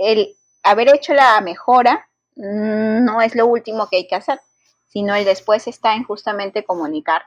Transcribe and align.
el 0.00 0.36
haber 0.62 0.94
hecho 0.94 1.12
la 1.14 1.40
mejora 1.40 2.08
no 2.34 3.20
es 3.20 3.34
lo 3.34 3.46
último 3.46 3.88
que 3.88 3.98
hay 3.98 4.06
que 4.06 4.16
hacer, 4.16 4.40
sino 4.86 5.14
el 5.14 5.24
después 5.24 5.66
está 5.68 5.94
en 5.94 6.04
justamente 6.04 6.64
comunicar. 6.64 7.22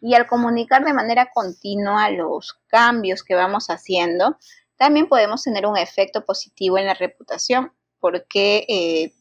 Y 0.00 0.14
al 0.14 0.26
comunicar 0.26 0.84
de 0.84 0.92
manera 0.92 1.30
continua 1.32 2.10
los 2.10 2.58
cambios 2.66 3.22
que 3.22 3.34
vamos 3.34 3.68
haciendo, 3.68 4.36
también 4.76 5.08
podemos 5.08 5.42
tener 5.42 5.66
un 5.66 5.78
efecto 5.78 6.24
positivo 6.24 6.78
en 6.78 6.86
la 6.86 6.94
reputación, 6.94 7.72
porque 8.00 8.66
eh, 8.68 9.14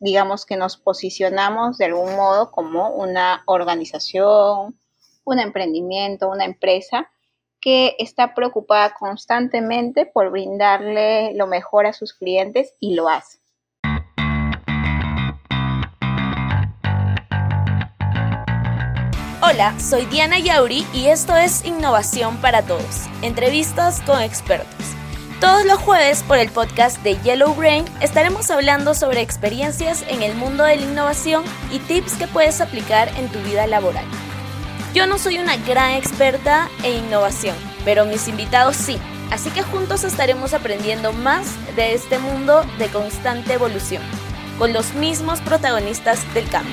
digamos 0.00 0.46
que 0.46 0.56
nos 0.56 0.78
posicionamos 0.78 1.78
de 1.78 1.84
algún 1.84 2.16
modo 2.16 2.50
como 2.50 2.88
una 2.88 3.42
organización, 3.46 4.80
un 5.24 5.38
emprendimiento, 5.38 6.28
una 6.28 6.46
empresa 6.46 7.10
que 7.66 7.96
está 7.98 8.32
preocupada 8.32 8.94
constantemente 8.94 10.06
por 10.06 10.30
brindarle 10.30 11.34
lo 11.34 11.48
mejor 11.48 11.86
a 11.86 11.92
sus 11.92 12.14
clientes 12.14 12.74
y 12.78 12.94
lo 12.94 13.08
hace. 13.08 13.40
Hola, 19.42 19.76
soy 19.80 20.04
Diana 20.04 20.38
Yauri 20.38 20.86
y 20.94 21.06
esto 21.06 21.34
es 21.34 21.64
Innovación 21.64 22.36
para 22.36 22.62
Todos, 22.62 23.08
entrevistas 23.22 24.00
con 24.02 24.22
expertos. 24.22 24.94
Todos 25.40 25.66
los 25.66 25.78
jueves 25.78 26.22
por 26.22 26.38
el 26.38 26.50
podcast 26.50 27.02
de 27.02 27.16
Yellow 27.22 27.52
Brain 27.52 27.84
estaremos 28.00 28.48
hablando 28.52 28.94
sobre 28.94 29.22
experiencias 29.22 30.04
en 30.08 30.22
el 30.22 30.36
mundo 30.36 30.62
de 30.62 30.76
la 30.76 30.82
innovación 30.82 31.42
y 31.72 31.80
tips 31.80 32.16
que 32.16 32.28
puedes 32.28 32.60
aplicar 32.60 33.08
en 33.18 33.28
tu 33.28 33.40
vida 33.40 33.66
laboral. 33.66 34.06
Yo 34.96 35.06
no 35.06 35.18
soy 35.18 35.38
una 35.38 35.58
gran 35.58 35.90
experta 35.90 36.70
en 36.82 37.04
innovación, 37.04 37.54
pero 37.84 38.06
mis 38.06 38.28
invitados 38.28 38.76
sí, 38.76 38.96
así 39.30 39.50
que 39.50 39.62
juntos 39.62 40.04
estaremos 40.04 40.54
aprendiendo 40.54 41.12
más 41.12 41.54
de 41.76 41.92
este 41.92 42.18
mundo 42.18 42.62
de 42.78 42.88
constante 42.88 43.52
evolución, 43.52 44.02
con 44.58 44.72
los 44.72 44.94
mismos 44.94 45.42
protagonistas 45.42 46.24
del 46.32 46.48
cambio. 46.48 46.72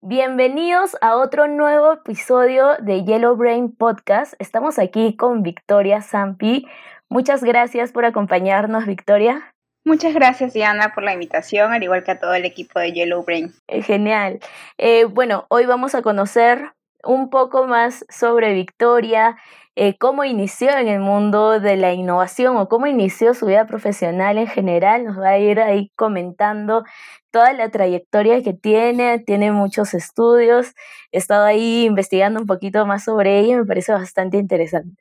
Bienvenidos 0.00 0.96
a 1.00 1.14
otro 1.14 1.46
nuevo 1.46 1.92
episodio 1.92 2.70
de 2.82 3.04
Yellow 3.04 3.36
Brain 3.36 3.70
Podcast. 3.70 4.34
Estamos 4.40 4.80
aquí 4.80 5.14
con 5.14 5.44
Victoria 5.44 6.02
Zampi. 6.02 6.66
Muchas 7.08 7.44
gracias 7.44 7.92
por 7.92 8.06
acompañarnos, 8.06 8.86
Victoria. 8.86 9.54
Muchas 9.86 10.14
gracias, 10.14 10.52
Diana, 10.52 10.92
por 10.92 11.04
la 11.04 11.12
invitación, 11.12 11.72
al 11.72 11.80
igual 11.80 12.02
que 12.02 12.10
a 12.10 12.18
todo 12.18 12.34
el 12.34 12.44
equipo 12.44 12.80
de 12.80 12.92
Yellow 12.92 13.22
Brain. 13.22 13.54
Eh, 13.68 13.82
genial. 13.82 14.40
Eh, 14.78 15.04
bueno, 15.04 15.46
hoy 15.48 15.64
vamos 15.64 15.94
a 15.94 16.02
conocer 16.02 16.72
un 17.04 17.30
poco 17.30 17.68
más 17.68 18.04
sobre 18.08 18.52
Victoria, 18.52 19.36
eh, 19.76 19.96
cómo 19.96 20.24
inició 20.24 20.76
en 20.76 20.88
el 20.88 20.98
mundo 20.98 21.60
de 21.60 21.76
la 21.76 21.92
innovación 21.92 22.56
o 22.56 22.68
cómo 22.68 22.88
inició 22.88 23.32
su 23.32 23.46
vida 23.46 23.68
profesional 23.68 24.38
en 24.38 24.48
general. 24.48 25.04
Nos 25.04 25.20
va 25.20 25.28
a 25.28 25.38
ir 25.38 25.60
ahí 25.60 25.92
comentando 25.94 26.82
toda 27.30 27.52
la 27.52 27.68
trayectoria 27.70 28.42
que 28.42 28.54
tiene, 28.54 29.20
tiene 29.20 29.52
muchos 29.52 29.94
estudios, 29.94 30.74
he 31.12 31.18
estado 31.18 31.44
ahí 31.44 31.84
investigando 31.84 32.40
un 32.40 32.46
poquito 32.48 32.86
más 32.86 33.04
sobre 33.04 33.38
ella, 33.38 33.56
me 33.58 33.64
parece 33.64 33.92
bastante 33.92 34.36
interesante. 34.36 35.00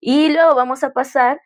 Y 0.00 0.32
luego 0.32 0.54
vamos 0.54 0.84
a 0.84 0.92
pasar 0.92 1.40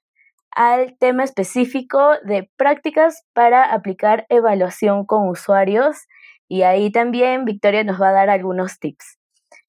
al 0.55 0.97
tema 0.99 1.25
específico 1.25 2.13
de 2.25 2.51
prácticas 2.57 3.25
para 3.33 3.73
aplicar 3.73 4.27
evaluación 4.29 5.05
con 5.05 5.29
usuarios 5.29 5.97
y 6.49 6.63
ahí 6.63 6.93
también 6.93 7.45
Victoria 7.45 7.85
nos 7.85 8.01
va 8.01 8.11
a 8.11 8.13
dar 8.13 8.31
algunos 8.31 8.79
tips. 8.79 9.19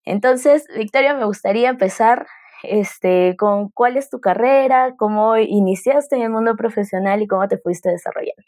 Entonces, 0.03 0.65
Victoria, 0.75 1.13
me 1.15 1.25
gustaría 1.25 1.69
empezar 1.69 2.27
este, 2.63 3.35
con 3.37 3.69
cuál 3.69 3.97
es 3.97 4.09
tu 4.09 4.19
carrera, 4.19 4.95
cómo 4.97 5.37
iniciaste 5.37 6.15
en 6.15 6.23
el 6.23 6.29
mundo 6.29 6.55
profesional 6.55 7.21
y 7.21 7.27
cómo 7.27 7.47
te 7.47 7.57
fuiste 7.57 7.89
desarrollando. 7.89 8.43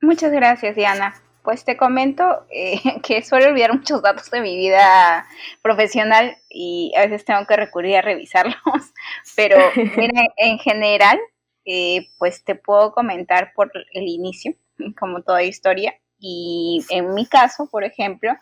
Muchas 0.00 0.30
gracias, 0.30 0.76
Diana. 0.76 1.14
Pues 1.48 1.64
te 1.64 1.78
comento 1.78 2.44
eh, 2.50 2.78
que 3.02 3.22
suelo 3.22 3.46
olvidar 3.46 3.72
muchos 3.72 4.02
datos 4.02 4.30
de 4.30 4.42
mi 4.42 4.54
vida 4.54 5.26
profesional 5.62 6.36
y 6.50 6.92
a 6.94 7.06
veces 7.06 7.24
tengo 7.24 7.46
que 7.46 7.56
recurrir 7.56 7.96
a 7.96 8.02
revisarlos, 8.02 8.54
pero 9.34 9.56
en 10.36 10.58
general, 10.58 11.18
eh, 11.64 12.10
pues 12.18 12.44
te 12.44 12.54
puedo 12.54 12.92
comentar 12.92 13.54
por 13.54 13.72
el 13.94 14.08
inicio, 14.08 14.56
como 15.00 15.22
toda 15.22 15.42
historia, 15.42 15.98
y 16.18 16.84
en 16.90 17.14
mi 17.14 17.24
caso, 17.24 17.66
por 17.70 17.82
ejemplo, 17.82 18.32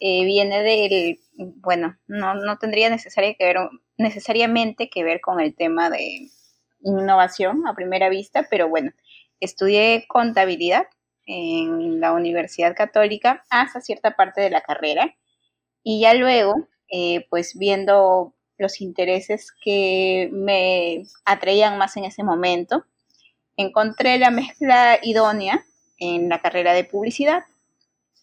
eh, 0.00 0.24
viene 0.24 0.62
del, 0.62 1.20
bueno, 1.56 1.98
no, 2.06 2.36
no 2.36 2.56
tendría 2.56 2.88
necesaria 2.88 3.34
que 3.34 3.44
ver, 3.44 3.58
necesariamente 3.98 4.88
que 4.88 5.04
ver 5.04 5.20
con 5.20 5.40
el 5.40 5.54
tema 5.54 5.90
de 5.90 6.30
innovación 6.80 7.68
a 7.68 7.74
primera 7.74 8.08
vista, 8.08 8.46
pero 8.48 8.66
bueno, 8.66 8.92
estudié 9.40 10.06
contabilidad 10.08 10.86
en 11.26 12.00
la 12.00 12.12
Universidad 12.12 12.74
Católica 12.74 13.44
hasta 13.50 13.80
cierta 13.80 14.16
parte 14.16 14.40
de 14.40 14.50
la 14.50 14.62
carrera 14.62 15.14
y 15.88 16.00
ya 16.00 16.14
luego, 16.14 16.66
eh, 16.90 17.26
pues 17.30 17.56
viendo 17.56 18.34
los 18.58 18.80
intereses 18.80 19.52
que 19.62 20.28
me 20.32 21.04
atraían 21.24 21.78
más 21.78 21.96
en 21.96 22.04
ese 22.04 22.24
momento, 22.24 22.84
encontré 23.56 24.18
la 24.18 24.30
mezcla 24.30 24.98
idónea 25.00 25.64
en 25.98 26.28
la 26.28 26.40
carrera 26.40 26.72
de 26.72 26.82
publicidad. 26.82 27.44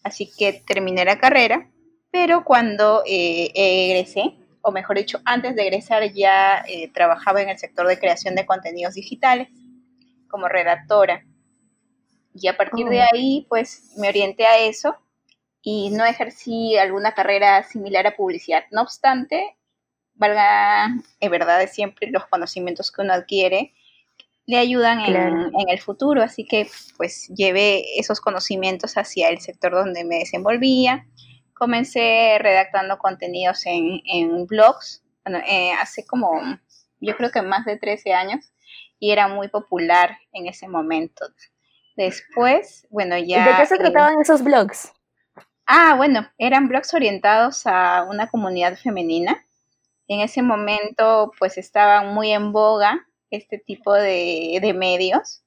Así 0.02 0.30
que 0.30 0.62
terminé 0.66 1.06
la 1.06 1.18
carrera, 1.18 1.70
pero 2.10 2.44
cuando 2.44 3.02
eh, 3.06 3.50
egresé, 3.54 4.34
o 4.60 4.70
mejor 4.70 4.98
dicho, 4.98 5.20
antes 5.24 5.56
de 5.56 5.62
egresar 5.62 6.12
ya 6.12 6.64
eh, 6.68 6.90
trabajaba 6.92 7.40
en 7.40 7.48
el 7.48 7.58
sector 7.58 7.86
de 7.86 7.98
creación 7.98 8.34
de 8.34 8.44
contenidos 8.44 8.92
digitales 8.92 9.48
como 10.28 10.48
redactora. 10.48 11.24
Y 12.34 12.48
a 12.48 12.56
partir 12.56 12.86
de 12.88 13.00
oh. 13.00 13.06
ahí, 13.12 13.46
pues 13.48 13.94
me 13.96 14.08
orienté 14.08 14.46
a 14.46 14.58
eso 14.58 14.96
y 15.62 15.90
no 15.90 16.04
ejercí 16.04 16.76
alguna 16.76 17.14
carrera 17.14 17.62
similar 17.62 18.06
a 18.06 18.16
publicidad. 18.16 18.64
No 18.70 18.82
obstante, 18.82 19.56
valga 20.14 20.86
en 21.20 21.30
verdad 21.30 21.66
siempre 21.70 22.10
los 22.10 22.26
conocimientos 22.26 22.90
que 22.90 23.02
uno 23.02 23.14
adquiere 23.14 23.72
le 24.46 24.58
ayudan 24.58 25.00
en, 25.00 25.16
en, 25.16 25.68
el 25.68 25.80
futuro, 25.80 26.22
así 26.22 26.44
que 26.44 26.68
pues 26.98 27.28
llevé 27.28 27.98
esos 27.98 28.20
conocimientos 28.20 28.98
hacia 28.98 29.30
el 29.30 29.40
sector 29.40 29.72
donde 29.72 30.04
me 30.04 30.18
desenvolvía. 30.18 31.06
Comencé 31.54 32.36
redactando 32.38 32.98
contenidos 32.98 33.64
en, 33.64 34.02
en 34.04 34.46
blogs, 34.46 35.02
bueno, 35.24 35.42
eh, 35.48 35.72
hace 35.72 36.04
como, 36.04 36.42
yo 37.00 37.16
creo 37.16 37.30
que 37.30 37.40
más 37.40 37.64
de 37.64 37.78
13 37.78 38.12
años, 38.12 38.52
y 38.98 39.12
era 39.12 39.28
muy 39.28 39.48
popular 39.48 40.18
en 40.32 40.46
ese 40.46 40.68
momento. 40.68 41.24
Después, 41.96 42.86
bueno, 42.90 43.16
ya... 43.18 43.46
¿De 43.46 43.56
qué 43.56 43.66
se 43.66 43.78
trataban 43.78 44.20
esos 44.20 44.42
blogs? 44.42 44.92
Ah, 45.66 45.94
bueno, 45.96 46.28
eran 46.38 46.68
blogs 46.68 46.92
orientados 46.92 47.66
a 47.66 48.04
una 48.04 48.28
comunidad 48.28 48.76
femenina. 48.76 49.44
En 50.08 50.20
ese 50.20 50.42
momento, 50.42 51.32
pues 51.38 51.56
estaban 51.56 52.12
muy 52.12 52.32
en 52.32 52.52
boga 52.52 53.06
este 53.30 53.58
tipo 53.58 53.92
de, 53.94 54.72
medios. 54.76 55.42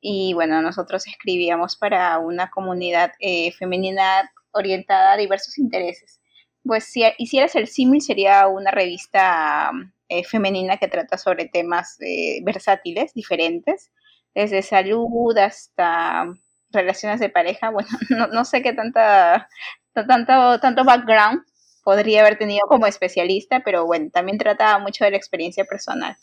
Y 0.00 0.32
bueno, 0.34 0.62
nosotros 0.62 1.06
escribíamos 1.06 1.76
para 1.76 2.18
una 2.18 2.50
comunidad 2.50 3.12
eh, 3.20 3.52
femenina 3.52 4.32
orientada 4.52 5.12
a 5.12 5.16
diversos 5.16 5.58
intereses. 5.58 6.20
Pues 6.64 6.84
si 6.84 7.04
hicieras 7.18 7.54
el 7.54 7.68
símil, 7.68 8.00
sería 8.02 8.48
una 8.48 8.70
revista 8.70 9.70
eh, 10.08 10.24
femenina 10.24 10.78
que 10.78 10.88
trata 10.88 11.18
sobre 11.18 11.46
temas 11.46 11.96
eh, 12.00 12.40
versátiles, 12.42 13.14
diferentes 13.14 13.90
desde 14.34 14.62
salud 14.62 15.36
hasta 15.38 16.26
relaciones 16.70 17.20
de 17.20 17.28
pareja. 17.28 17.70
Bueno, 17.70 17.88
no, 18.32 18.44
sé 18.44 18.62
qué 18.62 18.72
tanta, 18.72 19.48
tanto, 19.92 20.60
tanto 20.60 20.84
background 20.84 21.42
podría 21.82 22.20
haber 22.20 22.38
tenido 22.38 22.66
como 22.68 22.86
especialista, 22.86 23.60
pero 23.64 23.86
bueno, 23.86 24.10
también 24.12 24.38
trataba 24.38 24.78
mucho 24.78 25.04
de 25.04 25.12
la 25.12 25.16
experiencia 25.16 25.64
personal. 25.64 26.16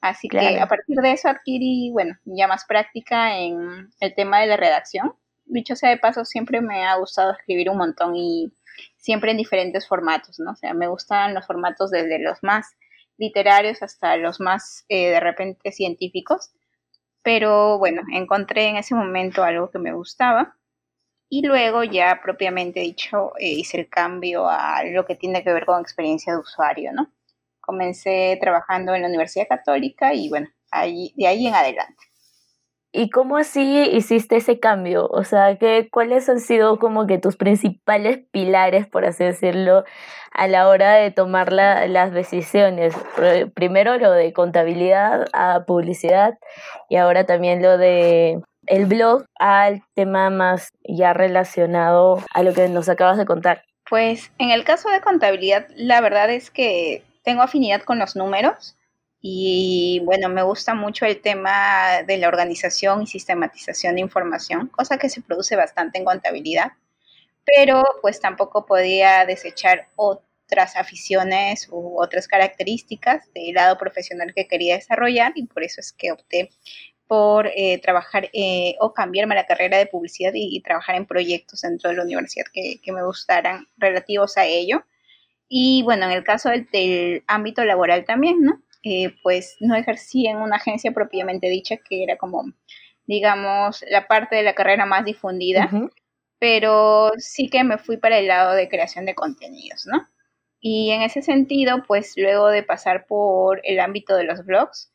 Así 0.00 0.28
que 0.28 0.58
a 0.58 0.68
partir 0.68 0.98
de 0.98 1.12
eso 1.12 1.28
adquirí, 1.28 1.90
bueno, 1.90 2.18
ya 2.24 2.46
más 2.46 2.66
práctica 2.66 3.38
en 3.38 3.90
el 4.00 4.14
tema 4.14 4.40
de 4.40 4.48
la 4.48 4.58
redacción. 4.58 5.14
Dicho 5.46 5.76
sea 5.76 5.90
de 5.90 5.96
paso, 5.96 6.26
siempre 6.26 6.60
me 6.60 6.84
ha 6.84 6.96
gustado 6.96 7.32
escribir 7.32 7.70
un 7.70 7.78
montón 7.78 8.14
y 8.14 8.52
siempre 8.98 9.30
en 9.30 9.38
diferentes 9.38 9.88
formatos, 9.88 10.38
¿no? 10.40 10.52
O 10.52 10.56
sea, 10.56 10.74
me 10.74 10.88
gustan 10.88 11.32
los 11.32 11.46
formatos 11.46 11.90
desde 11.90 12.18
los 12.18 12.42
más 12.42 12.76
literarios 13.16 13.82
hasta 13.82 14.16
los 14.18 14.40
más 14.40 14.84
eh, 14.88 15.10
de 15.10 15.20
repente 15.20 15.72
científicos 15.72 16.50
pero 17.24 17.78
bueno, 17.78 18.02
encontré 18.12 18.68
en 18.68 18.76
ese 18.76 18.94
momento 18.94 19.42
algo 19.42 19.70
que 19.70 19.80
me 19.80 19.92
gustaba 19.92 20.56
y 21.28 21.44
luego 21.44 21.82
ya 21.82 22.20
propiamente 22.22 22.80
dicho 22.80 23.32
eh, 23.38 23.48
hice 23.48 23.80
el 23.80 23.88
cambio 23.88 24.48
a 24.48 24.84
lo 24.84 25.06
que 25.06 25.16
tiene 25.16 25.42
que 25.42 25.52
ver 25.52 25.66
con 25.66 25.80
experiencia 25.80 26.34
de 26.34 26.40
usuario, 26.40 26.92
¿no? 26.92 27.10
Comencé 27.60 28.38
trabajando 28.40 28.94
en 28.94 29.02
la 29.02 29.08
Universidad 29.08 29.48
Católica 29.48 30.14
y 30.14 30.28
bueno, 30.28 30.48
ahí, 30.70 31.14
de 31.16 31.26
ahí 31.26 31.46
en 31.46 31.54
adelante. 31.54 32.04
¿Y 32.96 33.10
cómo 33.10 33.38
así 33.38 33.90
hiciste 33.90 34.36
ese 34.36 34.60
cambio? 34.60 35.08
O 35.08 35.24
sea, 35.24 35.58
¿qué, 35.58 35.88
¿cuáles 35.90 36.28
han 36.28 36.38
sido 36.38 36.78
como 36.78 37.08
que 37.08 37.18
tus 37.18 37.34
principales 37.34 38.20
pilares, 38.30 38.86
por 38.86 39.04
así 39.04 39.24
decirlo, 39.24 39.82
a 40.30 40.46
la 40.46 40.68
hora 40.68 40.94
de 40.94 41.10
tomar 41.10 41.52
las 41.52 42.12
decisiones? 42.12 42.94
Primero 43.54 43.98
lo 43.98 44.12
de 44.12 44.32
contabilidad 44.32 45.26
a 45.32 45.64
publicidad 45.66 46.38
y 46.88 46.94
ahora 46.94 47.26
también 47.26 47.62
lo 47.62 47.78
de 47.78 48.40
el 48.68 48.86
blog 48.86 49.24
al 49.40 49.82
tema 49.94 50.30
más 50.30 50.68
ya 50.84 51.12
relacionado 51.12 52.22
a 52.32 52.44
lo 52.44 52.54
que 52.54 52.68
nos 52.68 52.88
acabas 52.88 53.18
de 53.18 53.26
contar. 53.26 53.64
Pues 53.90 54.30
en 54.38 54.52
el 54.52 54.62
caso 54.62 54.88
de 54.88 55.00
contabilidad, 55.00 55.66
la 55.74 56.00
verdad 56.00 56.30
es 56.30 56.48
que 56.48 57.02
tengo 57.24 57.42
afinidad 57.42 57.82
con 57.82 57.98
los 57.98 58.14
números 58.14 58.76
y 59.26 60.02
bueno, 60.04 60.28
me 60.28 60.42
gusta 60.42 60.74
mucho 60.74 61.06
el 61.06 61.22
tema 61.22 62.02
de 62.06 62.18
la 62.18 62.28
organización 62.28 63.00
y 63.00 63.06
sistematización 63.06 63.94
de 63.94 64.02
información, 64.02 64.68
cosa 64.68 64.98
que 64.98 65.08
se 65.08 65.22
produce 65.22 65.56
bastante 65.56 65.96
en 65.98 66.04
contabilidad, 66.04 66.72
pero 67.42 67.82
pues 68.02 68.20
tampoco 68.20 68.66
podía 68.66 69.24
desechar 69.24 69.88
otras 69.96 70.76
aficiones 70.76 71.68
u 71.70 72.02
otras 72.02 72.28
características 72.28 73.32
del 73.32 73.54
lado 73.54 73.78
profesional 73.78 74.34
que 74.34 74.46
quería 74.46 74.74
desarrollar 74.74 75.32
y 75.36 75.46
por 75.46 75.62
eso 75.62 75.80
es 75.80 75.94
que 75.94 76.12
opté 76.12 76.50
por 77.06 77.46
eh, 77.46 77.80
trabajar 77.80 78.28
eh, 78.34 78.76
o 78.78 78.92
cambiarme 78.92 79.36
la 79.36 79.46
carrera 79.46 79.78
de 79.78 79.86
publicidad 79.86 80.32
y, 80.34 80.60
trabajar 80.60 80.96
en 80.96 81.06
proyectos 81.06 81.62
dentro 81.62 81.88
de 81.88 81.96
la 81.96 82.02
universidad 82.02 82.44
que, 82.52 82.78
que, 82.82 82.92
me 82.92 83.02
gustaran 83.02 83.68
relativos 83.78 84.36
a 84.36 84.44
ello. 84.44 84.84
Y 85.48 85.82
bueno, 85.82 86.04
en 86.04 86.12
el 86.12 86.24
caso 86.24 86.50
del, 86.50 86.68
del 86.70 87.24
ámbito 87.26 87.64
laboral 87.64 88.04
también, 88.04 88.42
¿no? 88.42 88.63
Eh, 88.84 89.14
pues 89.22 89.56
no 89.60 89.74
ejercí 89.76 90.26
en 90.26 90.36
una 90.38 90.56
agencia 90.56 90.92
propiamente 90.92 91.48
dicha, 91.48 91.78
que 91.78 92.02
era 92.04 92.18
como, 92.18 92.44
digamos, 93.06 93.84
la 93.90 94.06
parte 94.08 94.36
de 94.36 94.42
la 94.42 94.54
carrera 94.54 94.86
más 94.86 95.04
difundida, 95.06 95.74
pero 96.38 97.12
sí 97.18 97.48
que 97.50 97.64
me 97.64 97.78
fui 97.78 97.96
para 97.98 98.18
el 98.18 98.28
lado 98.28 98.52
de 98.54 98.68
creación 98.68 99.06
de 99.06 99.14
contenidos, 99.14 99.86
¿no? 99.86 100.06
Y 100.60 100.90
en 100.90 101.02
ese 101.02 101.22
sentido, 101.22 101.84
pues 101.86 102.14
luego 102.16 102.48
de 102.48 102.62
pasar 102.62 103.06
por 103.06 103.60
el 103.64 103.80
ámbito 103.80 104.16
de 104.16 104.24
los 104.24 104.44
blogs, 104.46 104.92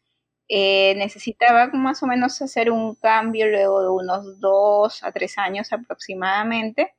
eh, 0.49 0.95
necesitaba 0.97 1.67
más 1.73 2.03
o 2.03 2.07
menos 2.07 2.41
hacer 2.41 2.71
un 2.71 2.95
cambio 2.95 3.47
luego 3.47 3.81
de 3.83 3.89
unos 3.89 4.39
dos 4.39 5.03
a 5.03 5.11
tres 5.11 5.37
años 5.37 5.71
aproximadamente 5.73 6.93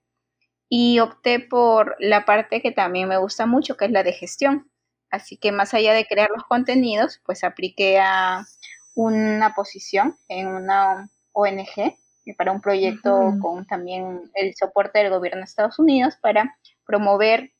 y 0.70 1.00
opté 1.00 1.40
por 1.40 1.96
la 2.00 2.24
parte 2.26 2.62
que 2.62 2.72
también 2.72 3.08
me 3.08 3.18
gusta 3.18 3.46
mucho, 3.46 3.76
que 3.76 3.86
es 3.86 3.90
la 3.92 4.04
de 4.04 4.12
gestión. 4.14 4.69
Así 5.10 5.36
que 5.36 5.52
más 5.52 5.74
allá 5.74 5.92
de 5.92 6.06
crear 6.06 6.30
los 6.30 6.44
contenidos, 6.44 7.20
pues 7.24 7.44
apliqué 7.44 7.98
a 7.98 8.46
una 8.94 9.54
posición 9.54 10.16
en 10.28 10.48
una 10.48 11.10
ONG 11.32 11.96
para 12.36 12.52
un 12.52 12.60
proyecto 12.60 13.34
con 13.40 13.66
también 13.66 14.30
el 14.34 14.54
soporte 14.54 15.00
del 15.00 15.10
gobierno 15.10 15.40
de 15.40 15.44
Estados 15.44 15.78
Unidos 15.78 16.14
para 16.20 16.56
promover 16.86 17.52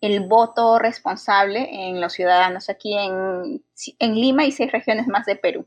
el 0.00 0.20
voto 0.20 0.78
responsable 0.78 1.88
en 1.88 2.00
los 2.00 2.12
ciudadanos 2.12 2.68
aquí 2.68 2.96
en, 2.96 3.64
en 3.98 4.14
Lima 4.14 4.44
y 4.44 4.52
seis 4.52 4.70
regiones 4.70 5.06
más 5.06 5.26
de 5.26 5.36
Perú. 5.36 5.66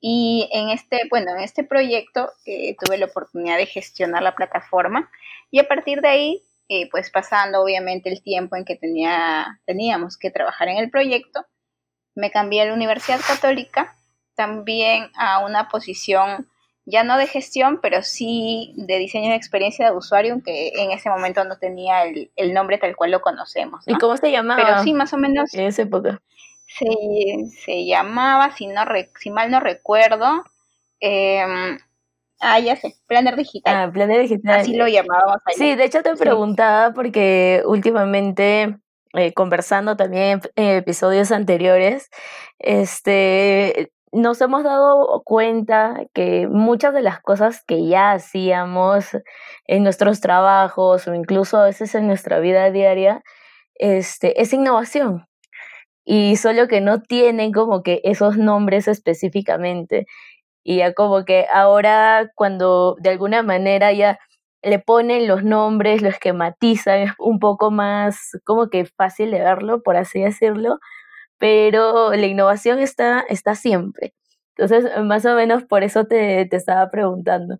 Y 0.00 0.48
en 0.52 0.70
este, 0.70 1.00
bueno, 1.10 1.32
en 1.32 1.40
este 1.40 1.64
proyecto 1.64 2.30
eh, 2.46 2.76
tuve 2.78 2.98
la 2.98 3.06
oportunidad 3.06 3.56
de 3.56 3.66
gestionar 3.66 4.22
la 4.22 4.36
plataforma 4.36 5.10
y 5.50 5.58
a 5.58 5.66
partir 5.66 6.00
de 6.00 6.08
ahí 6.08 6.47
eh, 6.68 6.88
pues 6.90 7.10
pasando 7.10 7.62
obviamente 7.62 8.10
el 8.10 8.22
tiempo 8.22 8.56
en 8.56 8.64
que 8.64 8.76
tenía, 8.76 9.60
teníamos 9.64 10.16
que 10.16 10.30
trabajar 10.30 10.68
en 10.68 10.78
el 10.78 10.90
proyecto, 10.90 11.46
me 12.14 12.30
cambié 12.30 12.62
a 12.62 12.66
la 12.66 12.74
Universidad 12.74 13.20
Católica, 13.26 13.96
también 14.34 15.10
a 15.16 15.44
una 15.44 15.68
posición 15.68 16.48
ya 16.84 17.04
no 17.04 17.18
de 17.18 17.26
gestión, 17.26 17.80
pero 17.82 18.02
sí 18.02 18.72
de 18.76 18.98
diseño 18.98 19.30
de 19.30 19.36
experiencia 19.36 19.90
de 19.90 19.96
usuario, 19.96 20.32
aunque 20.32 20.72
en 20.74 20.90
ese 20.90 21.10
momento 21.10 21.44
no 21.44 21.58
tenía 21.58 22.04
el, 22.04 22.54
nombre 22.54 22.78
tal 22.78 22.96
cual 22.96 23.10
lo 23.10 23.20
conocemos. 23.20 23.84
¿Y 23.86 23.94
cómo 23.98 24.16
se 24.16 24.30
llamaba? 24.30 24.62
Pero 24.62 24.82
sí, 24.82 24.94
más 24.94 25.12
o 25.12 25.18
menos. 25.18 25.52
En 25.52 25.66
esa 25.66 25.82
época. 25.82 26.22
Se, 26.66 26.86
se 27.62 27.84
llamaba, 27.84 28.52
si, 28.52 28.68
no 28.68 28.82
si 29.18 29.30
mal 29.30 29.50
no 29.50 29.60
recuerdo, 29.60 30.44
eh, 31.00 31.78
Ah, 32.40 32.60
ya 32.60 32.76
sé, 32.76 32.94
Planner 33.06 33.36
Digital. 33.36 33.74
Ah, 33.76 33.90
Planner 33.92 34.20
Digital. 34.22 34.60
Así 34.60 34.76
lo 34.76 34.86
llamábamos. 34.86 35.38
Sí, 35.56 35.74
de 35.74 35.84
hecho 35.84 36.02
te 36.02 36.14
preguntaba 36.14 36.92
porque 36.94 37.62
últimamente, 37.66 38.78
eh, 39.14 39.32
conversando 39.32 39.96
también 39.96 40.40
en 40.56 40.76
episodios 40.76 41.32
anteriores, 41.32 42.10
este, 42.58 43.90
nos 44.12 44.40
hemos 44.40 44.64
dado 44.64 45.22
cuenta 45.24 46.02
que 46.14 46.46
muchas 46.48 46.94
de 46.94 47.02
las 47.02 47.20
cosas 47.20 47.62
que 47.66 47.86
ya 47.86 48.12
hacíamos 48.12 49.06
en 49.66 49.82
nuestros 49.82 50.20
trabajos 50.20 51.06
o 51.08 51.14
incluso 51.14 51.58
a 51.58 51.64
veces 51.64 51.94
en 51.94 52.06
nuestra 52.06 52.40
vida 52.40 52.70
diaria, 52.70 53.22
este, 53.74 54.40
es 54.40 54.52
innovación. 54.52 55.26
Y 56.04 56.36
solo 56.36 56.68
que 56.68 56.80
no 56.80 57.02
tienen 57.02 57.52
como 57.52 57.82
que 57.82 58.00
esos 58.04 58.38
nombres 58.38 58.88
específicamente. 58.88 60.06
Y 60.70 60.76
ya 60.76 60.92
como 60.92 61.24
que 61.24 61.46
ahora 61.50 62.30
cuando 62.34 62.96
de 63.00 63.08
alguna 63.08 63.42
manera 63.42 63.90
ya 63.94 64.18
le 64.62 64.78
ponen 64.78 65.26
los 65.26 65.42
nombres, 65.42 66.02
lo 66.02 66.10
esquematizan, 66.10 66.98
es 66.98 67.12
un 67.18 67.38
poco 67.38 67.70
más 67.70 68.36
como 68.44 68.68
que 68.68 68.84
fácil 68.84 69.30
de 69.30 69.40
verlo, 69.40 69.82
por 69.82 69.96
así 69.96 70.20
decirlo, 70.20 70.78
pero 71.38 72.12
la 72.12 72.26
innovación 72.26 72.80
está, 72.80 73.24
está 73.30 73.54
siempre. 73.54 74.12
Entonces, 74.58 74.92
más 75.04 75.24
o 75.24 75.34
menos 75.34 75.64
por 75.64 75.84
eso 75.84 76.04
te, 76.04 76.44
te 76.44 76.56
estaba 76.56 76.90
preguntando. 76.90 77.58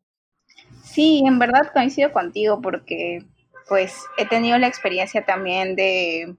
Sí, 0.83 1.23
en 1.27 1.39
verdad 1.39 1.73
coincido 1.73 2.13
contigo 2.13 2.61
porque 2.61 3.25
pues 3.71 4.05
he 4.19 4.27
tenido 4.27 4.59
la 4.59 4.67
experiencia 4.67 5.25
también 5.25 5.77
de 5.77 6.37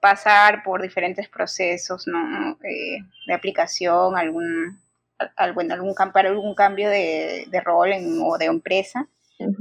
pasar 0.00 0.64
por 0.64 0.82
diferentes 0.82 1.28
procesos 1.28 2.08
¿no? 2.08 2.58
Eh, 2.64 2.98
de 3.28 3.32
aplicación, 3.32 4.16
algún, 4.16 4.76
bueno, 5.54 5.74
algún, 5.74 5.92
algún 6.26 6.54
cambio 6.54 6.88
de, 6.88 7.62
rol 7.64 7.90
o 8.24 8.38
de 8.38 8.46
empresa. 8.46 9.08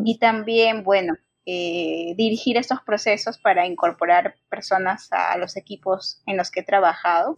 Y 0.03 0.17
también, 0.17 0.83
bueno, 0.83 1.15
eh, 1.45 2.13
dirigir 2.17 2.57
estos 2.57 2.81
procesos 2.81 3.37
para 3.37 3.65
incorporar 3.65 4.35
personas 4.49 5.07
a 5.11 5.37
los 5.37 5.55
equipos 5.55 6.21
en 6.25 6.37
los 6.37 6.51
que 6.51 6.59
he 6.59 6.63
trabajado. 6.63 7.37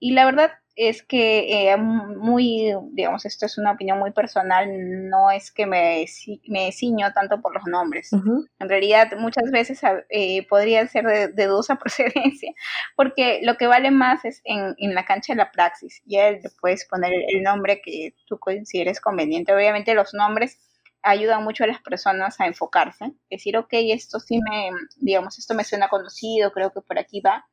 Y 0.00 0.12
la 0.12 0.24
verdad 0.24 0.50
es 0.76 1.02
que 1.02 1.70
eh, 1.70 1.76
muy, 1.76 2.72
digamos, 2.92 3.26
esto 3.26 3.44
es 3.44 3.58
una 3.58 3.72
opinión 3.72 3.98
muy 3.98 4.12
personal, 4.12 4.66
no 5.10 5.30
es 5.30 5.52
que 5.52 5.66
me, 5.66 6.06
me 6.48 6.72
ciño 6.72 7.12
tanto 7.12 7.40
por 7.42 7.52
los 7.52 7.64
nombres. 7.66 8.10
En 8.12 8.68
realidad, 8.68 9.08
muchas 9.18 9.50
veces 9.50 9.82
eh, 10.08 10.46
podría 10.48 10.86
ser 10.86 11.04
de, 11.04 11.28
de, 11.28 11.46
dudosa 11.46 11.76
procedencia, 11.78 12.52
porque 12.96 13.40
lo 13.42 13.58
que 13.58 13.66
vale 13.66 13.90
más 13.90 14.24
es 14.24 14.40
en, 14.44 14.74
en 14.78 14.94
la 14.94 15.04
cancha 15.04 15.34
de 15.34 15.38
la 15.38 15.50
praxis. 15.50 16.00
Ya 16.06 16.30
le 16.30 16.40
puedes 16.60 16.86
poner 16.86 17.12
el 17.28 17.42
nombre 17.42 17.82
que 17.82 18.14
tú 18.26 18.38
consideres 18.38 19.00
conveniente. 19.00 19.54
Obviamente 19.54 19.92
los 19.92 20.14
nombres 20.14 20.58
ayudan 21.02 21.44
mucho 21.44 21.64
a 21.64 21.66
las 21.66 21.82
personas 21.82 22.40
a 22.40 22.46
enfocarse, 22.46 23.12
decir, 23.30 23.56
ok, 23.58 23.68
esto 23.72 24.18
sí 24.18 24.38
me, 24.38 24.70
digamos, 24.96 25.38
esto 25.38 25.54
me 25.54 25.64
suena 25.64 25.88
conocido, 25.88 26.52
creo 26.52 26.72
que 26.72 26.80
por 26.80 26.98
aquí 26.98 27.20
va 27.20 27.46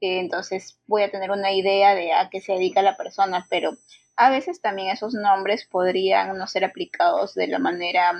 entonces 0.00 0.78
voy 0.86 1.02
a 1.02 1.10
tener 1.10 1.30
una 1.30 1.52
idea 1.52 1.94
de 1.94 2.12
a 2.12 2.28
qué 2.30 2.40
se 2.40 2.52
dedica 2.52 2.82
la 2.82 2.96
persona, 2.96 3.46
pero 3.50 3.72
a 4.16 4.30
veces 4.30 4.60
también 4.60 4.90
esos 4.90 5.14
nombres 5.14 5.66
podrían 5.66 6.36
no 6.36 6.46
ser 6.46 6.64
aplicados 6.64 7.34
de 7.34 7.46
la 7.46 7.58
manera 7.58 8.12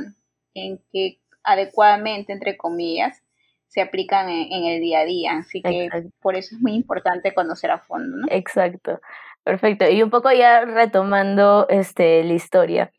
en 0.54 0.80
que 0.92 1.20
adecuadamente, 1.42 2.32
entre 2.32 2.56
comillas, 2.56 3.22
se 3.66 3.82
aplican 3.82 4.28
en, 4.28 4.64
el 4.64 4.80
día 4.80 5.00
a 5.00 5.04
día. 5.04 5.32
Así 5.38 5.62
que 5.62 5.88
por 6.20 6.36
eso 6.36 6.54
es 6.54 6.60
muy 6.60 6.72
importante 6.74 7.34
conocer 7.34 7.70
a 7.70 7.78
fondo, 7.78 8.16
¿no? 8.16 8.26
Exacto, 8.30 9.00
perfecto. 9.44 9.88
Y 9.88 10.02
un 10.02 10.10
poco 10.10 10.32
ya 10.32 10.64
retomando 10.64 11.66
este, 11.68 12.24
la 12.24 12.32
historia. 12.32 12.92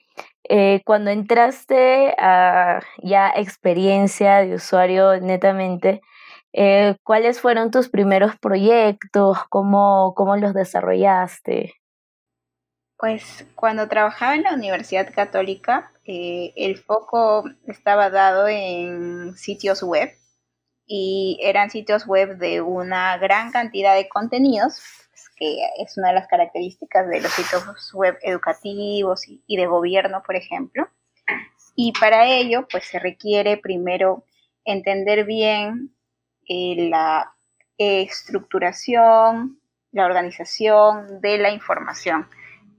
Eh, 0.47 0.81
cuando 0.85 1.11
entraste 1.11 2.15
a 2.17 2.79
ya 3.03 3.31
experiencia 3.35 4.37
de 4.37 4.55
usuario 4.55 5.19
netamente, 5.19 6.01
eh, 6.53 6.95
¿Cuáles 7.03 7.39
fueron 7.39 7.71
tus 7.71 7.89
primeros 7.89 8.37
proyectos? 8.39 9.37
¿Cómo, 9.49 10.13
¿Cómo 10.15 10.35
los 10.37 10.53
desarrollaste? 10.53 11.73
Pues 12.97 13.45
cuando 13.55 13.87
trabajaba 13.87 14.35
en 14.35 14.43
la 14.43 14.53
Universidad 14.53 15.13
Católica, 15.13 15.91
eh, 16.05 16.53
el 16.55 16.77
foco 16.77 17.45
estaba 17.67 18.09
dado 18.09 18.47
en 18.47 19.37
sitios 19.37 19.83
web 19.83 20.09
y 20.85 21.39
eran 21.41 21.69
sitios 21.69 22.07
web 22.07 22.37
de 22.37 22.61
una 22.61 23.17
gran 23.17 23.51
cantidad 23.51 23.95
de 23.95 24.09
contenidos, 24.09 24.81
pues, 25.11 25.29
que 25.37 25.59
es 25.77 25.97
una 25.97 26.09
de 26.09 26.15
las 26.15 26.27
características 26.27 27.07
de 27.07 27.21
los 27.21 27.31
sitios 27.31 27.93
web 27.93 28.17
educativos 28.23 29.21
y 29.27 29.55
de 29.55 29.67
gobierno, 29.67 30.23
por 30.25 30.35
ejemplo. 30.35 30.89
Y 31.75 31.93
para 31.93 32.25
ello, 32.25 32.67
pues 32.69 32.85
se 32.85 32.99
requiere 32.99 33.55
primero 33.55 34.25
entender 34.65 35.23
bien 35.25 35.95
eh, 36.49 36.89
la 36.89 37.33
estructuración, 37.77 39.61
la 39.91 40.05
organización 40.05 41.21
de 41.21 41.37
la 41.37 41.51
información. 41.51 42.27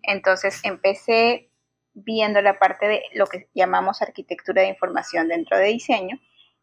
Entonces 0.02 0.60
empecé 0.64 1.50
viendo 1.94 2.42
la 2.42 2.58
parte 2.58 2.86
de 2.86 3.02
lo 3.14 3.26
que 3.26 3.48
llamamos 3.54 4.02
arquitectura 4.02 4.62
de 4.62 4.68
información 4.68 5.28
dentro 5.28 5.56
de 5.56 5.66
diseño 5.66 6.18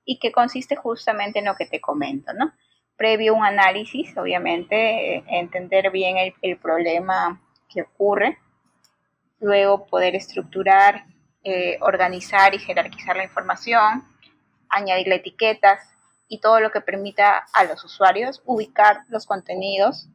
y 0.05 0.19
que 0.19 0.31
consiste 0.31 0.75
justamente 0.75 1.39
en 1.39 1.45
lo 1.45 1.55
que 1.55 1.65
te 1.65 1.81
comento, 1.81 2.33
¿no? 2.33 2.53
Previo 2.95 3.35
un 3.35 3.45
análisis, 3.45 4.17
obviamente, 4.17 5.15
eh, 5.15 5.23
entender 5.27 5.91
bien 5.91 6.17
el, 6.41 6.57
problema 6.57 7.41
que 7.69 7.83
ocurre, 7.83 8.37
luego 9.39 9.85
poder 9.85 10.15
estructurar, 10.15 11.05
eh, 11.43 11.77
organizar 11.81 12.53
y 12.53 12.59
jerarquizar 12.59 13.15
la 13.15 13.23
información, 13.23 14.03
añadirle 14.69 15.15
etiquetas 15.15 15.96
y 16.27 16.39
todo 16.39 16.59
lo 16.59 16.71
que 16.71 16.81
permita 16.81 17.45
a 17.53 17.63
los 17.63 17.83
usuarios 17.83 18.41
ubicar 18.45 19.03
los 19.09 19.25
contenidos 19.25 20.07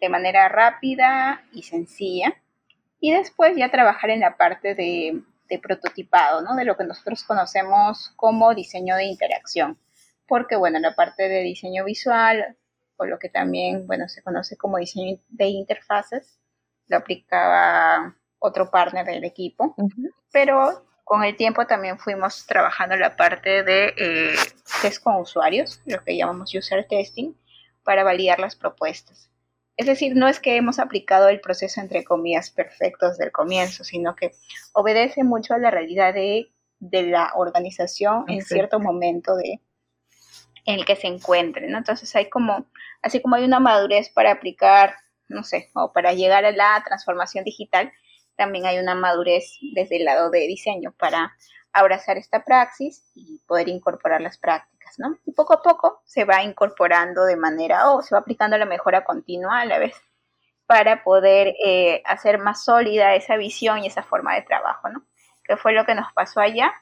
de 0.00 0.08
manera 0.08 0.48
rápida 0.48 1.44
y 1.52 1.62
sencilla 1.62 2.34
y 3.02 3.10
después 3.12 3.56
ya 3.56 3.68
trabajar 3.68 4.10
en 4.10 4.20
la 4.20 4.36
parte 4.36 4.76
de, 4.76 5.22
prototipado, 5.60 6.40
¿no? 6.40 6.54
De 6.54 6.64
lo 6.64 6.78
que 6.78 6.84
nosotros 6.84 7.24
conocemos 7.24 8.12
como 8.16 8.54
diseño 8.54 8.96
de 8.96 9.04
interacción. 9.04 9.76
Porque, 10.26 10.56
bueno, 10.56 10.78
la 10.78 10.94
parte 10.94 11.28
de 11.28 11.42
diseño 11.42 11.84
visual, 11.84 12.56
o 12.96 13.04
lo 13.04 13.18
que 13.18 13.28
también, 13.28 13.86
bueno, 13.86 14.08
se 14.08 14.22
conoce 14.22 14.56
como 14.56 14.78
diseño 14.78 15.18
de 15.28 15.46
interfaces, 15.46 16.38
lo 16.86 16.96
aplicaba 16.98 18.16
otro 18.38 18.70
partner 18.70 19.04
del 19.04 19.24
equipo. 19.24 19.74
Pero 20.32 20.86
con 21.04 21.24
el 21.24 21.36
tiempo 21.36 21.66
también 21.66 21.98
fuimos 21.98 22.46
trabajando 22.46 22.96
la 22.96 23.16
parte 23.16 23.62
de 23.62 23.94
eh, 23.96 24.34
test 24.80 25.02
con 25.02 25.16
usuarios, 25.16 25.80
lo 25.86 26.02
que 26.02 26.16
llamamos 26.16 26.54
user 26.54 26.86
testing, 26.88 27.34
para 27.82 28.04
validar 28.04 28.38
las 28.38 28.56
propuestas. 28.56 29.30
Es 29.76 29.86
decir, 29.86 30.14
no 30.14 30.28
es 30.28 30.38
que 30.38 30.56
hemos 30.56 30.78
aplicado 30.78 31.28
el 31.28 31.40
proceso 31.40 31.80
entre 31.80 32.04
comillas 32.04 32.50
perfectos 32.50 33.18
del 33.18 33.32
comienzo, 33.32 33.84
sino 33.84 34.14
que 34.14 34.32
obedece 34.72 35.24
mucho 35.24 35.54
a 35.54 35.58
la 35.58 35.70
realidad 35.70 36.14
de, 36.14 36.50
la 36.80 37.32
organización 37.36 38.24
en 38.28 38.42
cierto 38.42 38.80
momento 38.80 39.36
de, 39.36 39.60
en 40.66 40.80
el 40.80 40.84
que 40.84 40.96
se 40.96 41.06
encuentre, 41.06 41.68
¿no? 41.68 41.78
Entonces 41.78 42.14
hay 42.16 42.28
como, 42.28 42.66
así 43.02 43.20
como 43.22 43.36
hay 43.36 43.44
una 43.44 43.60
madurez 43.60 44.10
para 44.10 44.32
aplicar, 44.32 44.96
no 45.28 45.44
sé, 45.44 45.70
o 45.74 45.92
para 45.92 46.12
llegar 46.12 46.44
a 46.44 46.52
la 46.52 46.82
transformación 46.84 47.44
digital, 47.44 47.92
también 48.36 48.66
hay 48.66 48.78
una 48.78 48.94
madurez 48.94 49.58
desde 49.74 49.96
el 49.96 50.04
lado 50.04 50.30
de 50.30 50.40
diseño 50.40 50.92
para 50.98 51.32
abrazar 51.72 52.18
esta 52.18 52.44
praxis 52.44 53.10
y 53.14 53.40
poder 53.46 53.68
incorporar 53.68 54.20
las 54.20 54.38
prácticas. 54.38 54.72
Y 55.24 55.32
poco 55.32 55.54
a 55.54 55.62
poco 55.62 56.02
se 56.04 56.24
va 56.24 56.42
incorporando 56.42 57.24
de 57.24 57.36
manera, 57.36 57.92
o 57.92 58.02
se 58.02 58.14
va 58.14 58.20
aplicando 58.20 58.58
la 58.58 58.66
mejora 58.66 59.04
continua 59.04 59.60
a 59.60 59.64
la 59.64 59.78
vez 59.78 59.94
para 60.66 61.02
poder 61.02 61.54
eh, 61.64 62.02
hacer 62.04 62.38
más 62.38 62.64
sólida 62.64 63.14
esa 63.14 63.36
visión 63.36 63.78
y 63.78 63.86
esa 63.86 64.02
forma 64.02 64.34
de 64.34 64.42
trabajo, 64.42 64.88
¿no? 64.88 65.04
Que 65.44 65.56
fue 65.56 65.72
lo 65.72 65.84
que 65.84 65.94
nos 65.94 66.12
pasó 66.12 66.40
allá. 66.40 66.72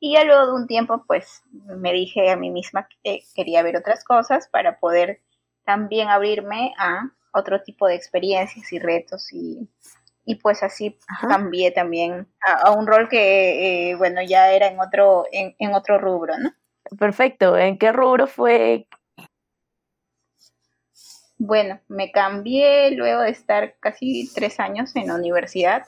Y 0.00 0.14
ya 0.14 0.24
luego 0.24 0.46
de 0.46 0.52
un 0.52 0.66
tiempo, 0.66 1.04
pues 1.06 1.42
me 1.52 1.92
dije 1.92 2.30
a 2.30 2.36
mí 2.36 2.50
misma 2.50 2.88
que 3.02 3.20
quería 3.34 3.62
ver 3.62 3.76
otras 3.76 4.04
cosas 4.04 4.48
para 4.48 4.78
poder 4.78 5.20
también 5.64 6.08
abrirme 6.08 6.72
a 6.78 7.10
otro 7.32 7.62
tipo 7.62 7.86
de 7.86 7.96
experiencias 7.96 8.72
y 8.72 8.78
retos 8.78 9.32
y, 9.32 9.68
pues 10.36 10.62
así 10.62 10.98
cambié 11.28 11.70
también 11.70 12.26
a, 12.46 12.72
un 12.72 12.86
rol 12.86 13.08
que, 13.08 13.90
eh, 13.90 13.94
bueno, 13.96 14.22
ya 14.22 14.52
era 14.52 14.66
en 14.68 14.80
otro, 14.80 15.24
en, 15.32 15.54
en 15.58 15.74
otro 15.74 15.98
rubro, 15.98 16.36
¿no? 16.38 16.50
Perfecto. 16.98 17.56
¿En 17.56 17.78
qué 17.78 17.92
rubro 17.92 18.26
fue? 18.26 18.86
Bueno, 21.38 21.80
me 21.88 22.10
cambié 22.10 22.90
luego 22.92 23.22
de 23.22 23.30
estar 23.30 23.76
casi 23.78 24.28
tres 24.34 24.58
años 24.58 24.94
en 24.96 25.06
la 25.06 25.14
universidad 25.14 25.86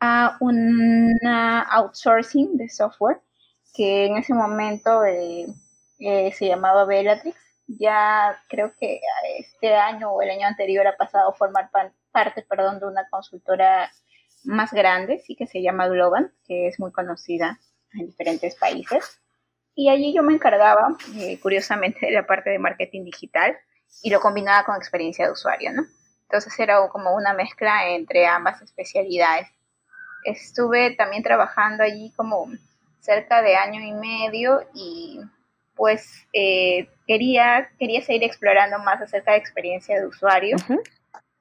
a 0.00 0.38
una 0.40 1.60
outsourcing 1.64 2.56
de 2.56 2.70
software 2.70 3.20
que 3.74 4.06
en 4.06 4.16
ese 4.16 4.32
momento 4.32 5.04
eh, 5.04 5.46
eh, 5.98 6.32
se 6.32 6.46
llamaba 6.46 6.86
Bellatrix. 6.86 7.36
Ya 7.66 8.42
creo 8.48 8.72
que 8.80 9.00
este 9.38 9.74
año 9.74 10.12
o 10.12 10.22
el 10.22 10.30
año 10.30 10.46
anterior 10.46 10.86
ha 10.86 10.96
pasado 10.96 11.28
a 11.30 11.34
formar 11.34 11.70
parte 12.10 12.42
perdón, 12.42 12.80
de 12.80 12.86
una 12.86 13.08
consultora 13.08 13.90
más 14.44 14.72
grande, 14.72 15.18
sí 15.18 15.36
que 15.36 15.46
se 15.46 15.62
llama 15.62 15.88
Global, 15.88 16.32
que 16.46 16.68
es 16.68 16.80
muy 16.80 16.92
conocida 16.92 17.58
en 17.94 18.06
diferentes 18.06 18.56
países. 18.56 19.20
Y 19.74 19.88
allí 19.88 20.14
yo 20.14 20.22
me 20.22 20.34
encargaba, 20.34 20.88
eh, 21.16 21.38
curiosamente, 21.40 22.06
de 22.06 22.12
la 22.12 22.26
parte 22.26 22.50
de 22.50 22.58
marketing 22.58 23.04
digital 23.04 23.56
y 24.02 24.10
lo 24.10 24.20
combinaba 24.20 24.64
con 24.64 24.76
experiencia 24.76 25.26
de 25.26 25.32
usuario, 25.32 25.72
¿no? 25.72 25.84
Entonces 26.22 26.58
era 26.58 26.88
como 26.88 27.14
una 27.14 27.34
mezcla 27.34 27.88
entre 27.88 28.26
ambas 28.26 28.62
especialidades. 28.62 29.48
Estuve 30.24 30.94
también 30.96 31.22
trabajando 31.22 31.82
allí 31.82 32.12
como 32.16 32.46
cerca 33.00 33.42
de 33.42 33.56
año 33.56 33.80
y 33.80 33.92
medio 33.92 34.60
y 34.74 35.20
pues 35.74 36.26
eh, 36.32 36.88
quería, 37.06 37.70
quería 37.78 38.02
seguir 38.02 38.24
explorando 38.24 38.78
más 38.78 39.00
acerca 39.00 39.32
de 39.32 39.38
experiencia 39.38 39.98
de 39.98 40.06
usuario. 40.06 40.56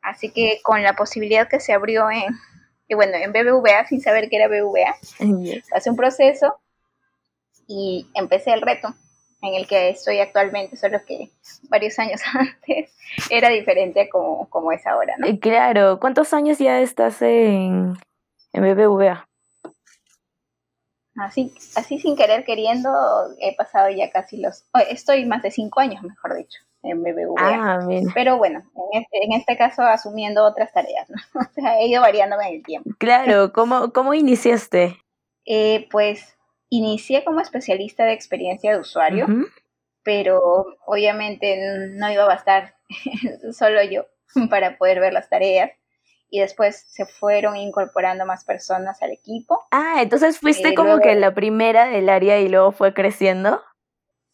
Así 0.02 0.32
que 0.32 0.60
con 0.64 0.82
la 0.82 0.94
posibilidad 0.94 1.48
que 1.48 1.60
se 1.60 1.74
abrió 1.74 2.10
en, 2.10 2.26
y 2.88 2.96
bueno, 2.96 3.14
en 3.16 3.32
BBVA, 3.32 3.86
sin 3.88 4.02
saber 4.02 4.30
que 4.30 4.38
era 4.38 4.48
BBVA, 4.48 4.96
hace 5.74 5.90
un 5.90 5.96
proceso 5.96 6.60
y 7.68 8.08
empecé 8.16 8.52
el 8.52 8.62
reto 8.62 8.94
en 9.42 9.56
el 9.56 9.68
que 9.68 9.90
estoy 9.90 10.20
actualmente, 10.20 10.76
solo 10.76 11.00
que 11.06 11.32
varios 11.70 11.98
años 12.00 12.22
antes 12.34 12.94
era 13.30 13.50
diferente 13.50 14.10
como, 14.10 14.50
como 14.50 14.72
es 14.72 14.86
ahora, 14.86 15.16
¿no? 15.18 15.28
Eh, 15.28 15.40
claro, 15.40 16.00
¿cuántos 16.00 16.34
años 16.34 16.58
ya 16.58 16.82
estás 16.82 17.22
en, 17.22 17.98
en 18.54 18.62
BBVA? 18.62 19.26
Así, 21.16 21.54
así 21.76 22.00
sin 22.00 22.16
querer 22.16 22.46
queriendo, 22.46 22.90
he 23.40 23.56
pasado 23.56 23.90
ya 23.90 24.10
casi 24.10 24.38
los, 24.38 24.66
estoy 24.90 25.26
más 25.26 25.42
de 25.42 25.52
cinco 25.52 25.82
años, 25.82 26.02
mejor 26.04 26.36
dicho, 26.38 26.60
en 26.84 27.04
BBVA. 27.04 27.36
Ah, 27.40 27.80
Pero 28.14 28.38
bueno, 28.38 28.60
en 28.60 29.02
este, 29.02 29.18
en 29.24 29.34
este 29.34 29.58
caso 29.58 29.84
asumiendo 29.84 30.46
otras 30.46 30.72
tareas, 30.74 31.10
¿no? 31.10 31.18
O 31.42 31.54
sea, 31.54 31.80
he 31.80 31.88
ido 31.88 32.02
variando 32.02 32.40
en 32.42 32.56
el 32.56 32.64
tiempo. 32.64 32.90
Claro, 32.98 33.52
¿cómo, 33.54 33.92
cómo 33.94 34.14
iniciaste? 34.14 34.98
Eh, 35.46 35.88
pues 35.92 36.38
Inicié 36.70 37.24
como 37.24 37.42
especialista 37.42 38.06
de 38.06 38.14
experiencia 38.14 38.72
de 38.72 38.80
usuario, 38.80 39.26
pero 40.04 40.78
obviamente 40.86 41.58
no 41.96 42.12
iba 42.12 42.24
a 42.24 42.28
bastar 42.28 42.76
solo 43.54 43.82
yo 43.84 44.06
para 44.52 44.78
poder 44.78 45.00
ver 45.00 45.14
las 45.14 45.30
tareas 45.30 45.72
y 46.30 46.42
después 46.42 46.86
se 46.88 47.08
fueron 47.08 47.58
incorporando 47.58 48.24
más 48.28 48.46
personas 48.46 49.02
al 49.02 49.12
equipo. 49.12 49.66
Ah, 49.72 49.96
entonces 50.04 50.38
fuiste 50.38 50.70
eh, 50.70 50.76
como 50.76 51.00
que 51.00 51.16
la 51.16 51.34
primera 51.34 51.88
del 51.88 52.08
área 52.08 52.40
y 52.40 52.50
luego 52.50 52.72
fue 52.72 52.94
creciendo. 52.94 53.64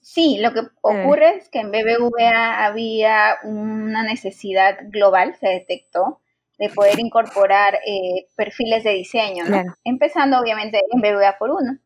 Sí, 0.07 0.37
lo 0.39 0.53
que 0.53 0.59
eh. 0.59 0.69
ocurre 0.83 1.37
es 1.37 1.49
que 1.49 1.61
en 1.61 1.71
BBVA 1.71 2.63
había 2.63 3.39
una 3.43 4.03
necesidad 4.03 4.77
global, 4.89 5.35
se 5.39 5.47
detectó, 5.47 6.21
de 6.59 6.69
poder 6.69 6.99
incorporar 6.99 7.79
eh, 7.87 8.27
perfiles 8.35 8.83
de 8.83 8.91
diseño, 8.91 9.45
¿no? 9.45 9.63
Empezando 9.83 10.39
obviamente 10.39 10.79
en 10.91 11.01
BBVA 11.01 11.39
por 11.39 11.49
uno 11.49 11.79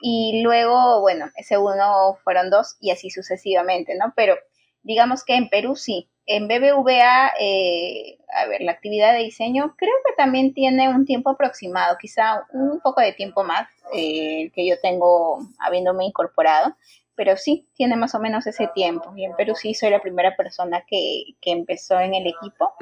y 0.00 0.40
luego, 0.44 1.00
bueno, 1.00 1.32
ese 1.34 1.58
uno 1.58 2.16
fueron 2.22 2.48
dos 2.48 2.76
y 2.80 2.92
así 2.92 3.10
sucesivamente, 3.10 3.96
¿no? 3.96 4.12
Pero 4.14 4.36
digamos 4.84 5.24
que 5.24 5.34
en 5.34 5.48
Perú 5.48 5.74
sí. 5.74 6.08
En 6.26 6.46
BBVA, 6.46 7.32
eh, 7.40 8.18
a 8.34 8.46
ver, 8.46 8.60
la 8.60 8.70
actividad 8.70 9.14
de 9.14 9.24
diseño 9.24 9.74
creo 9.76 9.94
que 10.06 10.12
también 10.16 10.54
tiene 10.54 10.88
un 10.88 11.06
tiempo 11.06 11.30
aproximado, 11.30 11.96
quizá 11.98 12.46
un 12.52 12.80
poco 12.80 13.00
de 13.00 13.14
tiempo 13.14 13.42
más 13.42 13.68
eh, 13.92 14.52
que 14.54 14.64
yo 14.64 14.78
tengo 14.80 15.40
habiéndome 15.58 16.04
incorporado, 16.04 16.76
pero 17.18 17.36
sí, 17.36 17.68
tiene 17.74 17.96
más 17.96 18.14
o 18.14 18.20
menos 18.20 18.46
ese 18.46 18.68
tiempo. 18.72 19.12
Y 19.16 19.24
en 19.24 19.34
Perú 19.34 19.54
sí 19.56 19.74
soy 19.74 19.90
la 19.90 20.00
primera 20.00 20.36
persona 20.36 20.84
que, 20.86 21.24
que 21.42 21.50
empezó 21.50 21.98
en 21.98 22.14
el 22.14 22.28
equipo 22.28 22.72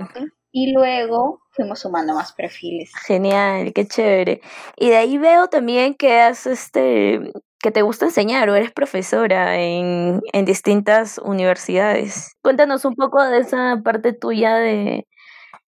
y 0.53 0.73
luego 0.73 1.41
fuimos 1.53 1.81
sumando 1.81 2.15
más 2.15 2.35
perfiles. 2.35 2.93
Genial, 3.07 3.73
qué 3.73 3.89
chévere. 3.89 4.43
Y 4.77 4.91
de 4.91 4.97
ahí 4.97 5.17
veo 5.17 5.49
también 5.49 5.95
que 5.95 6.21
has 6.21 6.47
este 6.47 7.33
que 7.59 7.71
te 7.71 7.81
gusta 7.81 8.05
enseñar 8.05 8.51
o 8.51 8.55
eres 8.55 8.73
profesora 8.73 9.59
en, 9.59 10.21
en 10.35 10.45
distintas 10.45 11.17
universidades. 11.17 12.37
Cuéntanos 12.43 12.85
un 12.85 12.95
poco 12.95 13.25
de 13.25 13.39
esa 13.39 13.81
parte 13.83 14.13
tuya 14.13 14.57
de, 14.57 15.07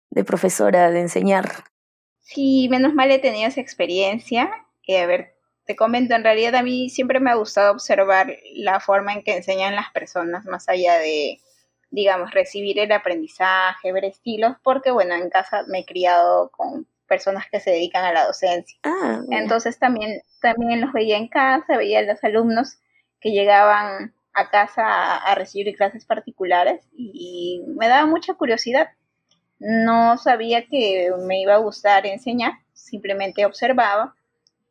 de 0.10 0.24
profesora, 0.24 0.90
de 0.90 1.02
enseñar. 1.02 1.66
Sí, 2.22 2.68
menos 2.72 2.96
mal 2.96 3.12
he 3.12 3.20
tenido 3.20 3.48
esa 3.48 3.62
experiencia. 3.62 4.50
Y 4.82 4.96
a 4.96 5.06
ver, 5.06 5.35
te 5.66 5.76
comento, 5.76 6.16
en 6.16 6.24
realidad 6.24 6.56
a 6.56 6.64
mí 6.64 6.90
siempre 6.90 7.20
me 7.20 7.32
ha 7.32 7.36
gustado 7.36 7.72
observar 7.72 8.38
la 8.54 8.80
forma 8.80 9.14
en 9.14 9.24
que 9.24 9.36
enseñan 9.36 9.76
las 9.76 9.92
personas, 9.92 10.46
más 10.46 10.70
allá 10.70 11.00
de, 11.00 11.40
digamos, 11.90 12.32
recibir 12.32 12.80
el 12.80 12.92
aprendizaje, 12.92 13.92
ver 13.92 14.06
estilos, 14.06 14.56
porque 14.64 14.92
bueno, 14.92 15.16
en 15.16 15.30
casa 15.30 15.64
me 15.68 15.80
he 15.80 15.86
criado 15.86 16.50
con 16.52 16.88
personas 17.08 17.46
que 17.52 17.60
se 17.60 17.72
dedican 17.72 18.06
a 18.06 18.14
la 18.14 18.26
docencia. 18.26 18.78
Ah, 18.84 19.22
Entonces 19.32 19.80
también, 19.80 20.22
también 20.42 20.82
los 20.82 20.94
veía 20.94 21.18
en 21.18 21.28
casa, 21.28 21.78
veía 21.78 22.00
a 22.00 22.04
los 22.04 22.24
alumnos 22.24 22.78
que 23.20 23.32
llegaban 23.32 24.14
a 24.34 24.50
casa 24.50 25.16
a, 25.16 25.34
recibir 25.36 25.76
clases 25.76 26.06
particulares 26.06 26.86
y 26.96 27.64
me 27.68 27.88
daba 27.88 28.06
mucha 28.06 28.34
curiosidad. 28.34 28.90
No 29.60 30.18
sabía 30.18 30.68
que 30.68 31.12
me 31.26 31.42
iba 31.42 31.56
a 31.56 31.60
gustar 31.60 32.06
enseñar, 32.06 32.54
simplemente 32.74 33.46
observaba, 33.46 34.14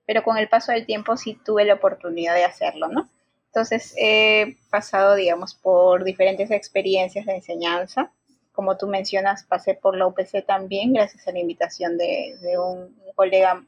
pero 0.07 0.23
con 0.23 0.37
el 0.39 0.49
paso 0.49 0.73
del 0.73 0.87
tiempo 0.87 1.17
sí 1.17 1.39
tuve 1.45 1.65
la 1.65 1.75
oportunidad 1.75 2.35
de 2.35 2.45
hacerlo, 2.45 2.89
¿no? 2.89 3.09
Entonces 3.47 3.95
he 3.97 4.57
pasado, 4.71 5.15
digamos, 5.15 5.55
por 5.55 6.05
diferentes 6.05 6.51
experiencias 6.51 7.27
de 7.27 7.37
enseñanza. 7.37 8.13
Como 8.53 8.77
tú 8.77 8.89
mencionas, 8.89 9.45
pasé 9.45 9.75
por 9.75 9.97
la 9.97 10.07
UPC 10.07 10.45
también, 10.47 10.93
gracias 10.93 11.27
a 11.29 11.33
la 11.33 11.39
invitación 11.39 11.97
de, 11.97 12.37
un, 12.59 12.97
colega 13.15 13.65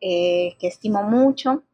eh, 0.00 0.56
que 0.60 0.68
estimo 0.68 1.02
mucho. 1.02 1.64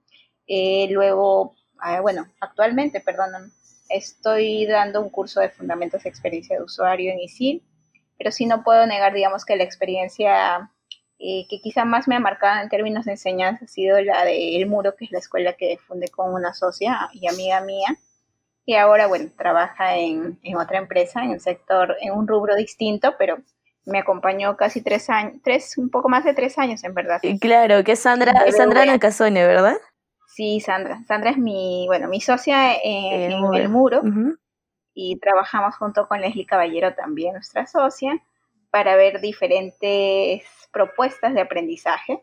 Eh, 0.46 0.88
luego, 0.90 1.54
ah, 1.78 2.00
bueno, 2.00 2.26
actualmente, 2.40 3.00
perdón, 3.00 3.52
estoy 3.88 4.66
dando 4.66 5.02
un 5.02 5.10
curso 5.10 5.40
de 5.40 5.50
Fundamentos 5.50 6.02
de 6.02 6.08
Experiencia 6.08 6.56
de 6.56 6.64
Usuario 6.64 7.12
en 7.12 7.20
ISIL 7.20 7.62
pero 8.22 8.30
sí 8.30 8.46
no 8.46 8.62
puedo 8.62 8.86
negar, 8.86 9.12
digamos, 9.12 9.44
que 9.44 9.56
la 9.56 9.64
experiencia 9.64 10.70
eh, 11.24 11.46
que 11.48 11.60
quizá 11.60 11.84
más 11.84 12.08
me 12.08 12.16
ha 12.16 12.20
marcado 12.20 12.60
en 12.60 12.68
términos 12.68 13.04
de 13.04 13.12
enseñanza 13.12 13.64
ha 13.64 13.68
sido 13.68 14.00
la 14.00 14.24
de 14.24 14.56
El 14.56 14.66
Muro, 14.66 14.96
que 14.96 15.04
es 15.04 15.12
la 15.12 15.20
escuela 15.20 15.52
que 15.52 15.78
fundé 15.78 16.08
con 16.08 16.34
una 16.34 16.52
socia 16.52 17.08
y 17.12 17.28
amiga 17.28 17.60
mía, 17.60 17.96
que 18.66 18.76
ahora, 18.76 19.06
bueno, 19.06 19.30
trabaja 19.38 19.94
en, 19.98 20.36
otra 20.56 20.78
empresa, 20.78 21.22
en 21.22 21.30
el 21.30 21.40
sector, 21.40 21.96
en 22.00 22.12
un 22.12 22.26
rubro 22.26 22.56
distinto, 22.56 23.14
pero 23.20 23.38
me 23.84 24.00
acompañó 24.00 24.56
casi 24.56 24.82
tres 24.82 25.08
años, 25.10 25.34
tres, 25.44 25.78
un 25.78 25.90
poco 25.90 26.08
más 26.08 26.24
de 26.24 26.34
tres 26.34 26.58
años 26.58 26.82
en 26.82 26.92
verdad. 26.92 27.20
Claro, 27.40 27.84
que 27.84 27.92
es 27.92 28.00
Sandra, 28.00 28.32
Sandra 28.50 28.84
Nacasone, 28.84 29.46
¿verdad? 29.46 29.76
Sí, 30.26 30.58
Sandra. 30.58 31.04
Sandra 31.06 31.30
es 31.30 31.38
mi, 31.38 31.84
bueno, 31.86 32.08
mi 32.08 32.20
socia 32.20 32.74
en, 32.82 33.30
el 33.54 33.68
muro 33.68 34.02
y 34.92 35.20
trabajamos 35.20 35.76
junto 35.76 36.08
con 36.08 36.20
Leslie 36.20 36.46
Caballero 36.46 36.94
también, 36.96 37.34
nuestra 37.34 37.68
socia, 37.68 38.20
para 38.72 38.96
ver 38.96 39.20
diferentes 39.20 40.61
propuestas 40.72 41.34
de 41.34 41.40
aprendizaje 41.40 42.22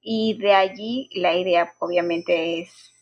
y 0.00 0.38
de 0.38 0.54
allí 0.54 1.10
la 1.14 1.34
idea 1.34 1.72
obviamente 1.78 2.60
es 2.60 2.92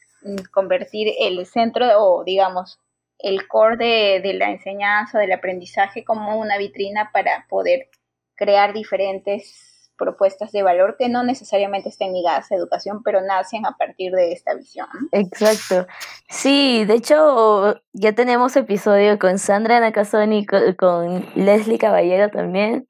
convertir 0.50 1.12
el 1.18 1.44
centro 1.46 1.86
o 1.98 2.24
digamos 2.24 2.80
el 3.18 3.48
core 3.48 3.76
de, 4.20 4.34
la 4.34 4.50
enseñanza, 4.50 5.18
del 5.18 5.32
aprendizaje 5.32 6.04
como 6.04 6.38
una 6.38 6.58
vitrina 6.58 7.10
para 7.12 7.46
poder 7.48 7.88
crear 8.34 8.72
diferentes 8.72 9.90
propuestas 9.96 10.52
de 10.52 10.62
valor 10.62 10.96
que 10.98 11.08
no 11.08 11.22
necesariamente 11.22 11.88
estén 11.88 12.12
ligadas 12.12 12.52
a 12.52 12.54
educación, 12.54 13.02
pero 13.02 13.22
nacen 13.22 13.64
a 13.64 13.76
partir 13.78 14.12
de 14.12 14.32
esta 14.32 14.54
visión. 14.54 14.86
Exacto. 15.12 15.86
Sí, 16.28 16.84
de 16.84 16.94
hecho, 16.94 17.80
ya 17.94 18.12
tenemos 18.12 18.54
episodio 18.56 19.18
con 19.18 19.38
Sandra 19.38 19.80
Nakazoni 19.80 20.40
y 20.40 20.74
con, 20.76 21.26
Leslie 21.34 21.78
Caballero 21.78 22.30
también. 22.30 22.86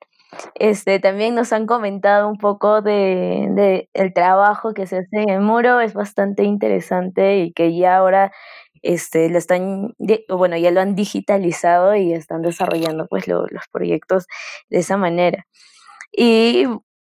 Este, 0.55 0.99
también 0.99 1.35
nos 1.35 1.53
han 1.53 1.67
comentado 1.67 2.29
un 2.29 2.37
poco 2.39 2.83
de, 2.83 3.47
de, 3.51 3.89
el 3.95 4.13
trabajo 4.13 4.75
que 4.75 4.87
se 4.87 4.99
hace 4.99 5.23
en 5.23 5.31
el 5.31 5.41
muro, 5.41 5.81
es 5.81 5.95
bastante 5.95 6.43
interesante 6.43 7.39
y 7.39 7.53
que 7.53 7.77
ya 7.77 7.97
ahora 7.97 8.33
este, 8.83 9.29
lo 9.31 9.39
están, 9.39 9.95
bueno, 10.29 10.57
ya 10.57 10.71
lo 10.71 10.81
han 10.81 10.95
digitalizado 10.95 11.95
y 11.97 12.13
están 12.13 12.43
desarrollando 12.43 13.07
pues 13.09 13.27
los 13.29 13.49
proyectos 13.73 14.27
de 14.69 14.79
esa 14.79 14.97
manera. 14.97 15.47
Y 16.13 16.67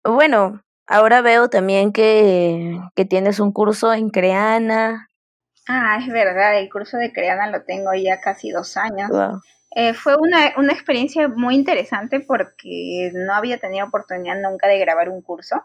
bueno, 0.03 0.61
ahora 0.87 1.21
veo 1.21 1.49
también 1.49 1.91
que, 1.91 2.79
que 2.95 3.05
tienes 3.05 3.39
un 3.39 3.51
curso 3.51 3.93
en 3.93 4.09
Creana. 4.09 5.09
Ah, 5.67 5.99
es 6.01 6.11
verdad, 6.11 6.57
el 6.57 6.69
curso 6.69 6.97
de 6.97 7.13
Creana 7.13 7.47
lo 7.51 7.63
tengo 7.63 7.93
ya 7.93 8.19
casi 8.19 8.49
dos 8.49 8.75
años. 8.75 9.11
Eh, 9.71 9.93
fue 9.93 10.15
una, 10.17 10.53
una, 10.57 10.73
experiencia 10.73 11.27
muy 11.27 11.55
interesante 11.55 12.19
porque 12.21 13.11
no 13.13 13.33
había 13.33 13.59
tenido 13.59 13.85
oportunidad 13.85 14.35
nunca 14.41 14.67
de 14.67 14.79
grabar 14.79 15.09
un 15.09 15.21
curso. 15.21 15.63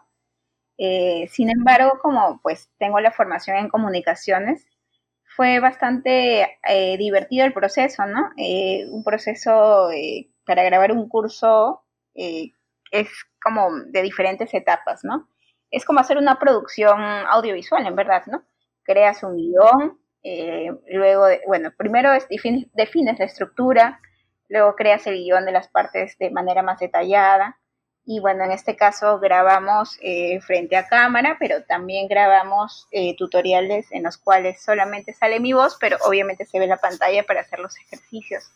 Eh, 0.77 1.27
sin 1.31 1.49
embargo, 1.49 1.99
como 2.01 2.39
pues 2.41 2.69
tengo 2.77 2.99
la 2.99 3.11
formación 3.11 3.57
en 3.57 3.69
comunicaciones, 3.69 4.67
fue 5.35 5.59
bastante 5.59 6.59
eh, 6.67 6.97
divertido 6.97 7.45
el 7.45 7.53
proceso, 7.53 8.05
¿no? 8.05 8.31
un 8.91 9.03
proceso 9.03 9.89
para 10.45 10.63
grabar 10.63 10.91
un 10.91 11.09
curso 11.09 11.83
es 12.91 13.09
como 13.43 13.69
de 13.87 14.01
diferentes 14.01 14.53
etapas, 14.53 15.03
¿no? 15.03 15.27
Es 15.71 15.85
como 15.85 15.99
hacer 15.99 16.17
una 16.17 16.39
producción 16.39 16.99
audiovisual, 17.01 17.85
en 17.85 17.95
verdad, 17.95 18.23
¿no? 18.27 18.43
Creas 18.83 19.23
un 19.23 19.35
guion, 19.35 19.99
eh, 20.25 20.71
luego, 20.87 21.27
bueno, 21.47 21.71
primero 21.77 22.11
defines, 22.11 23.19
la 23.19 23.25
estructura, 23.25 24.01
luego 24.49 24.75
creas 24.75 25.05
el 25.07 25.15
guion 25.15 25.45
de 25.45 25.51
las 25.51 25.67
partes 25.67 26.17
de 26.17 26.31
manera 26.31 26.63
más 26.63 26.79
detallada, 26.79 27.59
y 28.07 28.19
bueno, 28.19 28.43
en 28.43 28.51
este 28.51 28.75
caso 28.75 29.19
grabamos 29.19 29.97
eh, 30.01 30.39
frente 30.41 30.75
a 30.75 30.87
cámara, 30.87 31.37
pero 31.39 31.63
también 31.63 32.07
grabamos 32.07 32.87
eh, 32.91 33.15
tutoriales 33.15 33.91
en 33.91 34.03
los 34.03 34.17
cuales 34.17 34.61
solamente 34.61 35.13
sale 35.13 35.39
mi 35.39 35.53
voz, 35.53 35.77
pero 35.79 35.97
obviamente 36.05 36.45
se 36.45 36.59
ve 36.59 36.67
la 36.67 36.77
pantalla 36.77 37.23
para 37.23 37.41
hacer 37.41 37.59
los 37.59 37.77
ejercicios. 37.77 38.51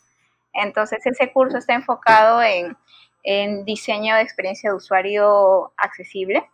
Entonces 0.54 1.06
ese 1.06 1.32
curso 1.32 1.58
está 1.58 1.74
enfocado 1.74 2.44
en 2.44 2.76
en 3.24 3.66
diseño 3.66 4.16
de 4.16 4.22
experiencia 4.22 4.70
de 4.70 4.76
usuario 4.76 5.74
accesible 5.78 6.50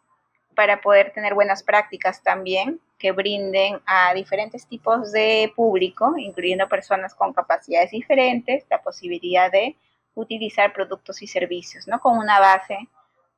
para 0.56 0.82
poder 0.82 1.12
tener 1.14 1.34
buenas 1.34 1.64
prácticas 1.64 2.24
también 2.24 2.80
que 2.98 3.12
brinden 3.12 3.82
a 3.86 4.14
diferentes 4.14 4.68
tipos 4.68 5.12
de 5.12 5.52
público, 5.56 6.16
incluyendo 6.18 6.70
personas 6.70 7.14
con 7.14 7.34
capacidades 7.34 7.92
diferentes, 7.92 8.66
la 8.70 8.82
posibilidad 8.82 9.52
de 9.52 9.76
utilizar 10.14 10.74
productos 10.74 11.22
y 11.22 11.28
servicios, 11.28 11.88
¿no? 11.88 12.00
Con 12.00 12.18
una 12.18 12.40
base, 12.40 12.78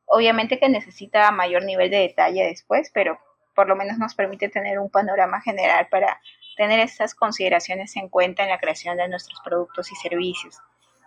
obviamente 0.06 0.60
que 0.60 0.70
necesita 0.70 1.32
mayor 1.32 1.64
nivel 1.66 1.90
de 1.90 1.98
detalle 1.98 2.46
después, 2.46 2.92
pero 2.94 3.20
por 3.56 3.68
lo 3.68 3.76
menos 3.76 3.98
nos 3.98 4.14
permite 4.14 4.50
tener 4.50 4.78
un 4.78 4.92
panorama 4.92 5.42
general 5.42 5.88
para 5.90 6.22
tener 6.56 6.80
esas 6.80 7.16
consideraciones 7.16 7.96
en 7.96 8.08
cuenta 8.08 8.44
en 8.44 8.50
la 8.50 8.60
creación 8.60 8.98
de 8.98 9.08
nuestros 9.08 9.40
productos 9.44 9.92
y 9.92 9.96
servicios. 9.96 10.60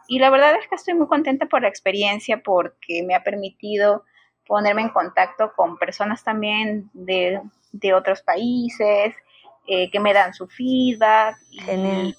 Y 0.08 0.18
la 0.18 0.30
verdad 0.30 0.56
es 0.56 0.66
que 0.66 0.74
estoy 0.74 0.94
muy 0.94 1.06
contenta 1.06 1.46
por 1.46 1.62
la 1.62 1.68
experiencia 1.68 2.42
porque 2.42 3.04
me 3.04 3.14
ha 3.14 3.22
permitido 3.22 4.04
ponerme 4.50 4.82
en 4.82 4.88
contacto 4.88 5.52
con 5.54 5.78
personas 5.78 6.24
también 6.24 6.90
de, 6.92 7.40
otros 7.94 8.20
países, 8.22 9.14
eh, 9.68 9.88
que 9.92 10.00
me 10.00 10.12
dan 10.12 10.34
su 10.34 10.48
feedback 10.48 11.36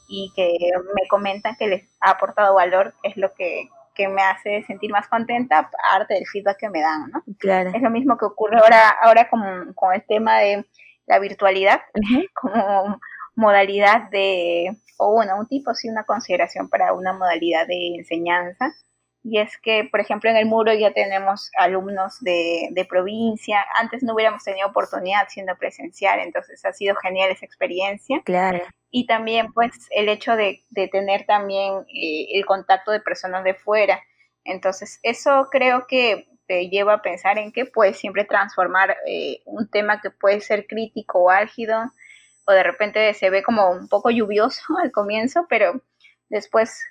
y, 0.07 0.31
que 0.33 0.57
me 0.95 1.07
comentan 1.09 1.57
que 1.57 1.67
les 1.67 1.83
ha 1.99 2.11
aportado 2.11 2.55
valor, 2.55 2.93
es 3.03 3.17
lo 3.17 3.33
que, 3.33 3.67
me 4.09 4.23
hace 4.23 4.63
sentir 4.63 4.89
más 4.89 5.07
contenta, 5.07 5.69
aparte 5.93 6.15
del 6.15 6.25
feedback 6.25 6.57
que 6.57 6.69
me 6.71 6.81
dan, 6.81 7.11
¿no? 7.11 7.21
Claro. 7.37 7.69
Es 7.71 7.83
lo 7.83 7.91
mismo 7.91 8.17
que 8.17 8.25
ocurre 8.25 8.57
ahora, 8.57 8.89
ahora 8.99 9.29
con, 9.29 9.73
con 9.75 9.93
el 9.93 10.03
tema 10.07 10.39
de 10.39 10.65
la 11.05 11.19
virtualidad, 11.19 11.81
como 12.33 12.99
modalidad 13.35 14.09
de, 14.09 14.75
o 14.97 15.13
bueno, 15.13 15.37
un 15.37 15.47
tipo, 15.47 15.75
sí, 15.75 15.87
una 15.87 16.03
consideración 16.03 16.67
para 16.67 16.93
una 16.93 17.13
modalidad 17.13 17.67
de 17.67 17.97
enseñanza. 17.97 18.73
Y 19.23 19.39
es 19.39 19.57
que, 19.59 19.87
por 19.91 19.99
ejemplo, 19.99 20.29
en 20.29 20.37
el 20.37 20.45
muro 20.45 20.73
ya 20.73 20.93
tenemos 20.93 21.51
alumnos 21.57 22.19
de, 22.21 22.69
de 22.71 22.85
provincia. 22.85 23.63
Antes 23.75 24.01
no 24.01 24.15
hubiéramos 24.15 24.43
tenido 24.43 24.67
oportunidad 24.67 25.27
siendo 25.29 25.55
presencial, 25.57 26.19
entonces 26.19 26.63
ha 26.65 26.73
sido 26.73 26.95
genial 26.95 27.29
esa 27.29 27.45
experiencia. 27.45 28.21
Claro. 28.25 28.63
Y 28.89 29.05
también, 29.05 29.53
pues, 29.53 29.71
el 29.91 30.09
hecho 30.09 30.35
de, 30.35 30.63
de 30.69 30.87
tener 30.87 31.25
también 31.25 31.85
eh, 31.93 32.27
el 32.33 32.45
contacto 32.45 32.91
de 32.91 32.99
personas 32.99 33.43
de 33.43 33.53
fuera. 33.53 34.01
Entonces, 34.43 34.99
eso 35.03 35.47
creo 35.51 35.85
que 35.87 36.27
te 36.47 36.69
lleva 36.69 36.95
a 36.95 37.01
pensar 37.01 37.37
en 37.37 37.51
que 37.51 37.65
puedes 37.65 37.97
siempre 37.97 38.25
transformar 38.25 38.97
eh, 39.07 39.41
un 39.45 39.69
tema 39.69 40.01
que 40.01 40.09
puede 40.09 40.41
ser 40.41 40.67
crítico 40.67 41.19
o 41.19 41.29
álgido 41.29 41.91
o 42.45 42.51
de 42.51 42.63
repente 42.63 43.13
se 43.13 43.29
ve 43.29 43.43
como 43.43 43.69
un 43.69 43.87
poco 43.87 44.09
lluvioso 44.09 44.61
al 44.83 44.91
comienzo, 44.91 45.45
pero 45.49 45.81
después 46.29 46.83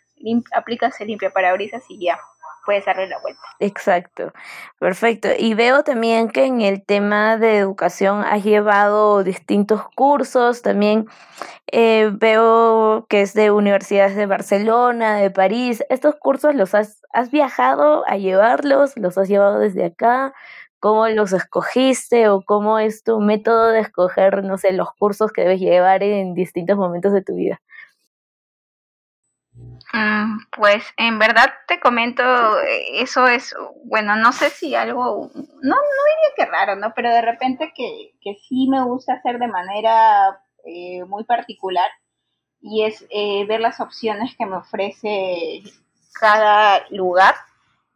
aplicas 0.55 1.01
el 1.01 1.09
limpia 1.09 1.31
parabrisas 1.31 1.85
y 1.89 2.05
ya 2.05 2.19
puedes 2.65 2.85
darle 2.85 3.09
la 3.09 3.19
vuelta. 3.19 3.41
Exacto, 3.59 4.33
perfecto. 4.79 5.29
Y 5.37 5.55
veo 5.55 5.83
también 5.83 6.29
que 6.29 6.45
en 6.45 6.61
el 6.61 6.85
tema 6.85 7.37
de 7.37 7.59
educación 7.59 8.23
has 8.25 8.45
llevado 8.45 9.25
distintos 9.25 9.83
cursos, 9.95 10.63
también 10.63 11.07
eh, 11.73 12.11
veo 12.13 13.07
que 13.09 13.23
es 13.23 13.35
de 13.35 13.51
universidades 13.51 14.17
de 14.17 14.27
Barcelona, 14.27 15.17
de 15.17 15.31
París. 15.31 15.83
¿Estos 15.89 16.17
cursos 16.17 16.55
los 16.55 16.75
has, 16.75 17.03
has 17.13 17.31
viajado 17.31 18.05
a 18.07 18.17
llevarlos? 18.17 18.97
¿Los 18.97 19.19
has 19.19 19.29
llevado 19.29 19.59
desde 19.59 19.85
acá? 19.87 20.35
cómo 20.81 21.07
los 21.09 21.35
escogiste 21.35 22.29
o 22.29 22.41
cómo 22.43 22.79
es 22.79 23.05
tu 23.05 23.21
método 23.21 23.69
de 23.69 23.81
escoger, 23.81 24.43
no 24.43 24.57
sé, 24.57 24.73
los 24.73 24.89
cursos 24.95 25.31
que 25.31 25.43
debes 25.43 25.61
llevar 25.61 26.03
en 26.03 26.35
distintos 26.35 26.79
momentos 26.79 27.13
de 27.13 27.23
tu 27.23 27.35
vida. 27.35 27.61
Mm, 29.93 30.39
pues 30.57 30.85
en 30.97 31.19
verdad 31.19 31.53
te 31.67 31.81
comento, 31.81 32.23
eh, 32.61 33.03
eso 33.03 33.27
es, 33.27 33.55
bueno, 33.85 34.15
no 34.17 34.33
sé 34.33 34.51
si 34.51 34.75
algo, 34.75 35.31
no, 35.35 35.43
no 35.63 35.73
diría 35.73 36.35
que 36.37 36.47
raro, 36.47 36.77
¿no? 36.77 36.93
Pero 36.95 37.11
de 37.13 37.23
repente 37.23 37.73
que, 37.75 38.13
que 38.21 38.37
sí 38.49 38.69
me 38.69 38.85
gusta 38.85 39.15
hacer 39.15 39.39
de 39.39 39.49
manera 39.49 40.41
eh, 40.65 41.05
muy 41.05 41.25
particular 41.25 41.91
y 42.61 42.85
es 42.85 43.05
eh, 43.11 43.45
ver 43.47 43.61
las 43.61 43.81
opciones 43.81 44.37
que 44.37 44.47
me 44.47 44.57
ofrece 44.57 45.63
cada 46.21 46.87
lugar 46.91 47.35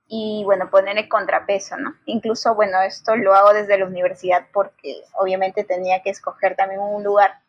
y 0.06 0.42
bueno, 0.44 0.70
poner 0.70 0.98
el 0.98 1.08
contrapeso, 1.08 1.76
¿no? 1.76 1.94
Incluso, 2.06 2.54
bueno, 2.54 2.80
esto 2.82 3.16
lo 3.16 3.34
hago 3.34 3.52
desde 3.52 3.78
la 3.78 3.86
universidad 3.86 4.46
porque 4.52 5.02
obviamente 5.14 5.64
tenía 5.64 6.02
que 6.02 6.10
escoger 6.10 6.56
también 6.56 6.80
un 6.80 7.04
lugar 7.04 7.43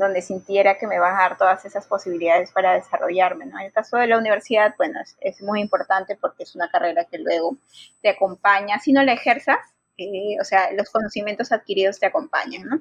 donde 0.00 0.22
sintiera 0.22 0.78
que 0.78 0.86
me 0.86 0.98
van 0.98 1.14
a 1.14 1.20
dar 1.20 1.36
todas 1.36 1.62
esas 1.66 1.86
posibilidades 1.86 2.50
para 2.52 2.72
desarrollarme, 2.72 3.44
¿no? 3.44 3.60
En 3.60 3.66
el 3.66 3.72
caso 3.72 3.98
de 3.98 4.06
la 4.06 4.16
universidad, 4.16 4.74
bueno, 4.78 4.98
es, 5.20 5.42
muy 5.42 5.60
importante 5.60 6.16
porque 6.16 6.44
es 6.44 6.54
una 6.54 6.70
carrera 6.70 7.04
que 7.04 7.18
luego 7.18 7.58
te 8.00 8.08
acompaña, 8.08 8.78
si 8.78 8.92
no 8.94 9.02
la 9.02 9.12
ejerzas, 9.12 9.58
eh, 9.98 10.36
o 10.40 10.44
sea, 10.44 10.72
los 10.72 10.88
conocimientos 10.88 11.52
adquiridos 11.52 12.00
te 12.00 12.06
acompañan, 12.06 12.62
¿no? 12.62 12.80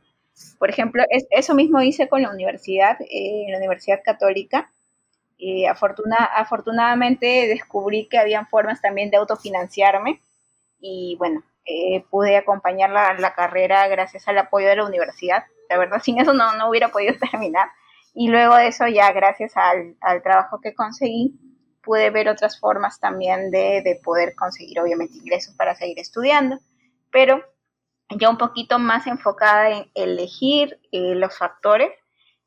Por 0.57 0.69
ejemplo, 0.69 1.03
eso 1.09 1.53
mismo 1.55 1.81
hice 1.81 2.07
con 2.07 2.21
la 2.21 2.31
universidad, 2.31 2.95
eh, 3.01 3.43
en 3.45 3.51
la 3.51 3.57
Universidad 3.57 3.99
Católica, 4.01 4.71
eh, 5.39 5.65
afortunadamente 5.67 7.47
descubrí 7.47 8.07
que 8.07 8.17
habían 8.17 8.47
formas 8.47 8.81
también 8.81 9.09
de 9.09 9.17
autofinanciarme 9.17 10.21
y 10.79 11.17
bueno, 11.17 11.43
eh, 11.69 12.03
pude 12.09 12.35
acompañar 12.35 12.89
la, 12.89 13.13
la, 13.13 13.33
carrera 13.35 13.87
gracias 13.87 14.27
al 14.27 14.37
apoyo 14.37 14.67
de 14.67 14.77
la 14.77 14.85
universidad. 14.85 15.43
La 15.69 15.77
verdad, 15.77 15.99
sin 16.03 16.19
eso 16.19 16.33
no, 16.33 16.55
no 16.57 16.69
hubiera 16.69 16.89
podido 16.89 17.13
terminar. 17.31 17.69
Y 18.13 18.29
luego 18.29 18.55
de 18.55 18.67
eso, 18.67 18.87
ya 18.87 19.11
gracias 19.11 19.55
al, 19.55 19.95
al 20.01 20.23
trabajo 20.23 20.59
que 20.61 20.73
conseguí, 20.73 21.39
pude 21.83 22.09
ver 22.09 22.27
otras 22.27 22.59
formas 22.59 22.99
también 22.99 23.51
de, 23.51 23.81
de, 23.83 23.99
poder 24.03 24.35
conseguir, 24.35 24.79
obviamente, 24.79 25.17
ingresos 25.17 25.53
para 25.55 25.75
seguir 25.75 25.99
estudiando. 25.99 26.59
Pero 27.11 27.43
ya 28.09 28.29
un 28.29 28.37
poquito 28.37 28.79
más 28.79 29.05
enfocada 29.07 29.69
en 29.69 29.91
elegir 29.93 30.79
eh, 30.91 31.13
los 31.15 31.37
factores, 31.37 31.91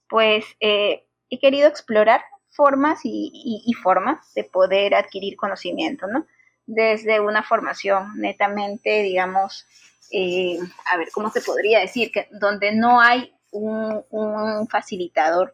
pues 0.09 0.45
he 0.61 1.07
querido 1.41 1.69
explorar 1.69 2.23
formas 2.53 3.01
y, 3.05 3.73
formas 3.83 4.33
de 4.35 4.45
poder 4.45 4.95
adquirir 4.95 5.37
conocimiento, 5.37 6.07
¿no? 6.07 6.27
Desde 6.75 7.21
una 7.21 7.43
formación 7.43 8.13
netamente, 8.17 9.03
digamos, 9.03 9.67
eh, 10.11 10.59
a 10.91 10.97
ver, 10.97 11.09
¿cómo 11.13 11.31
se 11.31 11.43
podría 11.43 11.81
decir? 11.81 12.11
Que 12.11 12.29
donde 12.31 12.73
no 12.73 12.99
hay 12.99 13.35
un, 13.51 14.67
facilitador 14.71 15.53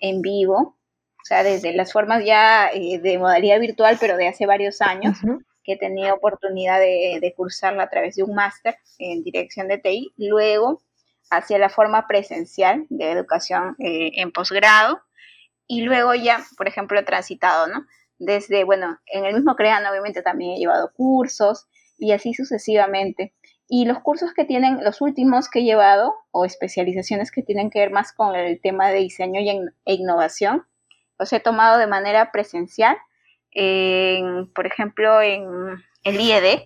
en 0.00 0.22
vivo, 0.22 0.76
o 1.22 1.24
sea, 1.24 1.44
desde 1.44 1.72
las 1.72 1.92
formas 1.92 2.24
ya 2.24 2.68
eh, 2.72 2.98
de 2.98 3.16
modalidad 3.18 3.60
virtual, 3.60 3.96
pero 4.00 4.16
de 4.16 4.26
hace 4.26 4.44
varios 4.44 4.80
años, 4.80 5.18
que 5.62 5.74
he 5.74 5.78
tenido 5.78 6.16
oportunidad 6.16 6.80
de, 6.80 7.32
cursarla 7.36 7.84
a 7.84 7.90
través 7.90 8.16
de 8.16 8.24
un 8.24 8.34
máster 8.34 8.76
en 8.98 9.22
dirección 9.22 9.68
de 9.68 9.78
TI, 9.78 10.12
luego 10.16 10.82
hacia 11.30 11.58
la 11.58 11.68
forma 11.68 12.08
presencial 12.08 12.86
de 12.88 13.12
educación 13.12 13.76
eh, 13.78 14.10
en 14.16 14.32
posgrado, 14.32 15.00
y 15.68 15.82
luego 15.82 16.12
ya, 16.14 16.44
por 16.56 16.66
ejemplo, 16.66 16.98
he 16.98 17.04
transitado, 17.04 17.68
¿no? 17.68 17.86
Desde, 18.18 18.64
bueno, 18.64 18.98
en 19.06 19.24
el 19.24 19.34
mismo 19.34 19.56
CREAN 19.56 19.86
obviamente 19.86 20.22
también 20.22 20.52
he 20.52 20.58
llevado 20.58 20.92
cursos 20.94 21.66
y 21.98 22.12
así 22.12 22.34
sucesivamente. 22.34 23.34
Y 23.68 23.84
los 23.84 23.98
cursos 24.00 24.32
que 24.32 24.44
tienen, 24.44 24.84
los 24.84 25.00
últimos 25.00 25.48
que 25.48 25.58
he 25.58 25.64
llevado, 25.64 26.14
o 26.30 26.44
especializaciones 26.44 27.30
que 27.30 27.42
tienen 27.42 27.68
que 27.68 27.80
ver 27.80 27.90
más 27.90 28.12
con 28.12 28.34
el 28.36 28.60
tema 28.60 28.88
de 28.88 28.98
diseño 28.98 29.40
y 29.40 29.50
e 29.50 29.94
innovación, 29.94 30.64
los 31.18 31.32
he 31.32 31.40
tomado 31.40 31.78
de 31.78 31.86
manera 31.86 32.30
presencial, 32.30 32.96
por 34.54 34.66
ejemplo, 34.66 35.20
en 35.20 35.82
el 36.04 36.20
IED, 36.20 36.60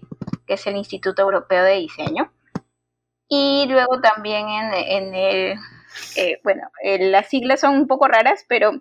que 0.46 0.54
es 0.54 0.66
el 0.66 0.76
Instituto 0.76 1.22
Europeo 1.22 1.64
de 1.64 1.76
Diseño, 1.76 2.32
y 3.28 3.66
luego 3.68 4.00
también 4.00 4.48
en 4.48 5.14
el 5.14 5.56
eh, 6.16 6.40
bueno, 6.42 6.70
eh, 6.82 7.10
las 7.10 7.28
siglas 7.28 7.60
son 7.60 7.74
un 7.74 7.86
poco 7.86 8.08
raras, 8.08 8.44
pero 8.48 8.72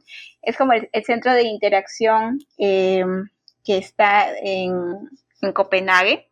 es 0.41 0.57
como 0.57 0.73
el, 0.73 0.89
centro 1.05 1.33
de 1.33 1.43
interacción 1.43 2.39
eh, 2.57 3.03
que 3.63 3.77
está 3.77 4.31
en, 4.41 5.09
Copenhague, 5.53 6.29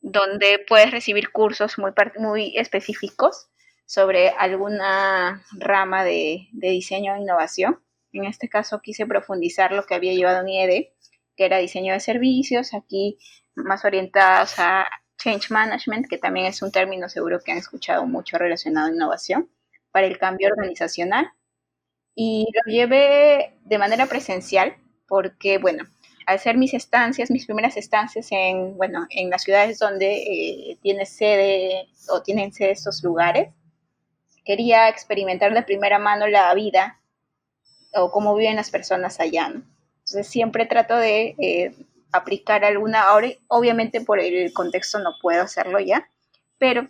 donde 0.00 0.64
puedes 0.66 0.90
recibir 0.90 1.30
cursos 1.30 1.78
muy, 1.78 1.92
muy 2.18 2.56
específicos 2.56 3.48
sobre 3.86 4.30
alguna 4.30 5.44
rama 5.52 6.02
de, 6.02 6.48
diseño 6.52 7.14
e 7.14 7.20
innovación. 7.20 7.80
En 8.12 8.24
este 8.24 8.48
caso 8.48 8.80
quise 8.80 9.06
profundizar 9.06 9.72
lo 9.72 9.84
que 9.84 9.94
había 9.94 10.14
llevado 10.14 10.40
en 10.40 10.48
IED, 10.48 10.86
que 11.36 11.44
era 11.44 11.58
diseño 11.58 11.92
de 11.92 12.00
servicios, 12.00 12.74
aquí 12.74 13.18
más 13.54 13.84
orientados 13.84 14.58
a 14.58 14.86
change 15.16 15.50
management, 15.50 16.08
que 16.08 16.18
también 16.18 16.46
es 16.46 16.60
un 16.62 16.72
término 16.72 17.08
seguro 17.08 17.40
que 17.40 17.52
han 17.52 17.58
escuchado 17.58 18.04
mucho 18.06 18.36
relacionado 18.36 18.88
a 18.88 18.92
innovación 18.92 19.48
para 19.92 20.06
el 20.06 20.18
cambio 20.18 20.48
organizacional 20.48 21.30
y 22.14 22.46
lo 22.52 22.72
llevé 22.72 23.56
de 23.64 23.78
manera 23.78 24.06
presencial 24.06 24.76
porque, 25.06 25.58
bueno, 25.58 25.84
al 26.26 26.38
ser 26.38 26.56
mis 26.56 26.74
estancias, 26.74 27.30
mis 27.30 27.46
primeras 27.46 27.76
estancias 27.76 28.28
en, 28.30 28.76
bueno, 28.76 29.06
en 29.10 29.30
las 29.30 29.42
ciudades 29.42 29.78
donde 29.78 30.14
eh, 30.14 30.78
tiene 30.82 31.06
sede 31.06 31.88
o 32.08 32.22
tienen 32.22 32.52
sede 32.52 32.72
estos 32.72 33.02
lugares, 33.02 33.48
quería 34.44 34.88
experimentar 34.88 35.54
de 35.54 35.62
primera 35.62 35.98
mano 35.98 36.26
la 36.26 36.52
vida 36.54 37.00
o 37.94 38.10
cómo 38.10 38.34
viven 38.34 38.56
las 38.56 38.70
personas 38.70 39.20
allá. 39.20 39.46
Entonces 39.46 40.26
siempre 40.26 40.66
trato 40.66 40.96
de 40.96 41.34
eh, 41.38 41.74
aplicar 42.12 42.64
alguna, 42.64 43.02
ahora 43.02 43.28
obviamente 43.48 44.00
por 44.00 44.20
el 44.20 44.52
contexto 44.52 44.98
no 44.98 45.12
puedo 45.20 45.42
hacerlo 45.42 45.78
ya, 45.80 46.08
pero 46.58 46.86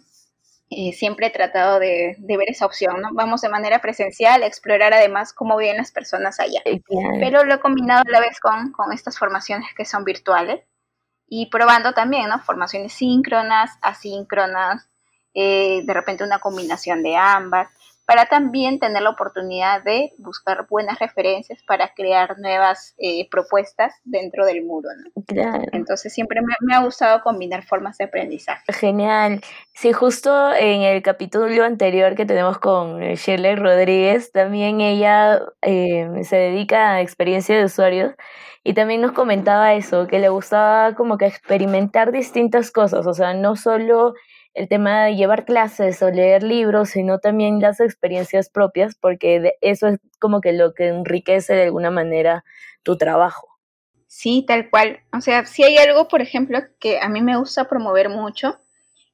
eh, 0.77 0.93
siempre 0.93 1.27
he 1.27 1.31
tratado 1.31 1.79
de, 1.79 2.17
ver 2.19 2.49
esa 2.49 2.67
opción, 2.67 3.01
¿no? 3.01 3.09
Vamos 3.13 3.41
de 3.41 3.49
manera 3.49 3.81
presencial 3.81 4.43
a 4.43 4.47
explorar 4.47 4.93
además 4.93 5.33
cómo 5.33 5.57
viven 5.57 5.77
las 5.77 5.93
personas 5.93 6.41
allá. 6.41 6.63
Pero 7.21 7.45
lo 7.45 7.55
he 7.55 7.61
combinado 7.61 8.03
a 8.07 8.11
la 8.11 8.21
vez 8.21 8.41
con, 8.41 8.73
estas 8.93 9.19
formaciones 9.19 9.69
que 9.77 9.85
son 9.85 10.05
virtuales 10.05 10.61
y 11.27 11.47
probando 11.47 11.93
también, 11.93 12.29
¿no? 12.29 12.39
Formaciones 12.41 12.93
síncronas, 12.93 13.79
asíncronas, 13.81 14.89
eh, 15.35 15.83
de 15.85 15.95
repente 15.95 16.25
una 16.25 16.39
combinación 16.39 17.03
de 17.03 17.17
ambas 17.17 17.69
para 18.05 18.27
también 18.27 18.79
tener 18.79 19.03
la 19.03 19.11
oportunidad 19.11 19.83
de 19.85 20.13
buscar 20.19 20.67
buenas 20.69 20.99
referencias 20.99 21.63
para 21.63 21.95
crear 21.95 22.39
nuevas 22.39 22.95
eh, 22.99 23.29
propuestas 23.31 23.95
dentro 24.05 24.45
del 24.45 24.65
muro. 24.65 24.89
Entonces 25.73 26.13
siempre 26.13 26.41
me, 26.43 26.75
ha 26.75 26.83
gustado 26.83 27.23
combinar 27.23 27.63
formas 27.65 27.99
de 27.99 28.05
aprendizaje. 28.05 28.65
Genial. 28.73 29.41
Sí, 29.73 29.93
justo 29.93 30.53
en 30.55 30.83
el 30.83 31.03
capítulo 31.03 31.65
anterior 31.65 32.15
que 32.17 32.27
tenemos 32.27 32.59
con 32.59 33.03
eh, 33.03 33.15
Shirley 33.15 33.57
Rodríguez, 33.57 34.33
también 34.33 34.81
ella 34.81 35.41
eh, 35.63 36.09
se 36.25 36.37
dedica 36.37 36.95
a 36.95 37.01
experiencia 37.01 37.57
de 37.57 37.65
usuarios 37.65 38.15
y 38.65 38.75
también 38.75 39.01
nos 39.01 39.13
comentaba 39.13 39.75
eso, 39.75 40.07
que 40.07 40.19
le 40.19 40.29
gustaba 40.29 40.95
como 40.95 41.19
que 41.19 41.27
experimentar 41.27 42.13
distintas 42.13 42.71
cosas, 42.71 43.07
o 43.07 43.15
sea, 43.15 43.35
no 43.35 43.57
solo 43.57 44.15
el 44.55 44.69
tema 44.69 45.05
de 45.05 45.17
llevar 45.17 45.45
clases 45.45 46.03
o 46.03 46.11
leer 46.11 46.43
libros, 46.43 46.91
sino 46.91 47.19
también 47.19 47.61
las 47.61 47.81
experiencias 47.81 48.49
propias, 48.51 48.95
porque 48.95 49.55
eso 49.61 49.89
es 49.89 49.99
como 50.19 50.41
que 50.41 50.53
lo 50.53 50.75
que 50.75 50.89
enriquece 50.89 51.55
de 51.55 51.65
alguna 51.65 51.91
manera 51.91 52.45
tu 52.83 52.97
trabajo. 52.99 53.49
Sí, 54.07 54.45
tal 54.47 54.69
cual. 54.69 55.01
O 55.17 55.21
sea, 55.21 55.47
si 55.47 55.65
hay 55.65 55.79
algo, 55.79 56.09
por 56.09 56.21
ejemplo, 56.21 56.59
que 56.79 57.01
a 57.01 57.09
mí 57.09 57.23
me 57.23 57.39
gusta 57.39 57.69
promover 57.69 58.11
mucho, 58.11 58.59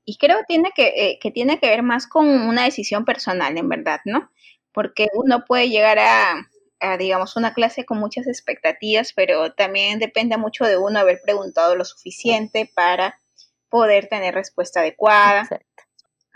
y 0.05 0.17
creo 0.17 0.39
tiene 0.49 0.73
que, 0.75 0.87
eh, 0.97 1.19
que 1.21 1.31
tiene 1.31 1.61
que 1.61 1.69
ver 1.69 1.83
más 1.83 2.07
con 2.07 2.27
una 2.27 2.65
decisión 2.65 3.05
personal, 3.05 3.57
en 3.59 3.69
verdad, 3.69 4.01
¿no? 4.07 4.31
Porque 4.73 5.09
uno 5.15 5.45
puede 5.45 5.69
llegar 5.69 5.99
a, 5.99 6.49
a, 6.81 6.97
digamos, 6.97 7.37
una 7.37 7.53
clase 7.55 7.85
con 7.85 7.99
muchas 7.99 8.27
expectativas, 8.27 9.13
pero 9.13 9.53
también 9.53 9.99
depende 9.99 10.37
mucho 10.37 10.65
de 10.65 10.79
uno 10.79 10.99
haber 10.99 11.21
preguntado 11.23 11.77
lo 11.77 11.85
suficiente 11.85 12.71
para 12.75 13.21
poder 13.69 14.09
tener 14.09 14.35
respuesta 14.35 14.81
adecuada 14.81 15.49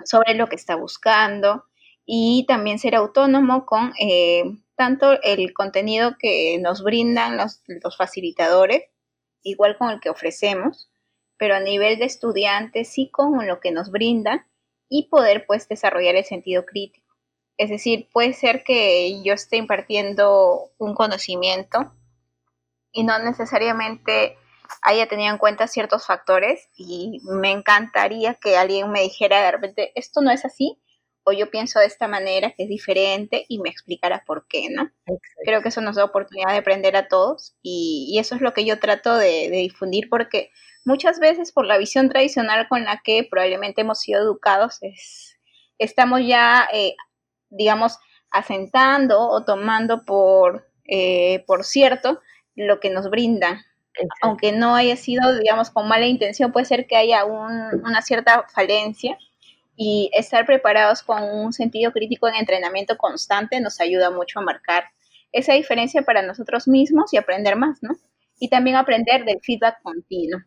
sobre 0.04 0.34
lo 0.34 0.48
que 0.48 0.56
está 0.56 0.74
buscando 0.74 1.64
y 2.04 2.44
también 2.48 2.78
ser 2.78 2.94
autónomo 2.94 3.64
con 3.66 3.92
eh, 4.00 4.44
tanto 4.76 5.20
el 5.22 5.52
contenido 5.52 6.16
que 6.18 6.58
nos 6.60 6.82
brindan 6.82 7.36
los, 7.36 7.62
los 7.66 7.96
facilitadores, 7.96 8.84
igual 9.42 9.76
con 9.78 9.90
el 9.90 10.00
que 10.00 10.10
ofrecemos, 10.10 10.90
pero 11.36 11.54
a 11.54 11.60
nivel 11.60 11.98
de 11.98 12.06
estudiantes 12.06 12.92
sí 12.92 13.10
con 13.10 13.46
lo 13.46 13.60
que 13.60 13.70
nos 13.70 13.90
brindan 13.90 14.46
y 14.88 15.08
poder 15.08 15.46
pues 15.46 15.68
desarrollar 15.68 16.16
el 16.16 16.24
sentido 16.24 16.64
crítico. 16.66 17.16
Es 17.56 17.70
decir, 17.70 18.08
puede 18.12 18.32
ser 18.32 18.64
que 18.64 19.22
yo 19.22 19.34
esté 19.34 19.56
impartiendo 19.56 20.70
un 20.78 20.94
conocimiento 20.94 21.92
y 22.92 23.04
no 23.04 23.18
necesariamente 23.18 24.36
haya 24.82 25.06
tenido 25.06 25.32
en 25.32 25.38
cuenta 25.38 25.66
ciertos 25.66 26.06
factores 26.06 26.68
y 26.76 27.20
me 27.24 27.50
encantaría 27.50 28.34
que 28.34 28.56
alguien 28.56 28.90
me 28.90 29.02
dijera 29.02 29.42
de 29.42 29.52
repente, 29.52 29.92
esto 29.94 30.22
no 30.22 30.30
es 30.30 30.44
así, 30.44 30.78
o 31.24 31.32
yo 31.32 31.50
pienso 31.50 31.78
de 31.78 31.86
esta 31.86 32.08
manera 32.08 32.52
que 32.52 32.64
es 32.64 32.68
diferente 32.68 33.44
y 33.48 33.58
me 33.60 33.68
explicara 33.68 34.24
por 34.26 34.46
qué, 34.48 34.68
¿no? 34.70 34.90
Creo 35.44 35.62
que 35.62 35.68
eso 35.68 35.80
nos 35.80 35.96
da 35.96 36.04
oportunidad 36.04 36.50
de 36.50 36.58
aprender 36.58 36.96
a 36.96 37.08
todos 37.08 37.54
y, 37.62 38.16
eso 38.18 38.34
es 38.34 38.40
lo 38.40 38.52
que 38.52 38.64
yo 38.64 38.78
trato 38.78 39.16
de, 39.16 39.48
difundir 39.50 40.08
porque 40.08 40.50
muchas 40.84 41.20
veces 41.20 41.52
por 41.52 41.66
la 41.66 41.78
visión 41.78 42.08
tradicional 42.08 42.66
con 42.68 42.84
la 42.84 43.00
que 43.04 43.26
probablemente 43.28 43.82
hemos 43.82 44.00
sido 44.00 44.20
educados 44.20 44.78
es, 44.80 45.38
estamos 45.78 46.20
ya, 46.26 46.68
eh, 46.72 46.96
digamos, 47.50 47.98
asentando 48.30 49.20
o 49.28 49.44
tomando 49.44 50.04
por, 50.04 50.68
eh, 50.84 51.44
por 51.46 51.64
cierto 51.64 52.20
lo 52.54 52.80
que 52.80 52.90
nos 52.90 53.10
brinda 53.10 53.64
aunque 54.22 54.52
no 54.52 54.74
haya 54.74 54.96
sido, 54.96 55.38
digamos, 55.38 55.70
con 55.70 55.88
mala 55.88 56.06
intención, 56.06 56.52
puede 56.52 56.66
ser 56.66 56.86
que 56.86 56.96
haya 56.96 57.24
una 57.24 58.02
cierta 58.02 58.46
falencia 58.52 59.18
y 59.76 60.10
estar 60.12 60.46
preparados 60.46 61.02
con 61.02 61.22
un 61.22 61.52
sentido 61.52 61.92
crítico 61.92 62.28
en 62.28 62.34
entrenamiento 62.34 62.96
constante 62.96 63.60
nos 63.60 63.80
ayuda 63.80 64.10
mucho 64.10 64.38
a 64.38 64.42
marcar 64.42 64.84
esa 65.32 65.54
diferencia 65.54 66.02
para 66.02 66.22
nosotros 66.22 66.68
mismos 66.68 67.12
y 67.12 67.16
aprender 67.16 67.56
más, 67.56 67.82
¿no? 67.82 67.94
Y 68.38 68.48
también 68.48 68.76
aprender 68.76 69.24
del 69.24 69.40
feedback 69.40 69.80
continuo, 69.82 70.40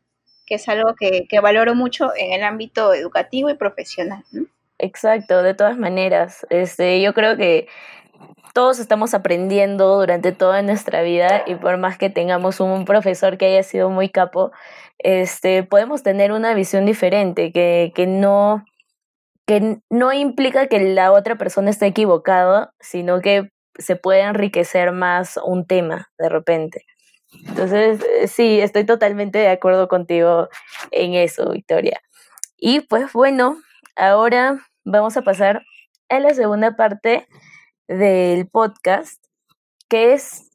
que 0.46 0.56
es 0.56 0.70
algo 0.70 0.94
que, 0.96 1.26
que 1.28 1.40
valoro 1.40 1.74
mucho 1.74 2.12
en 2.16 2.34
el 2.34 2.44
ámbito 2.44 2.94
educativo 2.94 3.50
y 3.50 3.56
profesional, 3.56 4.24
¿no? 4.32 4.46
Exacto, 4.78 5.42
de 5.42 5.54
todas 5.54 5.78
maneras. 5.78 6.46
Este, 6.50 7.02
yo 7.02 7.14
creo 7.14 7.38
que 7.38 7.68
todos 8.56 8.80
estamos 8.80 9.14
aprendiendo 9.14 9.98
durante 9.98 10.32
toda 10.32 10.62
nuestra 10.62 11.02
vida 11.02 11.44
y 11.46 11.56
por 11.56 11.78
más 11.78 11.98
que 11.98 12.10
tengamos 12.10 12.62
un 12.62 12.86
profesor 12.86 13.38
que 13.38 13.48
haya 13.48 13.64
sido 13.64 13.90
muy 13.90 14.08
capo, 14.08 14.54
este, 14.98 15.64
podemos 15.64 16.04
tener 16.04 16.32
una 16.32 16.54
visión 16.54 16.86
diferente, 16.86 17.52
que, 17.52 17.92
que 17.94 18.08
no 18.08 18.64
que 19.46 19.80
no 19.90 20.14
implica 20.14 20.68
que 20.68 20.80
la 20.80 21.12
otra 21.12 21.36
persona 21.36 21.70
esté 21.70 21.88
equivocada, 21.88 22.74
sino 22.80 23.20
que 23.20 23.52
se 23.78 23.98
puede 23.98 24.22
enriquecer 24.22 24.94
más 24.94 25.38
un 25.44 25.68
tema 25.68 26.10
de 26.18 26.30
repente. 26.30 26.86
Entonces, 27.50 28.00
eh, 28.22 28.28
sí, 28.30 28.62
estoy 28.62 28.86
totalmente 28.86 29.38
de 29.38 29.50
acuerdo 29.50 29.90
contigo 29.90 30.48
en 30.92 31.14
eso, 31.14 31.52
Victoria. 31.52 32.02
Y 32.58 32.80
pues 32.80 33.12
bueno, 33.12 33.58
ahora 33.98 34.66
vamos 34.86 35.18
a 35.18 35.24
pasar 35.24 35.64
a 36.08 36.20
la 36.22 36.34
segunda 36.34 36.78
parte 36.78 37.28
del 37.88 38.48
podcast, 38.48 39.24
que 39.90 40.14
es 40.14 40.52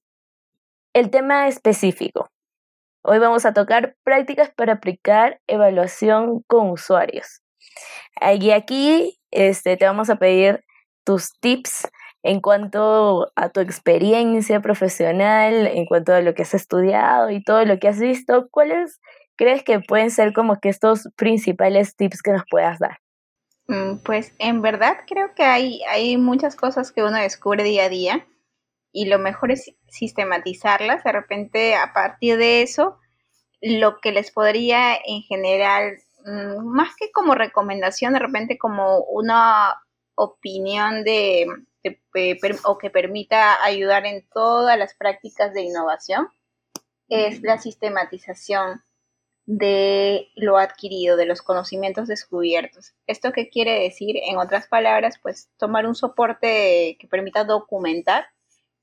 el 0.94 1.10
tema 1.10 1.48
específico. 1.48 2.30
Hoy 3.02 3.18
vamos 3.18 3.46
a 3.46 3.52
tocar 3.52 3.96
prácticas 4.02 4.50
para 4.54 4.74
aplicar 4.74 5.40
evaluación 5.46 6.42
con 6.46 6.70
usuarios. 6.70 7.40
Y 8.20 8.50
aquí 8.50 9.18
este, 9.30 9.76
te 9.76 9.86
vamos 9.86 10.10
a 10.10 10.16
pedir 10.16 10.64
tus 11.04 11.32
tips 11.40 11.88
en 12.22 12.40
cuanto 12.40 13.32
a 13.36 13.48
tu 13.48 13.60
experiencia 13.60 14.60
profesional, 14.60 15.66
en 15.66 15.86
cuanto 15.86 16.12
a 16.12 16.20
lo 16.20 16.34
que 16.34 16.42
has 16.42 16.54
estudiado 16.54 17.30
y 17.30 17.42
todo 17.42 17.64
lo 17.64 17.78
que 17.78 17.88
has 17.88 17.98
visto. 17.98 18.48
¿Cuáles 18.50 19.00
crees 19.36 19.62
que 19.62 19.80
pueden 19.80 20.10
ser 20.10 20.32
como 20.32 20.60
que 20.60 20.68
estos 20.68 21.08
principales 21.16 21.96
tips 21.96 22.22
que 22.22 22.32
nos 22.32 22.42
puedas 22.50 22.78
dar? 22.78 22.98
Mm, 23.70 23.98
pues 24.02 24.34
en 24.40 24.62
verdad 24.62 24.96
creo 25.06 25.32
que 25.36 25.44
hay, 25.44 25.80
hay 25.88 26.16
muchas 26.16 26.56
cosas 26.56 26.90
que 26.90 27.04
uno 27.04 27.18
descubre 27.18 27.62
día 27.62 27.84
a 27.84 27.88
día 27.88 28.26
y 28.90 29.04
lo 29.04 29.20
mejor 29.20 29.52
es 29.52 29.72
sistematizarlas. 29.86 31.04
De 31.04 31.12
repente, 31.12 31.76
a 31.76 31.92
partir 31.92 32.36
de 32.36 32.62
eso, 32.62 32.98
lo 33.60 34.00
que 34.00 34.10
les 34.10 34.32
podría 34.32 34.96
en 34.96 35.22
general, 35.22 35.98
mm, 36.26 36.66
más 36.66 36.96
que 36.96 37.12
como 37.12 37.36
recomendación, 37.36 38.12
de 38.14 38.18
repente 38.18 38.58
como 38.58 39.04
una 39.04 39.80
opinión 40.16 41.04
de, 41.04 41.46
o 42.64 42.76
que 42.76 42.90
permita 42.90 43.62
ayudar 43.62 44.04
en 44.04 44.26
todas 44.34 44.76
las 44.76 44.94
prácticas 44.94 45.54
de 45.54 45.62
innovación, 45.62 46.28
es 47.08 47.40
la 47.42 47.58
sistematización 47.58 48.82
de 49.46 50.28
lo 50.36 50.58
adquirido, 50.58 51.16
de 51.16 51.26
los 51.26 51.42
conocimientos 51.42 52.08
descubiertos. 52.08 52.94
¿Esto 53.06 53.32
qué 53.32 53.48
quiere 53.48 53.80
decir? 53.80 54.16
En 54.16 54.38
otras 54.38 54.68
palabras, 54.68 55.18
pues 55.22 55.50
tomar 55.58 55.86
un 55.86 55.94
soporte 55.94 56.96
que 57.00 57.08
permita 57.08 57.44
documentar 57.44 58.26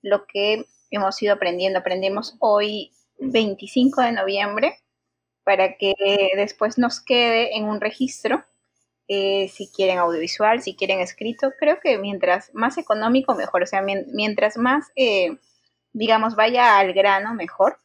lo 0.02 0.26
que 0.26 0.65
hemos 0.91 1.22
ido 1.22 1.34
aprendiendo. 1.34 1.80
Aprendemos 1.80 2.36
hoy 2.39 2.91
25 3.20 4.02
de 4.02 4.12
noviembre 4.12 4.80
para 5.43 5.78
que 5.78 5.93
después 6.36 6.78
nos 6.78 7.00
quede 7.00 7.56
en 7.56 7.65
un 7.65 7.80
registro, 7.80 8.43
eh, 9.08 9.48
si 9.48 9.70
quieren 9.72 10.00
audiovisual, 10.00 10.62
si 10.62 10.76
quieren 10.76 11.00
escrito. 11.00 11.54
Creo 11.58 11.80
que 11.82 11.98
mientras 11.98 12.54
más 12.54 12.78
económico, 12.78 13.36
mejor. 13.36 13.63
O 13.63 13.67
sea, 13.67 13.82
mientras 13.82 14.58
más, 14.58 14.91
eh, 14.98 15.38
digamos, 15.93 16.36
vaya 16.36 16.78
al 16.78 16.91
grano, 16.91 17.34
mejor 17.34 17.78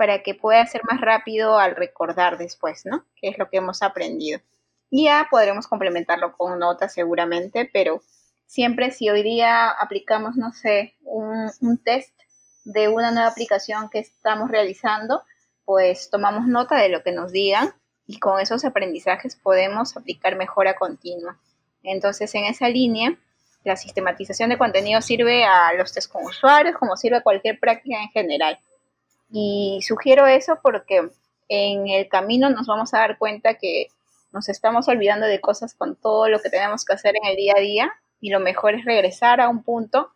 para 0.00 0.22
que 0.22 0.34
pueda 0.34 0.64
ser 0.64 0.80
más 0.90 0.98
rápido 0.98 1.58
al 1.58 1.76
recordar 1.76 2.38
después, 2.38 2.86
¿no? 2.86 3.04
Que 3.20 3.28
es 3.28 3.36
lo 3.36 3.50
que 3.50 3.58
hemos 3.58 3.82
aprendido. 3.82 4.40
Y 4.88 5.04
ya 5.04 5.28
podremos 5.30 5.66
complementarlo 5.66 6.34
con 6.38 6.58
notas 6.58 6.94
seguramente, 6.94 7.68
pero 7.70 8.00
siempre 8.46 8.92
si 8.92 9.10
hoy 9.10 9.22
día 9.22 9.68
aplicamos, 9.68 10.36
no 10.36 10.54
sé, 10.54 10.94
un, 11.02 11.50
test 11.84 12.18
de 12.64 12.88
una 12.88 13.10
nueva 13.10 13.28
aplicación 13.28 13.90
que 13.90 13.98
estamos 13.98 14.50
realizando, 14.50 15.22
pues 15.66 16.08
tomamos 16.08 16.46
nota 16.46 16.76
de 16.78 16.88
lo 16.88 17.02
que 17.02 17.12
nos 17.12 17.30
digan 17.30 17.74
y 18.06 18.18
con 18.20 18.40
esos 18.40 18.64
aprendizajes 18.64 19.36
podemos 19.36 19.98
aplicar 19.98 20.34
mejora 20.34 20.76
continua. 20.76 21.36
Entonces, 21.82 22.34
en 22.34 22.46
esa 22.46 22.70
línea, 22.70 23.18
la 23.64 23.76
sistematización 23.76 24.48
de 24.48 24.56
contenido 24.56 25.02
sirve 25.02 25.44
a 25.44 25.74
los 25.74 25.92
test 25.92 26.10
con 26.10 26.24
usuarios 26.24 26.74
como 26.78 26.96
sirve 26.96 27.18
a 27.18 27.22
cualquier 27.22 27.60
práctica 27.60 28.02
en 28.02 28.08
general. 28.08 28.58
Y 29.32 29.80
sugiero 29.82 30.26
eso 30.26 30.58
porque 30.62 31.08
en 31.48 31.88
el 31.88 32.08
camino 32.08 32.50
nos 32.50 32.66
vamos 32.66 32.94
a 32.94 32.98
dar 32.98 33.18
cuenta 33.18 33.54
que 33.54 33.88
nos 34.32 34.48
estamos 34.48 34.88
olvidando 34.88 35.26
de 35.26 35.40
cosas 35.40 35.74
con 35.74 35.96
todo 35.96 36.28
lo 36.28 36.40
que 36.40 36.50
tenemos 36.50 36.84
que 36.84 36.92
hacer 36.92 37.14
en 37.20 37.28
el 37.28 37.36
día 37.36 37.54
a 37.56 37.60
día 37.60 37.92
y 38.20 38.30
lo 38.30 38.40
mejor 38.40 38.74
es 38.74 38.84
regresar 38.84 39.40
a 39.40 39.48
un 39.48 39.62
punto 39.62 40.10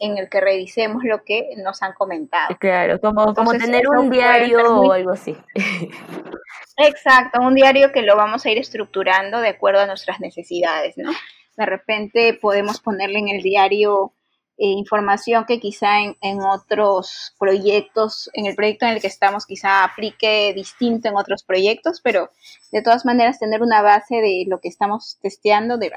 en 0.00 0.16
el 0.16 0.28
que 0.28 0.40
revisemos 0.40 1.04
lo 1.04 1.24
que 1.24 1.50
nos 1.58 1.82
han 1.82 1.92
comentado. 1.92 2.56
Claro, 2.58 3.00
como, 3.00 3.34
como 3.34 3.52
tener 3.52 3.82
un 3.88 4.10
diario 4.10 4.80
o 4.80 4.92
algo 4.92 5.10
así. 5.10 5.36
Exacto, 6.78 7.40
un 7.42 7.54
diario 7.54 7.92
que 7.92 8.02
lo 8.02 8.16
vamos 8.16 8.46
a 8.46 8.50
ir 8.50 8.58
estructurando 8.58 9.40
de 9.40 9.50
acuerdo 9.50 9.80
a 9.80 9.86
nuestras 9.86 10.18
necesidades, 10.20 10.96
¿no? 10.96 11.10
De 11.56 11.66
repente 11.66 12.32
podemos 12.40 12.80
ponerle 12.80 13.18
en 13.18 13.28
el 13.28 13.42
diario 13.42 14.14
eh, 14.62 14.66
información 14.66 15.46
que 15.46 15.58
quizá 15.58 16.00
en, 16.02 16.42
otros 16.42 17.34
proyectos, 17.38 18.28
en 18.34 18.44
el 18.44 18.54
proyecto 18.54 18.84
en 18.84 18.92
el 18.92 19.00
que 19.00 19.06
estamos, 19.06 19.46
quizá 19.46 19.84
aplique 19.84 20.52
distinto 20.54 21.08
en 21.08 21.16
otros 21.16 21.44
proyectos, 21.44 22.02
pero 22.02 22.28
de 22.70 22.82
todas 22.82 23.06
maneras 23.06 23.38
tener 23.38 23.62
una 23.62 23.80
base 23.80 24.16
de 24.16 24.44
lo 24.46 24.60
que 24.60 24.68
estamos 24.68 25.16
testeando, 25.22 25.78
de, 25.78 25.90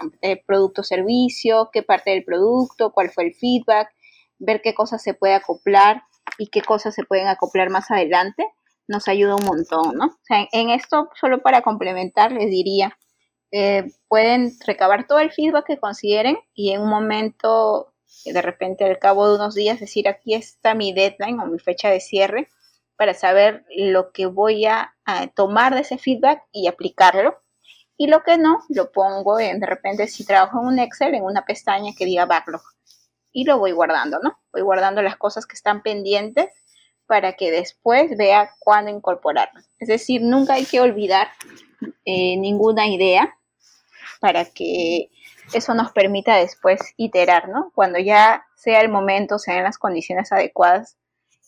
producto 0.47 0.81
servicio, 0.81 1.71
qué 1.73 1.83
parte 1.83 2.11
del 2.11 2.23
producto, 2.23 2.93
cuál 2.93 3.09
fue 3.09 3.25
el 3.25 3.33
feedback, 3.33 3.89
ver 4.39 4.61
qué 4.61 4.73
cosas 4.73 5.03
se 5.03 5.13
puede 5.13 5.33
acoplar 5.33 6.03
y 6.37 6.47
qué 6.47 6.61
cosas 6.61 6.95
se 6.95 7.03
pueden 7.03 7.27
acoplar 7.27 7.69
más 7.69 7.91
adelante, 7.91 8.45
nos 8.87 9.09
ayuda 9.09 9.35
un 9.35 9.43
montón, 9.43 9.97
¿no? 9.97 10.05
O 10.05 10.19
sea, 10.21 10.47
en, 10.53 10.69
esto, 10.69 11.09
solo 11.19 11.41
para 11.41 11.63
complementar, 11.63 12.31
les 12.31 12.49
diría, 12.49 12.97
eh, 13.51 13.91
pueden 14.07 14.53
recabar 14.65 15.05
todo 15.05 15.19
el 15.19 15.33
feedback 15.33 15.65
que 15.65 15.79
consideren 15.79 16.37
y 16.53 16.71
en 16.71 16.81
un 16.81 16.89
momento 16.89 17.92
de 18.25 18.41
repente 18.41 18.85
al 18.85 18.99
cabo 18.99 19.27
de 19.27 19.35
unos 19.35 19.55
días 19.55 19.79
decir 19.79 20.07
aquí 20.07 20.33
está 20.33 20.73
mi 20.73 20.93
deadline 20.93 21.39
o 21.39 21.45
mi 21.45 21.59
fecha 21.59 21.89
de 21.89 21.99
cierre 21.99 22.47
para 22.95 23.13
saber 23.13 23.65
lo 23.75 24.11
que 24.11 24.27
voy 24.27 24.65
a, 24.65 24.95
tomar 25.35 25.73
de 25.75 25.81
ese 25.81 25.97
feedback 25.97 26.43
y 26.51 26.67
aplicarlo. 26.67 27.37
Y 27.97 28.07
lo 28.07 28.23
que 28.23 28.37
no, 28.37 28.63
lo 28.69 28.91
pongo 28.91 29.39
en, 29.39 29.59
de 29.59 29.65
repente 29.65 30.07
si 30.07 30.25
trabajo 30.25 30.61
en 30.61 30.67
un 30.67 30.79
Excel, 30.79 31.13
en 31.13 31.23
una 31.23 31.45
pestaña 31.45 31.91
que 31.97 32.05
diga 32.05 32.25
backlog. 32.25 32.61
Y 33.31 33.45
lo 33.45 33.57
voy 33.57 33.71
guardando, 33.71 34.19
¿no? 34.23 34.39
Voy 34.51 34.61
guardando 34.61 35.01
las 35.01 35.17
cosas 35.17 35.45
que 35.45 35.55
están 35.55 35.81
pendientes 35.81 36.49
para 37.05 37.33
que 37.33 37.51
después 37.51 38.15
vea 38.17 38.51
cuándo 38.59 38.91
incorporarlas. 38.91 39.69
Es 39.79 39.87
decir, 39.87 40.21
nunca 40.21 40.53
hay 40.53 40.65
que 40.65 40.79
olvidar 40.79 41.27
eh, 42.05 42.37
ninguna 42.37 42.87
idea 42.87 43.37
para 44.19 44.45
que 44.45 45.09
eso 45.53 45.73
nos 45.73 45.91
permita 45.91 46.35
después 46.35 46.79
iterar, 46.97 47.49
¿no? 47.49 47.71
Cuando 47.73 47.99
ya 47.99 48.45
sea 48.55 48.81
el 48.81 48.89
momento, 48.89 49.39
sean 49.39 49.63
las 49.63 49.77
condiciones 49.77 50.31
adecuadas, 50.31 50.97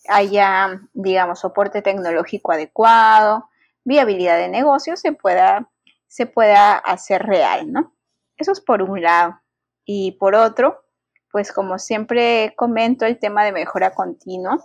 haya, 0.07 0.81
digamos, 0.93 1.39
soporte 1.39 1.81
tecnológico 1.81 2.51
adecuado, 2.51 3.49
viabilidad 3.83 4.37
de 4.37 4.49
negocio, 4.49 4.95
se 4.97 5.11
pueda, 5.11 5.69
se 6.07 6.25
pueda 6.25 6.77
hacer 6.77 7.23
real, 7.23 7.71
¿no? 7.71 7.93
Eso 8.37 8.51
es 8.51 8.61
por 8.61 8.81
un 8.81 9.01
lado. 9.01 9.39
Y 9.85 10.13
por 10.13 10.35
otro, 10.35 10.83
pues 11.31 11.51
como 11.51 11.79
siempre 11.79 12.53
comento 12.55 13.05
el 13.05 13.19
tema 13.19 13.43
de 13.43 13.51
mejora 13.51 13.93
continua, 13.93 14.57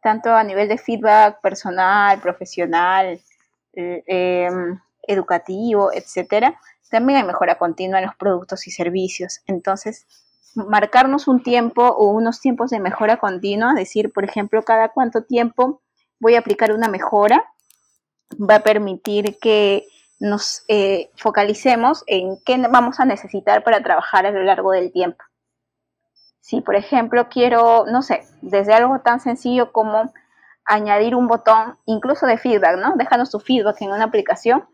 tanto 0.00 0.30
a 0.34 0.44
nivel 0.44 0.68
de 0.68 0.78
feedback 0.78 1.40
personal, 1.40 2.20
profesional, 2.20 3.20
eh, 3.74 4.02
em, 4.06 4.78
educativo, 5.06 5.92
etcétera, 5.92 6.58
también 6.92 7.18
hay 7.18 7.24
mejora 7.24 7.56
continua 7.56 7.98
en 7.98 8.06
los 8.06 8.14
productos 8.14 8.68
y 8.68 8.70
servicios. 8.70 9.40
Entonces, 9.46 10.06
marcarnos 10.54 11.26
un 11.26 11.42
tiempo 11.42 11.82
o 11.82 12.10
unos 12.10 12.40
tiempos 12.40 12.70
de 12.70 12.80
mejora 12.80 13.16
continua, 13.16 13.72
decir, 13.72 14.12
por 14.12 14.24
ejemplo, 14.24 14.62
cada 14.62 14.90
cuánto 14.90 15.24
tiempo 15.24 15.80
voy 16.20 16.34
a 16.34 16.40
aplicar 16.40 16.70
una 16.70 16.88
mejora, 16.88 17.50
va 18.38 18.56
a 18.56 18.62
permitir 18.62 19.38
que 19.40 19.86
nos 20.20 20.64
eh, 20.68 21.10
focalicemos 21.16 22.04
en 22.06 22.36
qué 22.44 22.58
vamos 22.70 23.00
a 23.00 23.06
necesitar 23.06 23.64
para 23.64 23.82
trabajar 23.82 24.26
a 24.26 24.30
lo 24.30 24.42
largo 24.42 24.70
del 24.72 24.92
tiempo. 24.92 25.24
Si, 26.40 26.60
por 26.60 26.76
ejemplo, 26.76 27.28
quiero, 27.30 27.86
no 27.86 28.02
sé, 28.02 28.22
desde 28.42 28.74
algo 28.74 29.00
tan 29.00 29.18
sencillo 29.18 29.72
como 29.72 30.12
añadir 30.66 31.14
un 31.14 31.26
botón, 31.26 31.78
incluso 31.86 32.26
de 32.26 32.36
feedback, 32.36 32.76
¿no? 32.76 32.94
Déjanos 32.96 33.30
tu 33.30 33.40
feedback 33.40 33.80
en 33.80 33.92
una 33.92 34.04
aplicación. 34.04 34.64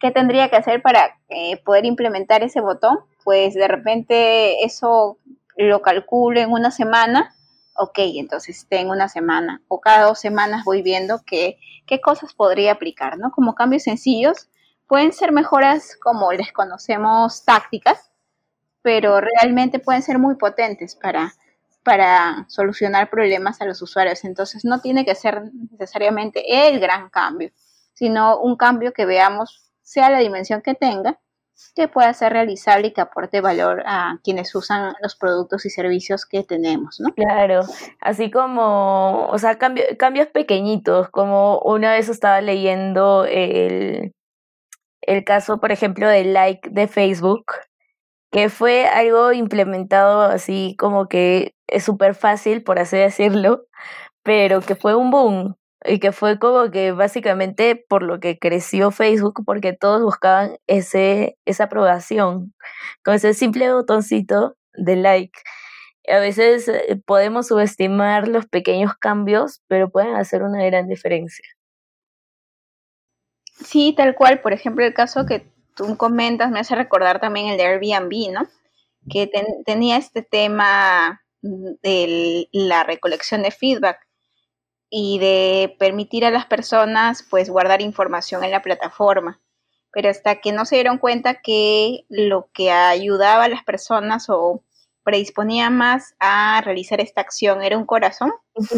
¿Qué 0.00 0.10
tendría 0.10 0.48
que 0.48 0.56
hacer 0.56 0.82
para 0.82 1.18
eh, 1.28 1.62
poder 1.64 1.84
implementar 1.84 2.42
ese 2.42 2.60
botón? 2.60 2.98
Pues 3.24 3.54
de 3.54 3.68
repente 3.68 4.64
eso 4.64 5.18
lo 5.56 5.82
calculo 5.82 6.40
en 6.40 6.50
una 6.52 6.70
semana. 6.70 7.34
Ok, 7.76 7.98
entonces 7.98 8.66
tengo 8.68 8.92
una 8.92 9.08
semana 9.08 9.62
o 9.68 9.80
cada 9.80 10.06
dos 10.06 10.18
semanas 10.18 10.64
voy 10.64 10.82
viendo 10.82 11.20
qué, 11.26 11.58
qué 11.86 12.00
cosas 12.00 12.32
podría 12.32 12.72
aplicar, 12.72 13.18
¿no? 13.18 13.30
Como 13.30 13.54
cambios 13.54 13.82
sencillos, 13.82 14.48
pueden 14.86 15.12
ser 15.12 15.32
mejoras 15.32 15.96
como 15.96 16.32
les 16.32 16.52
conocemos 16.52 17.44
tácticas, 17.44 18.10
pero 18.82 19.20
realmente 19.20 19.78
pueden 19.78 20.02
ser 20.02 20.18
muy 20.18 20.36
potentes 20.36 20.96
para, 20.96 21.34
para 21.82 22.46
solucionar 22.48 23.10
problemas 23.10 23.60
a 23.60 23.66
los 23.66 23.82
usuarios. 23.82 24.24
Entonces 24.24 24.64
no 24.64 24.80
tiene 24.80 25.04
que 25.04 25.14
ser 25.14 25.42
necesariamente 25.72 26.68
el 26.68 26.80
gran 26.80 27.10
cambio, 27.10 27.50
sino 27.96 28.38
un 28.38 28.56
cambio 28.56 28.92
que 28.92 29.06
veamos, 29.06 29.72
sea 29.82 30.10
la 30.10 30.18
dimensión 30.18 30.60
que 30.60 30.74
tenga, 30.74 31.18
que 31.74 31.88
pueda 31.88 32.12
ser 32.12 32.34
realizable 32.34 32.88
y 32.88 32.92
que 32.92 33.00
aporte 33.00 33.40
valor 33.40 33.82
a 33.86 34.18
quienes 34.22 34.54
usan 34.54 34.92
los 35.00 35.16
productos 35.16 35.64
y 35.64 35.70
servicios 35.70 36.26
que 36.26 36.44
tenemos, 36.44 37.00
¿no? 37.00 37.14
Claro, 37.14 37.62
así 38.00 38.30
como, 38.30 39.26
o 39.28 39.38
sea, 39.38 39.58
cambios 39.58 40.28
pequeñitos, 40.28 41.08
como 41.08 41.58
una 41.60 41.92
vez 41.92 42.10
estaba 42.10 42.42
leyendo 42.42 43.24
el, 43.24 44.12
el 45.00 45.24
caso, 45.24 45.58
por 45.58 45.72
ejemplo, 45.72 46.06
del 46.08 46.34
like 46.34 46.68
de 46.68 46.88
Facebook, 46.88 47.46
que 48.30 48.50
fue 48.50 48.86
algo 48.86 49.32
implementado 49.32 50.20
así 50.20 50.76
como 50.78 51.08
que 51.08 51.54
es 51.66 51.84
súper 51.84 52.14
fácil, 52.14 52.62
por 52.62 52.78
así 52.78 52.98
decirlo, 52.98 53.64
pero 54.22 54.60
que 54.60 54.74
fue 54.74 54.94
un 54.94 55.10
boom 55.10 55.56
y 55.84 55.98
que 55.98 56.12
fue 56.12 56.38
como 56.38 56.70
que 56.70 56.92
básicamente 56.92 57.76
por 57.88 58.02
lo 58.02 58.20
que 58.20 58.38
creció 58.38 58.90
Facebook, 58.90 59.42
porque 59.44 59.72
todos 59.72 60.02
buscaban 60.02 60.58
ese, 60.66 61.38
esa 61.44 61.64
aprobación 61.64 62.54
con 63.04 63.14
ese 63.14 63.34
simple 63.34 63.72
botoncito 63.72 64.56
de 64.74 64.96
like. 64.96 65.38
A 66.08 66.18
veces 66.18 66.68
eh, 66.68 67.00
podemos 67.04 67.48
subestimar 67.48 68.28
los 68.28 68.46
pequeños 68.46 68.94
cambios, 68.94 69.62
pero 69.66 69.90
pueden 69.90 70.14
hacer 70.14 70.42
una 70.42 70.64
gran 70.64 70.88
diferencia. 70.88 71.44
Sí, 73.44 73.94
tal 73.96 74.14
cual. 74.14 74.40
Por 74.40 74.52
ejemplo, 74.52 74.84
el 74.84 74.94
caso 74.94 75.26
que 75.26 75.50
tú 75.74 75.96
comentas 75.96 76.50
me 76.50 76.60
hace 76.60 76.74
recordar 76.74 77.20
también 77.20 77.48
el 77.48 77.56
de 77.56 77.64
Airbnb, 77.64 78.32
¿no? 78.32 78.48
Que 79.10 79.30
tenía 79.64 79.96
este 79.96 80.22
tema 80.22 81.22
de 81.42 82.48
la 82.52 82.84
recolección 82.84 83.42
de 83.42 83.50
feedback 83.50 84.05
y 84.90 85.18
de 85.18 85.76
permitir 85.78 86.24
a 86.24 86.30
las 86.30 86.46
personas 86.46 87.26
pues 87.28 87.50
guardar 87.50 87.82
información 87.82 88.44
en 88.44 88.50
la 88.50 88.62
plataforma. 88.62 89.40
Pero 89.92 90.10
hasta 90.10 90.40
que 90.40 90.52
no 90.52 90.64
se 90.64 90.76
dieron 90.76 90.98
cuenta 90.98 91.40
que 91.40 92.04
lo 92.08 92.50
que 92.52 92.70
ayudaba 92.70 93.44
a 93.44 93.48
las 93.48 93.64
personas 93.64 94.26
o 94.28 94.62
predisponía 95.04 95.70
más 95.70 96.14
a 96.18 96.60
realizar 96.62 97.00
esta 97.00 97.20
acción 97.20 97.62
era 97.62 97.78
un 97.78 97.86
corazón, 97.86 98.32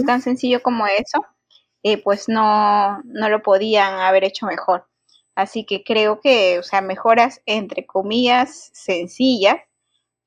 tan 0.06 0.20
sencillo 0.20 0.62
como 0.62 0.86
eso, 0.86 1.24
eh, 1.82 2.02
pues 2.02 2.28
no, 2.28 3.00
no 3.04 3.28
lo 3.28 3.42
podían 3.42 3.94
haber 4.00 4.24
hecho 4.24 4.46
mejor. 4.46 4.86
Así 5.34 5.64
que 5.64 5.84
creo 5.84 6.20
que, 6.20 6.58
o 6.58 6.62
sea, 6.62 6.80
mejoras 6.82 7.40
entre 7.46 7.86
comillas 7.86 8.70
sencillas 8.74 9.56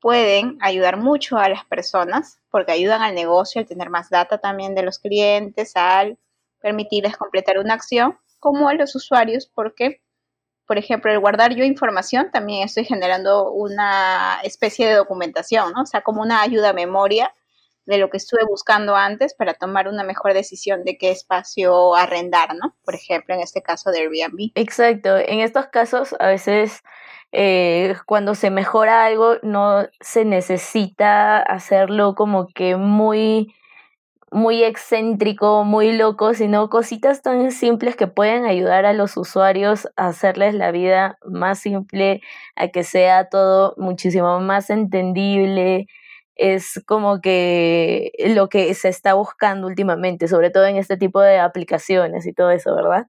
pueden 0.02 0.58
ayudar 0.62 0.98
mucho 0.98 1.38
a 1.38 1.48
las 1.48 1.64
personas 1.66 2.40
porque 2.50 2.72
ayudan 2.72 3.02
al 3.02 3.16
negocio 3.16 3.62
al 3.62 3.68
tener 3.68 3.90
más 3.90 4.10
data 4.10 4.40
también 4.40 4.76
de 4.76 4.82
los 4.82 5.00
clientes, 5.00 5.74
al 5.76 6.18
permitirles 6.60 7.16
completar 7.16 7.60
una 7.60 7.76
acción, 7.76 8.18
como 8.40 8.68
a 8.68 8.74
los 8.74 8.96
usuarios 8.96 9.50
porque, 9.54 10.02
por 10.66 10.78
ejemplo, 10.78 11.12
el 11.12 11.20
guardar 11.20 11.54
yo 11.54 11.64
información 11.64 12.32
también 12.32 12.64
estoy 12.64 12.84
generando 12.84 13.52
una 13.52 14.40
especie 14.44 14.88
de 14.88 14.96
documentación, 14.96 15.72
¿no? 15.74 15.84
O 15.84 15.86
sea, 15.86 16.02
como 16.02 16.22
una 16.22 16.42
ayuda 16.42 16.70
a 16.70 16.74
memoria 16.74 17.34
de 17.86 17.98
lo 17.98 18.10
que 18.10 18.18
estuve 18.18 18.44
buscando 18.46 18.96
antes 18.96 19.34
para 19.34 19.54
tomar 19.54 19.88
una 19.88 20.04
mejor 20.04 20.34
decisión 20.34 20.84
de 20.84 20.98
qué 20.98 21.12
espacio 21.12 21.96
arrendar, 21.96 22.56
¿no? 22.56 22.76
Por 22.84 22.96
ejemplo, 22.96 23.36
en 23.36 23.42
este 23.42 23.62
caso 23.62 23.92
de 23.92 24.00
Airbnb. 24.00 24.52
Exacto. 24.56 25.18
En 25.18 25.40
estos 25.40 25.68
casos, 25.68 26.16
a 26.20 26.28
veces 26.28 26.84
eh, 27.32 27.96
cuando 28.06 28.36
se 28.36 28.52
mejora 28.52 29.06
algo, 29.06 29.36
no 29.44 29.88
se 30.02 30.26
necesita 30.26 31.40
hacerlo 31.42 32.16
como 32.16 32.48
que 32.48 32.76
muy 32.78 33.54
muy 34.32 34.64
excéntrico, 34.64 35.64
muy 35.66 35.92
loco, 35.98 36.34
sino 36.34 36.70
cositas 36.70 37.22
tan 37.22 37.52
simples 37.52 37.96
que 37.98 38.08
pueden 38.08 38.46
ayudar 38.46 38.86
a 38.86 38.94
los 38.94 39.18
usuarios 39.18 39.90
a 39.98 40.08
hacerles 40.08 40.54
la 40.56 40.72
vida 40.72 41.18
más 41.26 41.60
simple, 41.60 42.22
a 42.56 42.70
que 42.70 42.84
sea 42.84 43.28
todo 43.30 43.74
muchísimo 43.78 44.40
más 44.40 44.70
entendible, 44.70 45.88
es 46.36 46.82
como 46.88 47.20
que 47.22 48.12
lo 48.36 48.48
que 48.50 48.74
se 48.74 48.88
está 48.90 49.14
buscando 49.16 49.68
últimamente, 49.68 50.28
sobre 50.30 50.50
todo 50.50 50.66
en 50.66 50.78
este 50.78 50.96
tipo 50.98 51.20
de 51.22 51.40
aplicaciones 51.40 52.26
y 52.26 52.34
todo 52.34 52.52
eso, 52.52 52.74
¿verdad? 52.76 53.08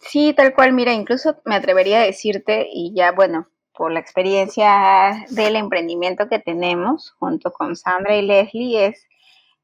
Sí, 0.00 0.32
tal 0.34 0.54
cual, 0.54 0.72
mira, 0.72 0.92
incluso 0.92 1.36
me 1.44 1.56
atrevería 1.56 2.00
a 2.00 2.04
decirte, 2.04 2.68
y 2.72 2.92
ya 2.94 3.12
bueno, 3.12 3.48
por 3.74 3.92
la 3.92 4.00
experiencia 4.00 5.24
del 5.30 5.56
emprendimiento 5.56 6.28
que 6.28 6.38
tenemos 6.38 7.12
junto 7.18 7.52
con 7.52 7.76
Sandra 7.76 8.16
y 8.16 8.22
Leslie, 8.22 8.86
es 8.86 9.06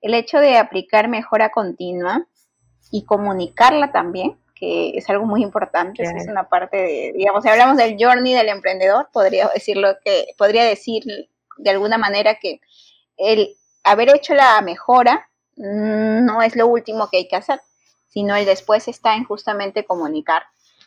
el 0.01 0.14
hecho 0.14 0.38
de 0.38 0.59
aplicar 0.59 1.09
mejora 1.09 1.51
continua 1.51 2.27
y 2.90 3.05
comunicarla 3.05 3.90
también, 3.90 4.38
que 4.55 4.90
es 4.97 5.09
algo 5.11 5.27
muy 5.27 5.42
importante, 5.42 6.03
es 6.05 6.29
una 6.29 6.49
parte 6.49 6.77
de, 6.77 7.12
digamos, 7.16 7.42
si 7.42 7.49
hablamos 7.49 7.77
del 7.77 7.97
journey 7.99 8.35
del 8.35 8.51
emprendedor, 8.51 9.09
podría 9.12 9.49
decirlo 9.49 9.97
que, 10.05 10.27
podría 10.38 10.64
decir 10.64 11.03
de 11.57 11.70
alguna 11.70 11.99
manera 11.99 12.37
que 12.37 12.61
el 13.16 13.57
haber 13.83 14.14
hecho 14.14 14.35
la 14.35 14.61
mejora 14.61 15.29
mm, 15.57 16.25
no 16.25 16.42
es 16.42 16.55
lo 16.55 16.66
último 16.66 17.09
que 17.11 17.18
hay 17.18 17.29
que 17.29 17.37
hacer, 17.37 17.61
sino 18.14 18.37
el 18.37 18.46
después 18.46 18.87
está 18.87 19.16
en 19.16 19.24
justamente 19.24 19.85
comunicar. 19.85 20.44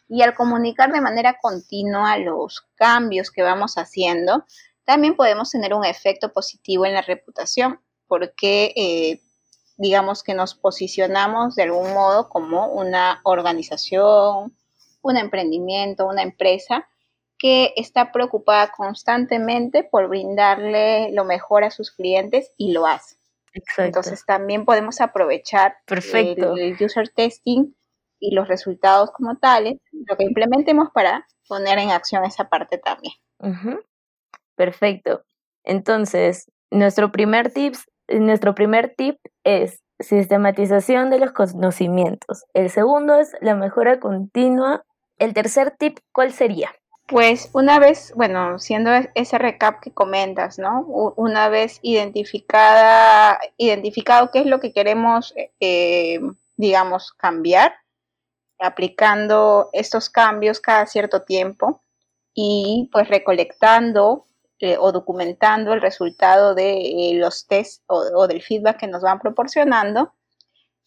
Y 0.08 0.22
al 0.22 0.34
comunicar 0.34 0.94
de 0.94 1.02
manera 1.02 1.38
continua 1.42 2.18
los 2.18 2.62
cambios 2.76 3.30
que 3.30 3.44
vamos 3.44 3.78
haciendo, 3.78 4.46
también 4.86 5.18
podemos 5.18 5.52
tener 5.52 5.74
un 5.74 5.84
efecto 5.84 6.32
positivo 6.32 6.86
en 6.86 6.94
la 6.94 7.02
reputación, 7.02 7.82
porque 8.08 8.72
eh, 8.78 9.22
digamos 9.76 10.24
que 10.24 10.34
nos 10.34 10.56
posicionamos 10.56 11.56
de 11.56 11.64
algún 11.64 11.94
modo 11.94 12.30
como 12.30 12.68
una 12.68 13.20
organización, 13.26 14.56
un 15.02 15.18
emprendimiento, 15.18 16.08
una 16.08 16.24
empresa 16.24 16.88
que 17.38 17.74
está 17.76 18.14
preocupada 18.14 18.72
constantemente 18.72 19.84
por 19.84 20.08
brindarle 20.08 21.12
lo 21.12 21.26
mejor 21.26 21.66
a 21.66 21.72
sus 21.72 21.92
clientes 21.92 22.54
y 22.56 22.72
lo 22.72 22.88
hace. 22.88 23.18
Entonces 23.78 24.26
también 24.26 24.66
podemos 24.66 25.02
aprovechar 25.02 25.78
El, 26.58 26.78
user 26.80 27.10
testing 27.10 27.74
y 28.20 28.34
los 28.34 28.48
resultados 28.48 29.12
como 29.12 29.38
tales, 29.38 29.78
lo 29.92 30.18
que 30.18 30.24
implementemos 30.24 30.90
para 30.94 31.28
poner 31.48 31.78
en 31.80 31.92
acción 31.92 32.26
esa 32.26 32.50
parte 32.50 32.78
también. 32.78 33.14
Perfecto. 34.56 35.24
Entonces, 35.64 36.52
nuestro 36.72 37.12
primer 37.12 37.52
tips, 37.52 37.86
nuestro 38.08 38.56
primer 38.56 38.96
tip 38.96 39.18
es 39.44 39.82
sistematización 40.00 41.10
de 41.10 41.20
los 41.20 41.32
conocimientos. 41.32 42.46
El 42.54 42.70
segundo 42.70 43.16
es 43.20 43.36
la 43.42 43.56
mejora 43.56 44.00
continua. 44.00 44.84
El 45.18 45.34
tercer 45.34 45.76
tip, 45.78 46.00
¿cuál 46.12 46.32
sería? 46.32 46.72
Pues 47.08 47.50
una 47.54 47.80
vez, 47.80 48.12
bueno, 48.16 48.60
siendo 48.60 48.94
e-, 48.94 49.10
ese 49.16 49.38
recap 49.38 49.80
que 49.82 49.94
comentas, 49.94 50.60
¿no? 50.60 50.82
Una 51.16 51.48
vez 51.48 51.80
identificada, 51.82 53.40
identificado 53.58 54.30
qué 54.30 54.40
es 54.40 54.46
lo 54.46 54.60
que 54.60 54.74
queremos, 54.74 55.34
eh, 55.62 56.20
digamos, 56.58 57.14
cambiar, 57.14 57.74
aplicando 58.60 59.70
estos 59.72 60.10
cambios 60.10 60.60
cada 60.60 60.86
cierto 60.86 61.24
tiempo 61.24 61.82
y 62.34 62.90
pues 62.92 63.08
recolectando 63.08 64.26
eh, 64.60 64.78
o 64.78 64.92
documentando 64.92 65.74
el 65.74 65.82
resultado 65.82 66.56
de 66.56 67.12
eh, 67.12 67.14
los 67.16 67.48
tests 67.48 67.84
o, 67.88 68.00
o 68.16 68.28
del 68.28 68.42
feedback 68.42 68.80
que 68.80 68.88
nos 68.88 69.02
van 69.02 69.20
proporcionando, 69.20 70.14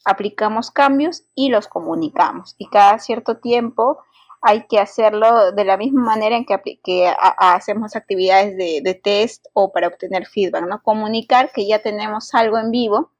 aplicamos 0.04 0.70
cambios 0.70 1.24
y 1.34 1.48
los 1.48 1.66
comunicamos. 1.66 2.56
Y 2.58 2.68
cada 2.68 2.98
cierto 2.98 3.38
tiempo 3.38 4.02
hay 4.42 4.66
que 4.66 4.78
hacerlo 4.78 5.52
de 5.52 5.64
la 5.64 5.76
misma 5.76 6.02
manera 6.02 6.36
en 6.36 6.46
que, 6.46 7.14
hacemos 7.38 7.94
actividades 7.94 8.56
de, 8.56 9.00
test 9.02 9.46
o 9.52 9.72
para 9.72 9.88
obtener 9.88 10.26
feedback, 10.26 10.66
¿no? 10.66 10.82
Comunicar 10.82 11.52
que 11.52 11.66
ya 11.66 11.80
tenemos 11.80 12.34
algo 12.34 12.58
en 12.58 12.70
vivo 12.70 13.12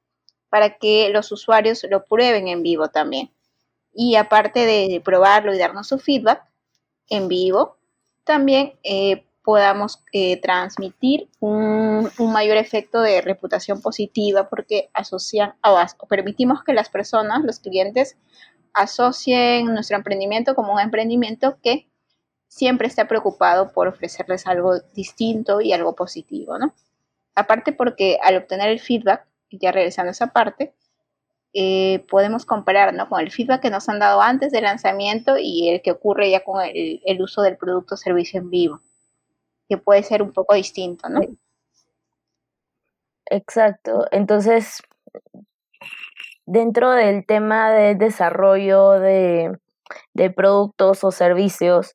para 0.49 0.79
que 0.79 1.11
los 1.11 1.31
usuarios 1.31 1.85
lo 1.89 2.05
prueben 2.05 2.49
en 2.49 2.62
vivo 2.62 2.89
también. 2.89 3.31
Y 3.93 4.16
aparte 4.16 4.66
de 4.66 5.01
probarlo 5.05 5.55
y 5.55 5.59
darnos 5.59 5.89
su 5.89 5.99
feedback 5.99 6.43
en 7.09 7.29
vivo, 7.29 7.77
también 8.25 8.75
eh, 8.83 9.25
podamos 9.43 10.03
eh, 10.12 10.41
transmitir 10.41 11.29
un, 11.41 12.11
mayor 12.18 12.57
efecto 12.57 13.01
de 13.01 13.21
reputación 13.21 13.81
positiva 13.81 14.49
porque 14.49 14.91
asocian 14.93 15.55
o 15.64 16.07
permitimos 16.07 16.62
que 16.62 16.73
las 16.73 16.89
personas, 16.89 17.43
los 17.43 17.59
clientes, 17.59 18.16
asocien 18.75 19.66
nuestro 19.66 19.97
emprendimiento 19.97 20.55
como 20.55 20.73
un 20.73 20.81
emprendimiento 20.81 21.59
que 21.62 21.89
siempre 22.49 22.89
está 22.89 23.07
preocupado 23.07 23.73
por 23.73 23.89
ofrecerles 23.89 24.47
algo 24.47 24.81
distinto 24.95 25.61
y 25.61 25.73
algo 25.73 25.95
positivo, 25.95 26.59
¿no? 26.59 26.75
Aparte 27.35 27.73
porque 27.73 28.18
al 28.23 28.37
obtener 28.37 28.71
el 28.71 28.81
feedback, 28.81 29.27
ya 29.51 29.73
regresando 29.73 30.09
a 30.09 30.12
esa 30.12 30.29
parte, 30.29 30.75
eh, 31.53 32.05
podemos 32.09 32.45
comparar 32.45 32.95
¿no? 32.95 33.09
con 33.09 33.21
el 33.21 33.33
feedback 33.33 33.62
que 33.62 33.71
nos 33.71 33.89
han 33.89 33.99
dado 33.99 34.21
antes 34.23 34.53
del 34.53 34.64
lanzamiento 34.64 35.37
y 35.37 35.68
el 35.68 35.83
que 35.83 35.91
ocurre 35.91 36.31
ya 36.31 36.45
con 36.45 36.64
el, 36.64 37.01
el 37.05 37.23
uso 37.23 37.43
del 37.43 37.57
producto 37.57 37.95
o 37.95 37.99
servicio 37.99 38.41
en 38.41 38.51
vivo 38.51 38.81
que 39.71 39.79
puede 39.79 40.03
ser 40.03 40.21
un 40.21 40.33
poco 40.33 40.55
distinto, 40.55 41.09
¿no? 41.09 41.21
Exacto. 43.27 44.05
Entonces, 44.11 44.83
dentro 46.47 46.91
del 46.91 47.24
tema 47.26 47.70
de 47.70 47.95
desarrollo 47.95 48.93
de, 48.93 49.59
productos 50.34 51.03
o 51.05 51.11
servicios, 51.11 51.95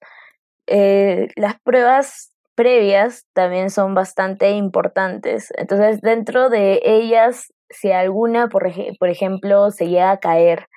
eh, 0.67 1.29
las 1.35 1.59
pruebas 1.61 2.31
previas 2.55 3.25
también 3.33 3.69
son 3.69 3.93
bastante 3.93 4.51
importantes. 4.51 5.53
Entonces, 5.57 6.01
dentro 6.01 6.49
de 6.49 6.81
ellas, 6.83 7.53
si 7.69 7.91
alguna, 7.91 8.47
por, 8.47 8.65
ejemplo, 8.67 9.71
se 9.71 9.87
llega 9.87 10.11
a 10.11 10.19
caer, 10.19 10.67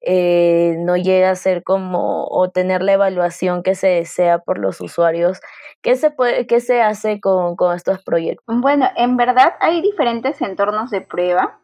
eh, 0.00 0.76
no 0.78 0.96
llega 0.96 1.30
a 1.30 1.34
ser 1.34 1.62
como 1.64 2.24
o 2.26 2.50
tener 2.50 2.82
la 2.82 2.92
evaluación 2.92 3.62
que 3.62 3.74
se 3.74 3.88
desea 3.88 4.38
por 4.38 4.58
los 4.58 4.80
usuarios. 4.80 5.40
¿Qué 5.82 5.96
se, 5.96 6.14
qué 6.48 6.60
se 6.60 6.82
hace 6.82 7.20
con, 7.20 7.56
estos 7.74 8.02
proyectos? 8.02 8.44
Bueno, 8.60 8.88
en 8.96 9.16
verdad 9.16 9.54
hay 9.60 9.82
diferentes 9.82 10.40
entornos 10.40 10.90
de 10.90 11.00
prueba. 11.00 11.60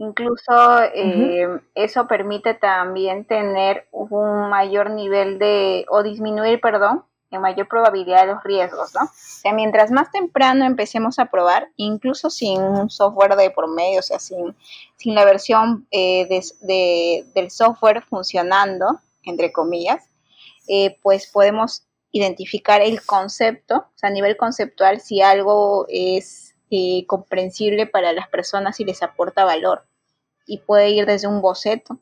Incluso 0.00 0.82
eh, 0.94 1.60
eso 1.74 2.06
permite 2.06 2.54
también 2.54 3.26
tener 3.26 3.86
un 3.92 4.48
mayor 4.48 4.88
nivel 4.88 5.38
de, 5.38 5.84
o 5.90 6.02
disminuir, 6.02 6.58
perdón, 6.58 7.04
en 7.30 7.42
mayor 7.42 7.68
probabilidad 7.68 8.22
de 8.22 8.32
los 8.32 8.42
riesgos, 8.42 8.94
¿no? 8.94 9.02
O 9.02 9.10
sea, 9.12 9.52
mientras 9.52 9.90
más 9.90 10.10
temprano 10.10 10.64
empecemos 10.64 11.18
a 11.18 11.26
probar, 11.26 11.68
incluso 11.76 12.30
sin 12.30 12.62
un 12.62 12.88
software 12.88 13.36
de 13.36 13.50
por 13.50 13.68
medio, 13.68 13.98
o 13.98 14.02
sea, 14.02 14.18
sin, 14.18 14.56
sin 14.96 15.14
la 15.14 15.26
versión 15.26 15.86
eh, 15.90 16.26
del 17.34 17.50
software 17.50 18.02
funcionando, 18.02 19.00
entre 19.24 19.52
comillas, 19.52 20.02
eh, 20.66 20.96
pues 21.02 21.26
podemos 21.26 21.84
identificar 22.10 22.80
el 22.80 23.04
concepto, 23.04 23.76
o 23.76 23.98
sea, 23.98 24.08
a 24.08 24.12
nivel 24.12 24.38
conceptual, 24.38 25.02
si 25.02 25.20
algo 25.20 25.84
es 25.90 26.54
eh, 26.70 27.04
comprensible 27.06 27.86
para 27.86 28.14
las 28.14 28.28
personas 28.28 28.80
y 28.80 28.86
les 28.86 29.02
aporta 29.02 29.44
valor. 29.44 29.84
Y 30.50 30.58
puede 30.58 30.90
ir 30.90 31.06
desde 31.06 31.28
un 31.28 31.40
boceto 31.40 32.00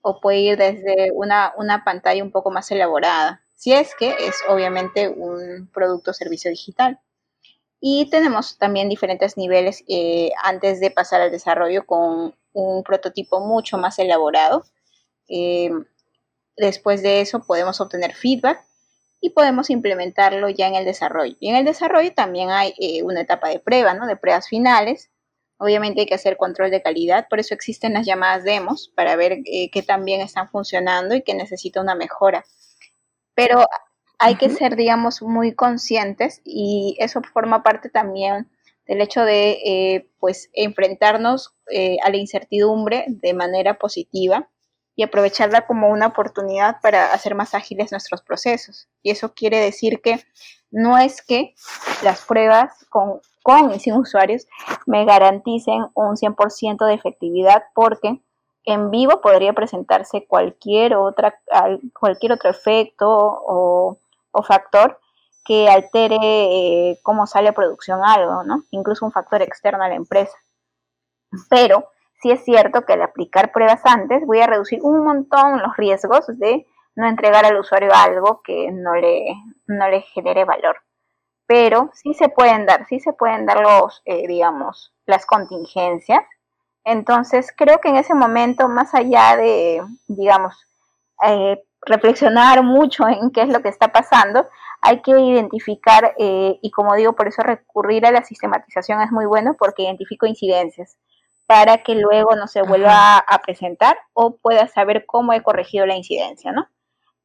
o 0.00 0.20
puede 0.20 0.38
ir 0.38 0.58
desde 0.58 1.12
una, 1.12 1.52
una 1.56 1.84
pantalla 1.84 2.24
un 2.24 2.32
poco 2.32 2.50
más 2.50 2.70
elaborada 2.70 3.44
si 3.54 3.72
es 3.72 3.94
que 3.94 4.10
es 4.10 4.42
obviamente 4.48 5.08
un 5.08 5.70
producto 5.72 6.10
o 6.10 6.14
servicio 6.14 6.50
digital. 6.50 7.00
Y 7.80 8.10
tenemos 8.10 8.58
también 8.58 8.88
diferentes 8.88 9.36
niveles 9.36 9.84
eh, 9.88 10.30
antes 10.42 10.80
de 10.80 10.90
pasar 10.90 11.20
al 11.20 11.30
desarrollo 11.30 11.86
con 11.86 12.34
un 12.52 12.82
prototipo 12.82 13.40
mucho 13.40 13.78
más 13.78 13.98
elaborado. 13.98 14.64
Eh, 15.28 15.70
después 16.56 17.02
de 17.02 17.20
eso 17.20 17.42
podemos 17.44 17.80
obtener 17.80 18.14
feedback 18.14 18.60
y 19.20 19.30
podemos 19.30 19.70
implementarlo 19.70 20.48
ya 20.48 20.66
en 20.66 20.74
el 20.74 20.84
desarrollo. 20.84 21.36
Y 21.40 21.48
en 21.48 21.56
el 21.56 21.64
desarrollo 21.64 22.12
también 22.12 22.50
hay 22.50 22.74
eh, 22.78 23.02
una 23.02 23.22
etapa 23.22 23.48
de 23.48 23.60
prueba, 23.60 23.94
¿no? 23.94 24.06
De 24.06 24.16
pruebas 24.16 24.48
finales. 24.48 25.10
Obviamente 25.58 26.00
hay 26.00 26.06
que 26.06 26.14
hacer 26.14 26.36
control 26.36 26.70
de 26.70 26.82
calidad, 26.82 27.26
por 27.28 27.40
eso 27.40 27.54
existen 27.54 27.94
las 27.94 28.06
llamadas 28.06 28.44
demos 28.44 28.92
para 28.94 29.16
ver 29.16 29.38
qué 29.44 29.84
tan 29.86 30.04
bien 30.04 30.20
están 30.20 30.48
funcionando 30.50 31.14
y 31.14 31.22
qué 31.22 31.34
necesita 31.34 31.80
una 31.80 31.94
mejora 31.94 32.44
pero 33.34 33.66
hay 34.18 34.36
que 34.36 34.48
ser, 34.48 34.76
digamos, 34.76 35.22
muy 35.22 35.54
conscientes 35.54 36.40
y 36.44 36.96
eso 36.98 37.20
forma 37.32 37.62
parte 37.62 37.90
también 37.90 38.48
del 38.86 39.00
hecho 39.00 39.24
de, 39.24 39.58
eh, 39.64 40.08
pues, 40.20 40.50
enfrentarnos 40.52 41.54
eh, 41.70 41.96
a 42.02 42.10
la 42.10 42.16
incertidumbre 42.16 43.04
de 43.08 43.34
manera 43.34 43.78
positiva 43.78 44.48
y 44.96 45.02
aprovecharla 45.02 45.66
como 45.66 45.88
una 45.88 46.08
oportunidad 46.08 46.80
para 46.80 47.12
hacer 47.12 47.34
más 47.34 47.54
ágiles 47.54 47.90
nuestros 47.90 48.22
procesos. 48.22 48.88
Y 49.02 49.10
eso 49.10 49.34
quiere 49.34 49.58
decir 49.58 50.00
que 50.00 50.22
no 50.70 50.98
es 50.98 51.22
que 51.22 51.54
las 52.02 52.22
pruebas 52.22 52.86
con, 52.90 53.20
con 53.44 53.72
y 53.72 53.78
sin 53.78 53.94
usuarios 53.94 54.46
me 54.86 55.04
garanticen 55.04 55.86
un 55.94 56.16
100% 56.16 56.86
de 56.86 56.94
efectividad 56.94 57.64
porque 57.74 58.22
en 58.64 58.90
vivo 58.90 59.20
podría 59.20 59.52
presentarse 59.52 60.26
cualquier, 60.26 60.96
otra, 60.96 61.38
cualquier 62.00 62.32
otro 62.32 62.48
efecto 62.50 63.06
o, 63.06 63.98
factor 64.46 64.98
que 65.44 65.68
altere 65.68 66.16
eh, 66.20 66.98
cómo 67.02 67.26
sale 67.26 67.50
a 67.50 67.52
producción 67.52 68.00
algo, 68.02 68.42
¿no? 68.44 68.64
Incluso 68.70 69.04
un 69.04 69.12
factor 69.12 69.42
externo 69.42 69.84
a 69.84 69.88
la 69.88 69.94
empresa. 69.94 70.36
Pero 71.48 71.88
sí 72.20 72.30
es 72.30 72.44
cierto 72.44 72.82
que 72.82 72.94
al 72.94 73.02
aplicar 73.02 73.52
pruebas 73.52 73.80
antes 73.84 74.26
voy 74.26 74.40
a 74.40 74.46
reducir 74.46 74.80
un 74.82 75.04
montón 75.04 75.62
los 75.62 75.76
riesgos 75.76 76.26
de 76.26 76.66
no 76.96 77.06
entregar 77.06 77.44
al 77.44 77.58
usuario 77.58 77.90
algo 77.94 78.40
que 78.42 78.70
no 78.72 78.94
le, 78.94 79.34
no 79.66 79.88
le 79.88 80.00
genere 80.00 80.44
valor. 80.44 80.76
Pero 81.46 81.90
sí 81.94 82.14
se 82.14 82.28
pueden 82.28 82.66
dar, 82.66 82.86
sí 82.86 83.00
se 83.00 83.12
pueden 83.12 83.46
dar 83.46 83.60
los, 83.60 84.02
eh, 84.06 84.26
digamos, 84.26 84.92
las 85.06 85.26
contingencias 85.26 86.24
entonces, 86.84 87.52
creo 87.56 87.80
que 87.80 87.88
en 87.88 87.96
ese 87.96 88.14
momento, 88.14 88.68
más 88.68 88.94
allá 88.94 89.36
de, 89.36 89.82
digamos, 90.06 90.54
eh, 91.26 91.62
reflexionar 91.82 92.62
mucho 92.62 93.08
en 93.08 93.30
qué 93.30 93.42
es 93.42 93.48
lo 93.48 93.62
que 93.62 93.70
está 93.70 93.88
pasando, 93.88 94.46
hay 94.82 95.00
que 95.00 95.12
identificar, 95.18 96.14
eh, 96.18 96.58
y 96.60 96.70
como 96.70 96.94
digo, 96.94 97.14
por 97.14 97.28
eso 97.28 97.42
recurrir 97.42 98.04
a 98.06 98.10
la 98.10 98.22
sistematización 98.22 99.00
es 99.00 99.10
muy 99.10 99.24
bueno 99.24 99.56
porque 99.58 99.84
identifico 99.84 100.26
incidencias 100.26 100.98
para 101.46 101.78
que 101.78 101.94
luego 101.94 102.36
no 102.36 102.46
se 102.48 102.62
vuelva 102.62 103.18
a, 103.18 103.38
presentar 103.40 103.98
o 104.14 104.36
pueda 104.36 104.66
saber 104.68 105.04
cómo 105.06 105.32
he 105.32 105.42
corregido 105.42 105.86
la 105.86 105.96
incidencia, 105.96 106.52
¿no? 106.52 106.68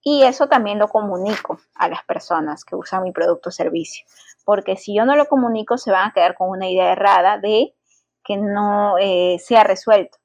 Y 0.02 0.24
eso 0.24 0.48
también 0.48 0.80
lo 0.80 0.88
comunico 0.88 1.60
a 1.76 1.90
las 1.90 2.04
personas 2.06 2.64
que 2.64 2.76
usan 2.76 3.04
mi 3.04 3.12
producto 3.12 3.50
o 3.50 3.52
servicio, 3.52 4.06
porque 4.46 4.78
si 4.78 4.96
yo 4.96 5.06
no 5.06 5.16
lo 5.16 5.28
comunico 5.28 5.78
se 5.78 5.92
van 5.92 6.10
a 6.10 6.14
quedar 6.14 6.36
con 6.36 6.50
una 6.50 6.70
idea 6.70 6.94
errada 6.94 7.38
de 7.38 7.76
que 8.24 8.38
no 8.38 8.98
eh, 8.98 9.38
sea 9.40 9.64
resuelto. 9.64 10.18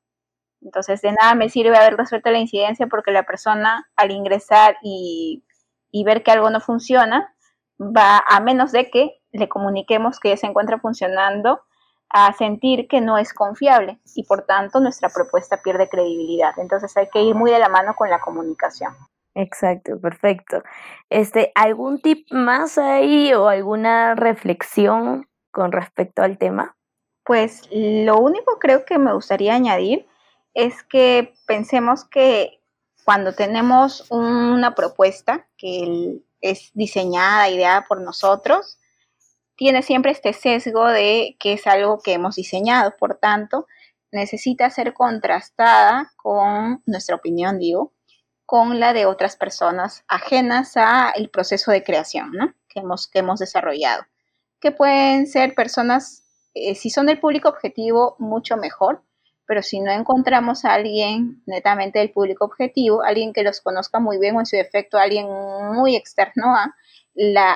Entonces, 0.65 1.03
de 1.03 1.13
nada 1.13 1.35
me 1.35 1.51
sirve 1.51 1.77
haber 1.77 1.97
resuelto 1.97 2.31
la 2.31 2.39
incidencia 2.39 2.87
porque 2.87 3.13
la 3.13 3.25
persona 3.25 3.89
al 3.97 4.11
ingresar 4.11 4.77
y, 4.83 5.45
ver 6.05 6.23
que 6.23 6.33
algo 6.33 6.51
no 6.51 6.61
funciona, 6.61 7.35
va 7.81 8.23
a 8.29 8.41
menos 8.41 8.73
de 8.73 8.91
que 8.91 9.21
le 9.33 9.49
comuniquemos 9.49 10.21
que 10.21 10.31
ya 10.31 10.37
se 10.37 10.47
encuentra 10.47 10.79
funcionando, 10.79 11.63
a 12.09 12.33
sentir 12.35 12.87
que 12.89 13.01
no 13.01 13.19
es 13.19 13.33
confiable 13.35 13.99
y 14.15 14.23
por 14.25 14.43
tanto 14.43 14.81
nuestra 14.81 15.09
propuesta 15.09 15.63
pierde 15.63 15.89
credibilidad. 15.89 16.53
Entonces 16.59 16.97
hay 16.97 17.09
que 17.09 17.23
ir 17.23 17.35
muy 17.35 17.51
de 17.51 17.59
la 17.59 17.69
mano 17.69 17.95
con 17.97 18.09
la 18.09 18.21
comunicación. 18.21 18.95
Exacto, 19.35 20.01
perfecto. 20.01 20.63
Este, 21.11 21.51
¿algún 21.55 22.01
tip 22.01 22.27
más 22.31 22.79
ahí 22.79 23.33
o 23.35 23.49
alguna 23.49 24.15
reflexión 24.15 25.29
con 25.51 25.73
respecto 25.73 26.23
al 26.23 26.39
tema? 26.39 26.77
Pues 27.25 27.63
lo 27.73 28.19
único 28.19 28.59
creo 28.61 28.85
que 28.85 28.99
me 28.99 29.13
gustaría 29.13 29.55
añadir 29.55 30.07
es 30.55 30.85
que 30.85 31.35
pensemos 31.47 32.05
que 32.05 32.61
cuando 33.05 33.35
tenemos 33.35 34.09
una 34.11 34.75
propuesta 34.75 35.47
que 35.57 36.21
es 36.41 36.71
diseñada, 36.75 37.49
ideada 37.49 37.87
por 37.89 38.01
nosotros, 38.01 38.79
tiene 39.57 39.83
siempre 39.83 40.13
este 40.13 40.33
sesgo 40.33 40.87
de 40.87 41.37
que 41.41 41.55
es 41.55 41.67
algo 41.67 42.01
que 42.03 42.13
hemos 42.13 42.37
diseñado, 42.37 42.95
por 42.99 43.17
tanto, 43.17 43.67
necesita 44.13 44.71
ser 44.71 44.95
contrastada 44.95 46.13
con 46.17 46.83
nuestra 46.87 47.17
opinión, 47.17 47.59
digo, 47.59 47.94
con 48.47 48.81
la 48.81 48.93
de 48.93 49.07
otras 49.07 49.37
personas 49.37 50.05
ajenas 50.09 50.77
al 50.77 51.29
proceso 51.31 51.71
de 51.71 51.83
creación 51.83 52.33
que, 52.69 52.81
hemos, 52.81 53.09
que 53.09 53.21
hemos 53.21 53.41
desarrollado, 53.41 54.05
que 54.61 54.71
pueden 54.71 55.27
ser 55.27 55.55
personas 55.55 56.25
eh, 56.55 56.75
si 56.75 56.91
son 56.91 57.07
del 57.07 57.19
público 57.19 57.49
objetivo, 57.49 58.15
mucho 58.19 58.57
mejor, 58.57 59.03
pero 59.47 59.63
si 59.63 59.81
no 59.81 59.91
encontramos 59.91 60.65
a 60.65 60.75
alguien 60.75 61.43
netamente 61.47 61.99
del 61.99 62.13
público 62.13 62.45
objetivo, 62.45 63.03
alguien 63.03 63.33
que 63.33 63.43
los 63.43 63.61
conozca 63.61 63.99
muy 63.99 64.19
bien 64.19 64.37
o 64.37 64.41
en 64.41 64.47
su 64.47 64.57
defecto 64.57 64.97
alguien 64.97 65.27
muy 65.75 65.97
externo 65.97 66.55
a 66.55 66.75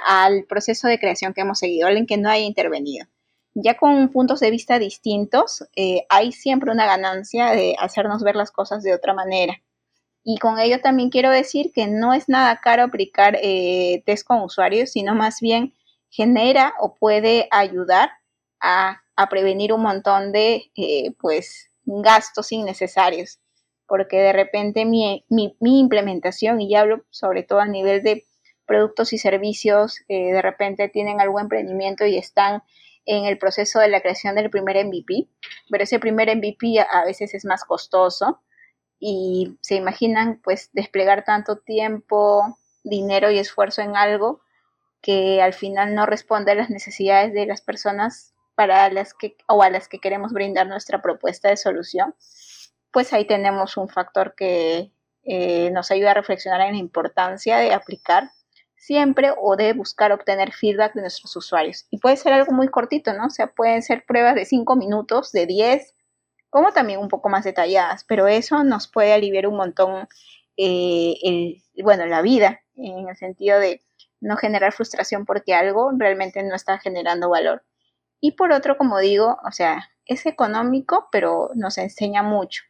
al 0.07 0.45
proceso 0.45 0.87
de 0.87 1.01
creación 1.01 1.35
que 1.35 1.41
hemos 1.41 1.59
seguido, 1.59 1.89
alguien 1.89 2.07
que 2.07 2.17
no 2.17 2.31
haya 2.31 2.45
intervenido. 2.45 3.07
Ya 3.55 3.77
con 3.77 4.09
puntos 4.11 4.39
de 4.41 4.51
vista 4.51 4.79
distintos, 4.79 5.65
eh, 5.75 6.07
hay 6.09 6.31
siempre 6.31 6.71
una 6.71 6.87
ganancia 6.87 7.51
de 7.51 7.75
hacernos 7.79 8.23
ver 8.23 8.37
las 8.37 8.53
cosas 8.53 8.85
de 8.85 8.95
otra 8.95 9.15
manera. 9.15 9.61
Y 10.25 10.39
con 10.39 10.59
ello 10.59 10.81
también 10.81 11.11
quiero 11.11 11.31
decir 11.31 11.73
que 11.73 11.87
no 11.87 12.13
es 12.13 12.29
nada 12.29 12.61
caro 12.63 12.85
aplicar 12.85 13.39
eh, 13.43 14.03
test 14.05 14.27
con 14.27 14.43
usuarios, 14.43 14.91
sino 14.91 15.15
más 15.15 15.41
bien 15.41 15.75
genera 16.11 16.75
o 16.81 16.97
puede 16.97 17.49
ayudar 17.51 18.11
a, 18.61 19.03
prevenir 19.31 19.73
un 19.73 19.83
montón 19.83 20.33
de 20.33 20.71
eh, 20.77 21.13
pues 21.19 21.71
gastos 21.85 22.53
innecesarios. 22.53 23.41
Porque 23.87 24.19
de 24.19 24.33
repente 24.33 24.85
mi, 24.85 25.25
implementación, 25.61 26.61
y 26.61 26.71
ya 26.71 26.81
hablo 26.81 27.05
sobre 27.11 27.43
todo 27.43 27.61
a 27.61 27.67
nivel 27.67 28.03
de 28.03 28.27
productos 28.67 29.15
y 29.15 29.19
servicios, 29.19 30.01
eh, 30.09 30.33
de 30.33 30.43
repente 30.43 30.89
tienen 30.91 31.21
algún 31.21 31.43
emprendimiento 31.43 32.05
y 32.05 32.19
están 32.19 32.63
en 33.09 33.25
el 33.25 33.39
proceso 33.39 33.81
de 33.81 33.89
la 33.89 34.03
creación 34.03 34.35
del 34.35 34.51
primer 34.51 34.85
MVP, 34.85 35.27
pero 35.71 35.83
ese 35.83 35.99
primer 35.99 36.29
MVP 36.37 36.79
a, 36.79 37.05
veces 37.07 37.35
es 37.35 37.47
más 37.47 37.65
costoso 37.65 38.43
y 38.99 39.57
se 39.61 39.77
imaginan 39.77 40.41
pues 40.43 40.71
desplegar 40.73 41.25
tanto 41.25 41.57
tiempo, 41.57 42.59
dinero 42.85 43.31
y 43.31 43.39
esfuerzo 43.39 43.83
en 43.83 43.97
algo 43.97 44.41
que 45.01 45.41
al 45.43 45.53
final 45.53 45.95
no 45.95 46.07
responde 46.07 46.53
a 46.53 46.57
las 46.57 46.71
necesidades 46.71 47.33
de 47.33 47.47
las 47.47 47.61
personas 47.61 48.35
para 48.55 48.91
las 48.91 49.15
que 49.15 49.37
o 49.47 49.63
a 49.63 49.71
las 49.71 49.89
que 49.89 50.01
queremos 50.01 50.33
brindar 50.33 50.67
nuestra 50.67 51.01
propuesta 51.01 51.49
de 51.49 51.57
solución 51.57 52.15
pues 52.93 53.13
ahí 53.13 53.27
tenemos 53.27 53.77
un 53.77 53.89
factor 53.89 54.35
que 54.35 54.91
eh, 55.25 55.71
nos 55.71 55.91
ayuda 55.91 56.13
a 56.13 56.15
reflexionar 56.15 56.61
en 56.63 56.73
la 56.73 56.79
importancia 56.79 57.59
de 57.59 57.73
aplicar 57.73 58.31
siempre 58.77 59.33
o 59.41 59.57
de 59.57 59.73
buscar 59.73 60.13
obtener 60.13 60.53
feedback 60.53 60.95
de 60.95 61.03
nuestros 61.03 61.35
usuarios. 61.37 61.87
Y 61.91 61.99
puede 61.99 62.17
ser 62.17 62.33
algo 62.33 62.53
muy 62.53 62.69
cortito, 62.69 63.13
¿no? 63.13 63.27
O 63.27 63.31
sea, 63.31 63.49
pueden 63.49 63.83
ser 63.83 64.05
pruebas 64.07 64.35
de 64.37 64.45
5 64.45 64.77
minutos, 64.77 65.33
de 65.33 65.47
10, 65.47 65.95
como 66.51 66.73
también 66.73 67.01
un 67.01 67.09
poco 67.09 67.29
más 67.29 67.45
detalladas, 67.45 68.05
pero 68.05 68.27
eso 68.27 68.65
nos 68.65 68.89
puede 68.89 69.13
aliviar 69.13 69.47
un 69.47 69.57
montón, 69.57 70.09
eh, 70.57 71.15
el, 71.23 71.63
bueno, 71.83 72.07
la 72.07 72.23
vida, 72.23 72.61
en 72.77 73.09
el 73.09 73.17
sentido 73.17 73.59
de 73.59 73.83
no 74.21 74.37
generar 74.37 74.73
frustración 74.73 75.25
porque 75.25 75.55
algo 75.55 75.91
realmente 75.97 76.43
no 76.43 76.55
está 76.55 76.79
generando 76.79 77.29
valor. 77.29 77.65
Y 78.21 78.33
por 78.33 78.53
otro, 78.53 78.77
como 78.77 78.99
digo, 78.99 79.39
o 79.47 79.53
sea, 79.53 79.91
es 80.07 80.27
económico, 80.27 81.09
pero 81.13 81.51
nos 81.55 81.79
enseña 81.79 82.23
mucho 82.23 82.63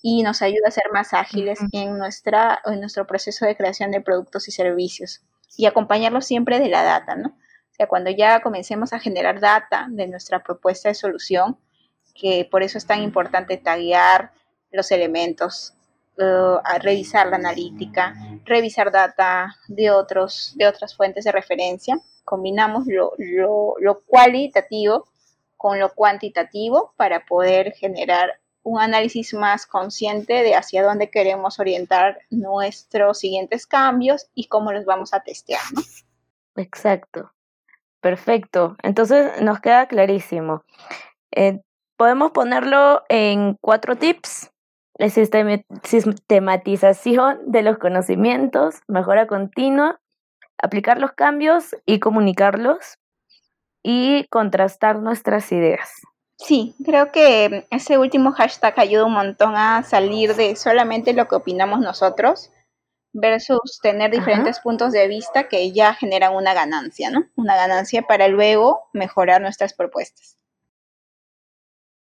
y 0.00 0.22
nos 0.22 0.42
ayuda 0.42 0.68
a 0.68 0.70
ser 0.70 0.84
más 0.92 1.12
ágiles 1.12 1.58
en, 1.72 1.98
nuestra, 1.98 2.60
en 2.64 2.80
nuestro 2.80 3.06
proceso 3.06 3.44
de 3.44 3.56
creación 3.56 3.90
de 3.90 4.00
productos 4.00 4.48
y 4.48 4.52
servicios 4.52 5.22
y 5.56 5.66
acompañarlo 5.66 6.20
siempre 6.20 6.60
de 6.60 6.68
la 6.68 6.84
data, 6.84 7.16
¿no? 7.16 7.30
O 7.30 7.74
sea, 7.78 7.88
cuando 7.88 8.10
ya 8.10 8.40
comencemos 8.40 8.92
a 8.92 9.00
generar 9.00 9.40
data 9.40 9.86
de 9.90 10.06
nuestra 10.06 10.42
propuesta 10.42 10.88
de 10.88 10.94
solución, 10.94 11.58
que 12.18 12.48
por 12.50 12.62
eso 12.62 12.78
es 12.78 12.86
tan 12.86 13.02
importante 13.02 13.56
taguear 13.56 14.32
los 14.72 14.90
elementos, 14.90 15.74
uh, 16.18 16.58
revisar 16.80 17.28
la 17.28 17.36
analítica, 17.36 18.14
revisar 18.44 18.90
data 18.90 19.56
de, 19.68 19.90
otros, 19.90 20.52
de 20.56 20.66
otras 20.66 20.96
fuentes 20.96 21.24
de 21.24 21.32
referencia, 21.32 21.98
combinamos 22.24 22.86
lo, 22.86 23.12
lo, 23.18 23.74
lo 23.78 24.00
cualitativo 24.00 25.06
con 25.56 25.78
lo 25.78 25.94
cuantitativo 25.94 26.92
para 26.96 27.24
poder 27.24 27.72
generar 27.72 28.40
un 28.62 28.80
análisis 28.80 29.32
más 29.34 29.66
consciente 29.66 30.42
de 30.42 30.54
hacia 30.54 30.82
dónde 30.82 31.10
queremos 31.10 31.58
orientar 31.58 32.18
nuestros 32.30 33.18
siguientes 33.18 33.66
cambios 33.66 34.28
y 34.34 34.46
cómo 34.48 34.72
los 34.72 34.84
vamos 34.84 35.14
a 35.14 35.20
testear, 35.20 35.62
¿no? 35.74 35.82
Exacto. 36.56 37.32
Perfecto. 38.00 38.76
Entonces 38.82 39.40
nos 39.42 39.60
queda 39.60 39.88
clarísimo. 39.88 40.64
Eh, 41.32 41.60
podemos 41.98 42.30
ponerlo 42.30 43.02
en 43.10 43.58
cuatro 43.60 43.96
tips. 43.96 44.50
La 44.94 45.10
sistematización 45.10 47.40
de 47.46 47.62
los 47.62 47.78
conocimientos, 47.78 48.76
mejora 48.88 49.26
continua, 49.26 50.00
aplicar 50.60 50.98
los 50.98 51.12
cambios 51.12 51.76
y 51.86 52.00
comunicarlos 52.00 52.98
y 53.84 54.26
contrastar 54.28 54.98
nuestras 54.98 55.52
ideas. 55.52 55.88
Sí, 56.36 56.74
creo 56.84 57.12
que 57.12 57.66
ese 57.70 57.98
último 57.98 58.32
hashtag 58.32 58.74
ayuda 58.78 59.04
un 59.04 59.14
montón 59.14 59.54
a 59.56 59.82
salir 59.82 60.34
de 60.34 60.56
solamente 60.56 61.12
lo 61.12 61.28
que 61.28 61.36
opinamos 61.36 61.80
nosotros 61.80 62.50
versus 63.12 63.80
tener 63.82 64.10
diferentes 64.10 64.60
puntos 64.60 64.92
de 64.92 65.08
vista 65.08 65.48
que 65.48 65.72
ya 65.72 65.94
generan 65.94 66.34
una 66.34 66.54
ganancia, 66.54 67.10
¿no? 67.10 67.24
Una 67.36 67.56
ganancia 67.56 68.02
para 68.02 68.28
luego 68.28 68.88
mejorar 68.92 69.40
nuestras 69.40 69.74
propuestas. 69.74 70.37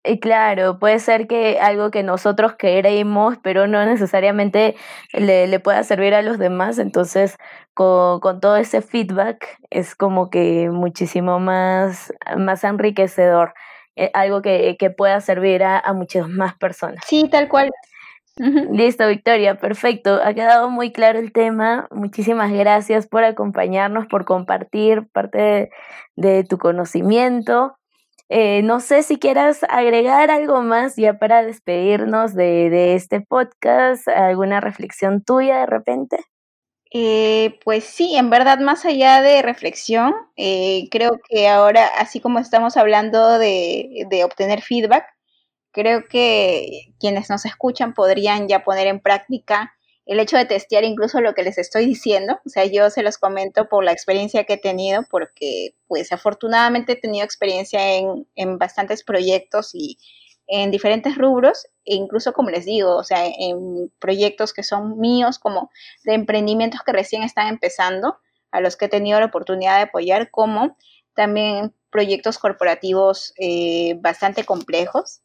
Y 0.05 0.19
claro, 0.19 0.79
puede 0.79 0.99
ser 0.99 1.27
que 1.27 1.59
algo 1.59 1.91
que 1.91 2.03
nosotros 2.03 2.55
queremos, 2.55 3.37
pero 3.41 3.67
no 3.67 3.85
necesariamente 3.85 4.75
le, 5.13 5.47
le 5.47 5.59
pueda 5.59 5.83
servir 5.83 6.13
a 6.13 6.21
los 6.21 6.37
demás, 6.37 6.77
entonces 6.77 7.37
con, 7.73 8.19
con, 8.19 8.39
todo 8.39 8.57
ese 8.57 8.81
feedback 8.81 9.57
es 9.69 9.95
como 9.95 10.29
que 10.29 10.69
muchísimo 10.71 11.39
más, 11.39 12.13
más 12.37 12.63
enriquecedor. 12.63 13.53
Eh, 13.97 14.11
algo 14.13 14.41
que, 14.41 14.75
que, 14.77 14.89
pueda 14.89 15.21
servir 15.21 15.63
a, 15.63 15.79
a, 15.79 15.93
muchas 15.93 16.27
más 16.27 16.55
personas. 16.55 17.03
Sí, 17.07 17.29
tal 17.29 17.47
cual. 17.47 17.71
Listo, 18.71 19.07
Victoria, 19.07 19.55
perfecto. 19.55 20.19
Ha 20.21 20.33
quedado 20.33 20.69
muy 20.69 20.91
claro 20.91 21.19
el 21.19 21.31
tema. 21.31 21.87
Muchísimas 21.91 22.51
gracias 22.51 23.07
por 23.07 23.23
acompañarnos, 23.23 24.07
por 24.07 24.25
compartir 24.25 25.07
parte 25.07 25.69
de, 26.17 26.43
tu 26.43 26.57
conocimiento. 26.57 27.77
Eh, 28.29 28.61
no 28.63 28.79
sé 28.79 29.03
si 29.03 29.17
quieras 29.17 29.63
agregar 29.69 30.31
algo 30.31 30.61
más 30.61 30.95
ya 30.95 31.19
para 31.19 31.43
despedirnos 31.43 32.33
de, 32.33 32.69
de 32.69 32.95
este 32.95 33.21
podcast, 33.21 34.07
alguna 34.07 34.61
reflexión 34.61 35.23
tuya 35.23 35.59
de 35.59 35.65
repente. 35.67 36.17
Eh, 36.91 37.59
pues 37.65 37.83
sí, 37.83 38.15
en 38.15 38.29
verdad, 38.29 38.59
más 38.59 38.85
allá 38.85 39.21
de 39.21 39.41
reflexión, 39.41 40.13
eh, 40.37 40.87
creo 40.91 41.19
que 41.29 41.47
ahora, 41.47 41.87
así 41.97 42.21
como 42.21 42.39
estamos 42.39 42.77
hablando 42.77 43.37
de, 43.37 44.05
de, 44.09 44.23
obtener 44.23 44.61
feedback, 44.61 45.05
creo 45.71 46.05
que 46.09 46.93
quienes 46.99 47.29
nos 47.29 47.45
escuchan 47.45 47.93
podrían 47.93 48.47
ya 48.47 48.63
poner 48.63 48.87
en 48.87 49.01
práctica 49.01 49.75
el 50.05 50.19
hecho 50.19 50.37
de 50.37 50.45
testear 50.45 50.83
incluso 50.83 51.19
lo 51.21 51.33
que 51.33 51.43
les 51.43 51.57
estoy 51.57 51.85
diciendo. 51.85 52.39
O 52.45 52.49
sea, 52.49 52.65
yo 52.65 52.89
se 52.89 53.03
los 53.03 53.17
comento 53.17 53.67
por 53.67 53.83
la 53.83 53.91
experiencia 53.91 54.43
que 54.43 54.53
he 54.53 54.57
tenido, 54.57 55.03
porque 55.09 55.75
pues 55.87 56.11
afortunadamente 56.11 56.93
he 56.93 56.95
tenido 56.95 57.25
experiencia 57.25 57.95
en, 57.95 58.27
en 58.35 58.57
bastantes 58.57 59.03
proyectos 59.03 59.71
y 59.73 59.97
en 60.47 60.69
diferentes 60.69 61.17
rubros, 61.17 61.65
e 61.85 61.95
incluso 61.95 62.33
como 62.33 62.51
les 62.51 62.65
digo, 62.65 62.95
o 62.95 63.03
sea, 63.03 63.25
en 63.25 63.91
proyectos 63.99 64.53
que 64.53 64.61
son 64.61 64.99
míos, 64.99 65.39
como 65.39 65.71
de 66.03 66.13
emprendimientos 66.13 66.81
que 66.85 66.91
recién 66.91 67.23
están 67.23 67.47
empezando, 67.47 68.17
a 68.51 68.61
los 68.61 68.77
que 68.77 68.85
he 68.85 68.89
tenido 68.89 69.19
la 69.19 69.25
oportunidad 69.25 69.77
de 69.77 69.83
apoyar, 69.83 70.29
como 70.31 70.77
también 71.13 71.73
proyectos 71.89 72.37
corporativos 72.37 73.33
eh, 73.37 73.95
bastante 73.99 74.45
complejos. 74.45 75.21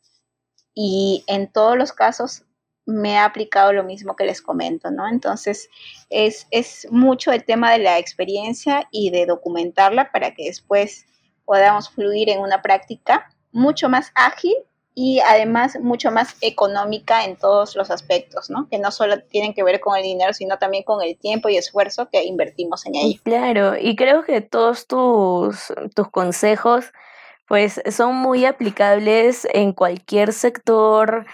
Y 0.75 1.25
en 1.27 1.53
todos 1.53 1.77
los 1.77 1.93
casos 1.93 2.45
me 2.87 3.19
ha 3.19 3.25
aplicado 3.25 3.73
lo 3.73 3.85
mismo 3.85 4.17
que 4.17 4.25
les 4.25 4.43
comento, 4.43 4.91
¿no? 4.91 5.09
Entonces, 5.09 5.69
es, 6.09 6.47
es 6.51 6.89
mucho 6.91 7.33
el 7.33 7.45
tema 7.45 7.73
de 7.73 7.79
la 7.79 7.99
experiencia 7.99 8.89
y 8.91 9.11
de 9.11 9.27
documentarla 9.27 10.11
para 10.11 10.35
que 10.35 10.45
después 10.45 11.07
podamos 11.45 11.91
fluir 11.91 12.29
en 12.31 12.41
una 12.41 12.63
práctica 12.63 13.33
mucho 13.53 13.89
más 13.89 14.13
ágil 14.15 14.55
y 14.95 15.21
además 15.21 15.79
mucho 15.81 16.11
más 16.11 16.37
económica 16.41 17.25
en 17.25 17.37
todos 17.37 17.77
los 17.77 17.91
aspectos, 17.91 18.51
¿no? 18.51 18.69
Que 18.69 18.79
no 18.79 18.91
solo 18.91 19.23
tienen 19.23 19.55
que 19.55 19.63
ver 19.63 19.81
con 19.81 19.97
el 19.97 20.03
dinero, 20.03 20.33
sino 20.33 20.59
también 20.59 20.83
con 20.83 21.03
el 21.03 21.17
tiempo 21.17 21.49
y 21.49 21.57
esfuerzo 21.57 22.09
que 22.11 22.25
invertimos 22.25 22.85
en 22.87 22.97
ello. 22.97 23.21
Claro, 23.25 23.77
y 23.79 23.97
creo 23.97 24.25
que 24.25 24.41
todos 24.41 24.87
tus, 24.87 25.73
tus 25.95 26.11
consejos 26.11 26.93
pues 27.47 27.81
son 27.91 28.15
muy 28.15 28.45
aplicables 28.45 29.47
en 29.53 29.73
cualquier 29.73 30.33
sector, 30.33 31.27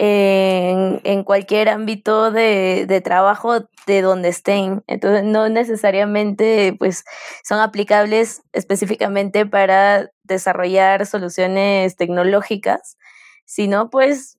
en, 0.00 1.00
en 1.02 1.24
cualquier 1.24 1.68
ámbito 1.68 2.30
de, 2.30 2.86
de, 2.86 3.00
trabajo 3.00 3.68
de 3.86 4.00
donde 4.00 4.28
estén. 4.28 4.84
Entonces, 4.86 5.24
no 5.24 5.48
necesariamente 5.48 6.72
pues, 6.78 7.04
son 7.42 7.58
aplicables 7.58 8.42
específicamente 8.52 9.44
para 9.44 10.08
desarrollar 10.22 11.04
soluciones 11.04 11.96
tecnológicas, 11.96 12.96
sino 13.44 13.90
pues 13.90 14.38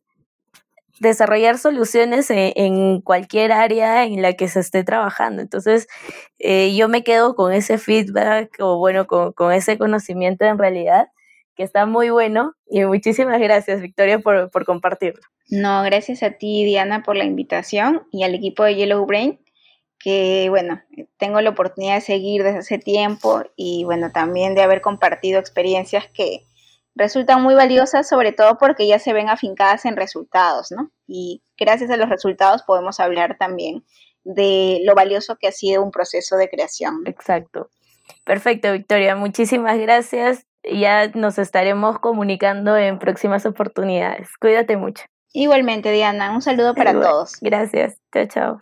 desarrollar 1.01 1.57
soluciones 1.57 2.27
en, 2.29 3.01
cualquier 3.01 3.51
área 3.51 4.05
en 4.05 4.21
la 4.21 4.33
que 4.33 4.47
se 4.47 4.61
esté 4.61 4.85
trabajando. 4.85 5.41
Entonces, 5.41 5.87
eh, 6.39 6.73
yo 6.73 6.87
me 6.87 7.03
quedo 7.03 7.35
con 7.35 7.51
ese 7.51 7.77
feedback 7.77 8.55
o 8.59 8.77
bueno, 8.77 9.07
con, 9.07 9.33
con 9.33 9.51
ese 9.51 9.77
conocimiento 9.77 10.45
en 10.45 10.57
realidad 10.57 11.09
que 11.59 11.65
está 11.65 11.85
muy 11.85 12.09
bueno 12.09 12.53
y 12.67 12.85
muchísimas 12.85 13.37
gracias 13.37 13.81
Victoria 13.81 14.19
por, 14.19 14.49
por 14.49 14.63
compartirlo. 14.63 15.19
No, 15.49 15.83
gracias 15.83 16.23
a 16.23 16.31
ti 16.31 16.63
Diana 16.63 17.03
por 17.03 17.17
la 17.17 17.25
invitación 17.25 18.07
y 18.13 18.23
al 18.23 18.33
equipo 18.33 18.63
de 18.63 18.75
Yellow 18.75 19.05
Brain 19.05 19.41
que 19.99 20.47
bueno, 20.47 20.81
tengo 21.17 21.41
la 21.41 21.49
oportunidad 21.49 21.95
de 21.95 22.01
seguir 22.01 22.43
desde 22.43 22.59
hace 22.59 22.77
tiempo 22.77 23.43
y 23.57 23.83
bueno, 23.83 24.09
también 24.13 24.55
de 24.55 24.61
haber 24.61 24.79
compartido 24.79 25.37
experiencias 25.37 26.07
que 26.07 26.45
resultan 26.95 27.43
muy 27.43 27.55
valiosas, 27.55 28.07
sobre 28.07 28.31
todo 28.31 28.57
porque 28.57 28.87
ya 28.87 28.97
se 28.97 29.11
ven 29.11 29.27
afincadas 29.27 29.83
en 29.83 29.97
resultados, 29.97 30.71
¿no? 30.71 30.91
Y 31.07 31.43
gracias 31.57 31.91
a 31.91 31.97
los 31.97 32.07
resultados 32.07 32.63
podemos 32.63 33.01
hablar 33.01 33.35
también 33.37 33.83
de 34.23 34.79
lo 34.85 34.95
valioso 34.95 35.35
que 35.35 35.49
ha 35.49 35.51
sido 35.51 35.83
un 35.83 35.91
proceso 35.91 36.37
de 36.37 36.47
creación. 36.47 37.01
Exacto. 37.05 37.69
Perfecto, 38.23 38.71
Victoria. 38.71 39.17
Muchísimas 39.17 39.77
gracias. 39.77 40.48
Ya 40.63 41.07
nos 41.09 41.37
estaremos 41.37 41.99
comunicando 41.99 42.77
en 42.77 42.99
próximas 42.99 43.45
oportunidades. 43.45 44.29
Cuídate 44.39 44.77
mucho. 44.77 45.05
Igualmente, 45.33 45.91
Diana. 45.91 46.31
Un 46.33 46.41
saludo 46.41 46.73
para 46.73 46.93
todos. 46.93 47.37
Gracias. 47.41 47.97
Chao, 48.11 48.25
chao. 48.27 48.59